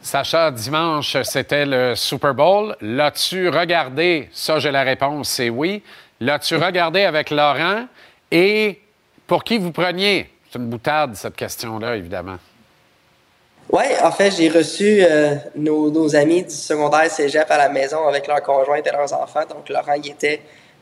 [0.08, 2.78] Sacha, dimanche, c'était le Super Bowl.
[2.80, 4.30] L'as-tu regardé?
[4.32, 5.84] Ça, j'ai la réponse, c'est oui.
[6.22, 7.88] L'as-tu regardé avec Laurent?
[8.32, 8.80] Et
[9.28, 10.32] pour qui vous preniez?
[10.50, 12.38] C'est une boutade, cette question-là, évidemment.
[13.70, 18.08] Oui, en fait, j'ai reçu euh, nos, nos amis du secondaire cégep à la maison
[18.08, 19.44] avec leurs conjointes et leurs enfants.
[19.50, 20.40] Donc, Laurent y était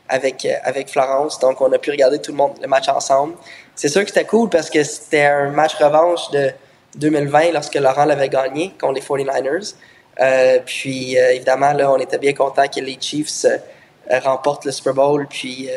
[0.08, 1.40] avec, euh, avec Florence.
[1.40, 3.34] Donc, on a pu regarder tout le monde le match ensemble.
[3.74, 6.52] C'est sûr que c'était cool parce que c'était un match revanche de
[6.96, 9.74] 2020 lorsque Laurent l'avait gagné contre les 49ers.
[10.20, 14.72] Euh, puis, euh, évidemment, là, on était bien content que les Chiefs euh, remportent le
[14.72, 15.26] Super Bowl.
[15.28, 15.68] Puis,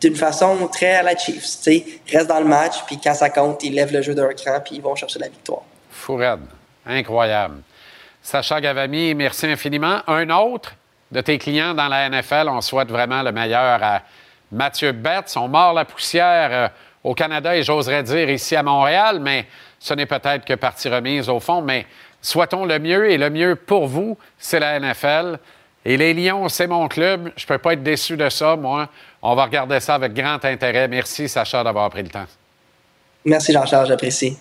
[0.00, 1.42] d'une façon très à la Chiefs.
[1.42, 4.14] Tu sais, ils restent dans le match, puis quand ça compte, ils lèvent le jeu
[4.14, 5.62] d'un cran, puis ils vont chercher la victoire.
[5.90, 6.46] Fourade.
[6.84, 7.62] Incroyable.
[8.22, 10.00] Sacha Gavami, merci infiniment.
[10.06, 10.74] Un autre
[11.10, 14.02] de tes clients dans la NFL, on souhaite vraiment le meilleur à
[14.52, 15.34] Mathieu Betts.
[15.36, 16.70] On mord la poussière
[17.02, 19.46] au Canada et j'oserais dire ici à Montréal, mais
[19.78, 21.62] ce n'est peut-être que partie remise au fond.
[21.62, 21.86] Mais
[22.20, 25.38] souhaitons le mieux et le mieux pour vous, c'est la NFL.
[25.84, 27.32] Et les Lions, c'est mon club.
[27.36, 28.88] Je ne peux pas être déçu de ça, moi.
[29.22, 30.88] On va regarder ça avec grand intérêt.
[30.88, 32.26] Merci, Sacha, d'avoir pris le temps.
[33.24, 34.36] Merci, Jean-Charles, j'apprécie.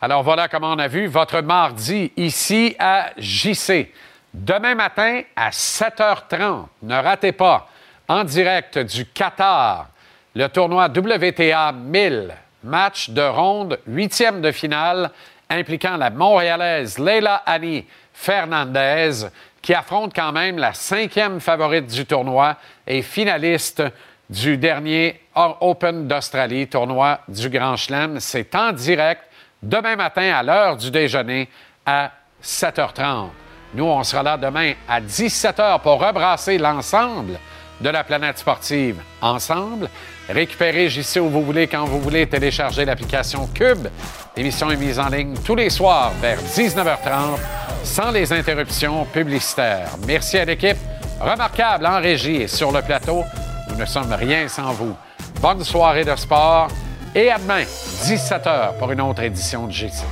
[0.00, 3.92] Alors voilà comment on a vu votre mardi ici à JC.
[4.32, 7.68] Demain matin à 7h30, ne ratez pas,
[8.06, 9.88] en direct du Qatar,
[10.34, 12.34] le tournoi WTA 1000,
[12.68, 15.10] match de ronde, huitième de finale,
[15.50, 19.26] impliquant la Montréalaise Leila Annie Fernandez,
[19.62, 23.82] qui affronte quand même la cinquième favorite du tournoi et finaliste
[24.28, 28.20] du dernier Open d'Australie, tournoi du Grand Chelem.
[28.20, 29.22] C'est en direct
[29.62, 31.48] demain matin à l'heure du déjeuner
[31.86, 32.12] à
[32.42, 33.28] 7h30.
[33.74, 37.38] Nous, on sera là demain à 17h pour rebrasser l'ensemble
[37.80, 39.88] de la planète sportive ensemble.
[40.28, 43.88] Récupérez JC où vous voulez, quand vous voulez, télécharger l'application Cube.
[44.36, 47.38] L'émission est mise en ligne tous les soirs vers 19h30
[47.82, 49.90] sans les interruptions publicitaires.
[50.06, 50.76] Merci à l'équipe
[51.20, 53.24] remarquable en régie et sur le plateau.
[53.70, 54.94] Nous ne sommes rien sans vous.
[55.40, 56.68] Bonne soirée de sport
[57.14, 60.04] et à demain, 17h, pour une autre édition de JC.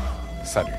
[0.43, 0.73] Salut.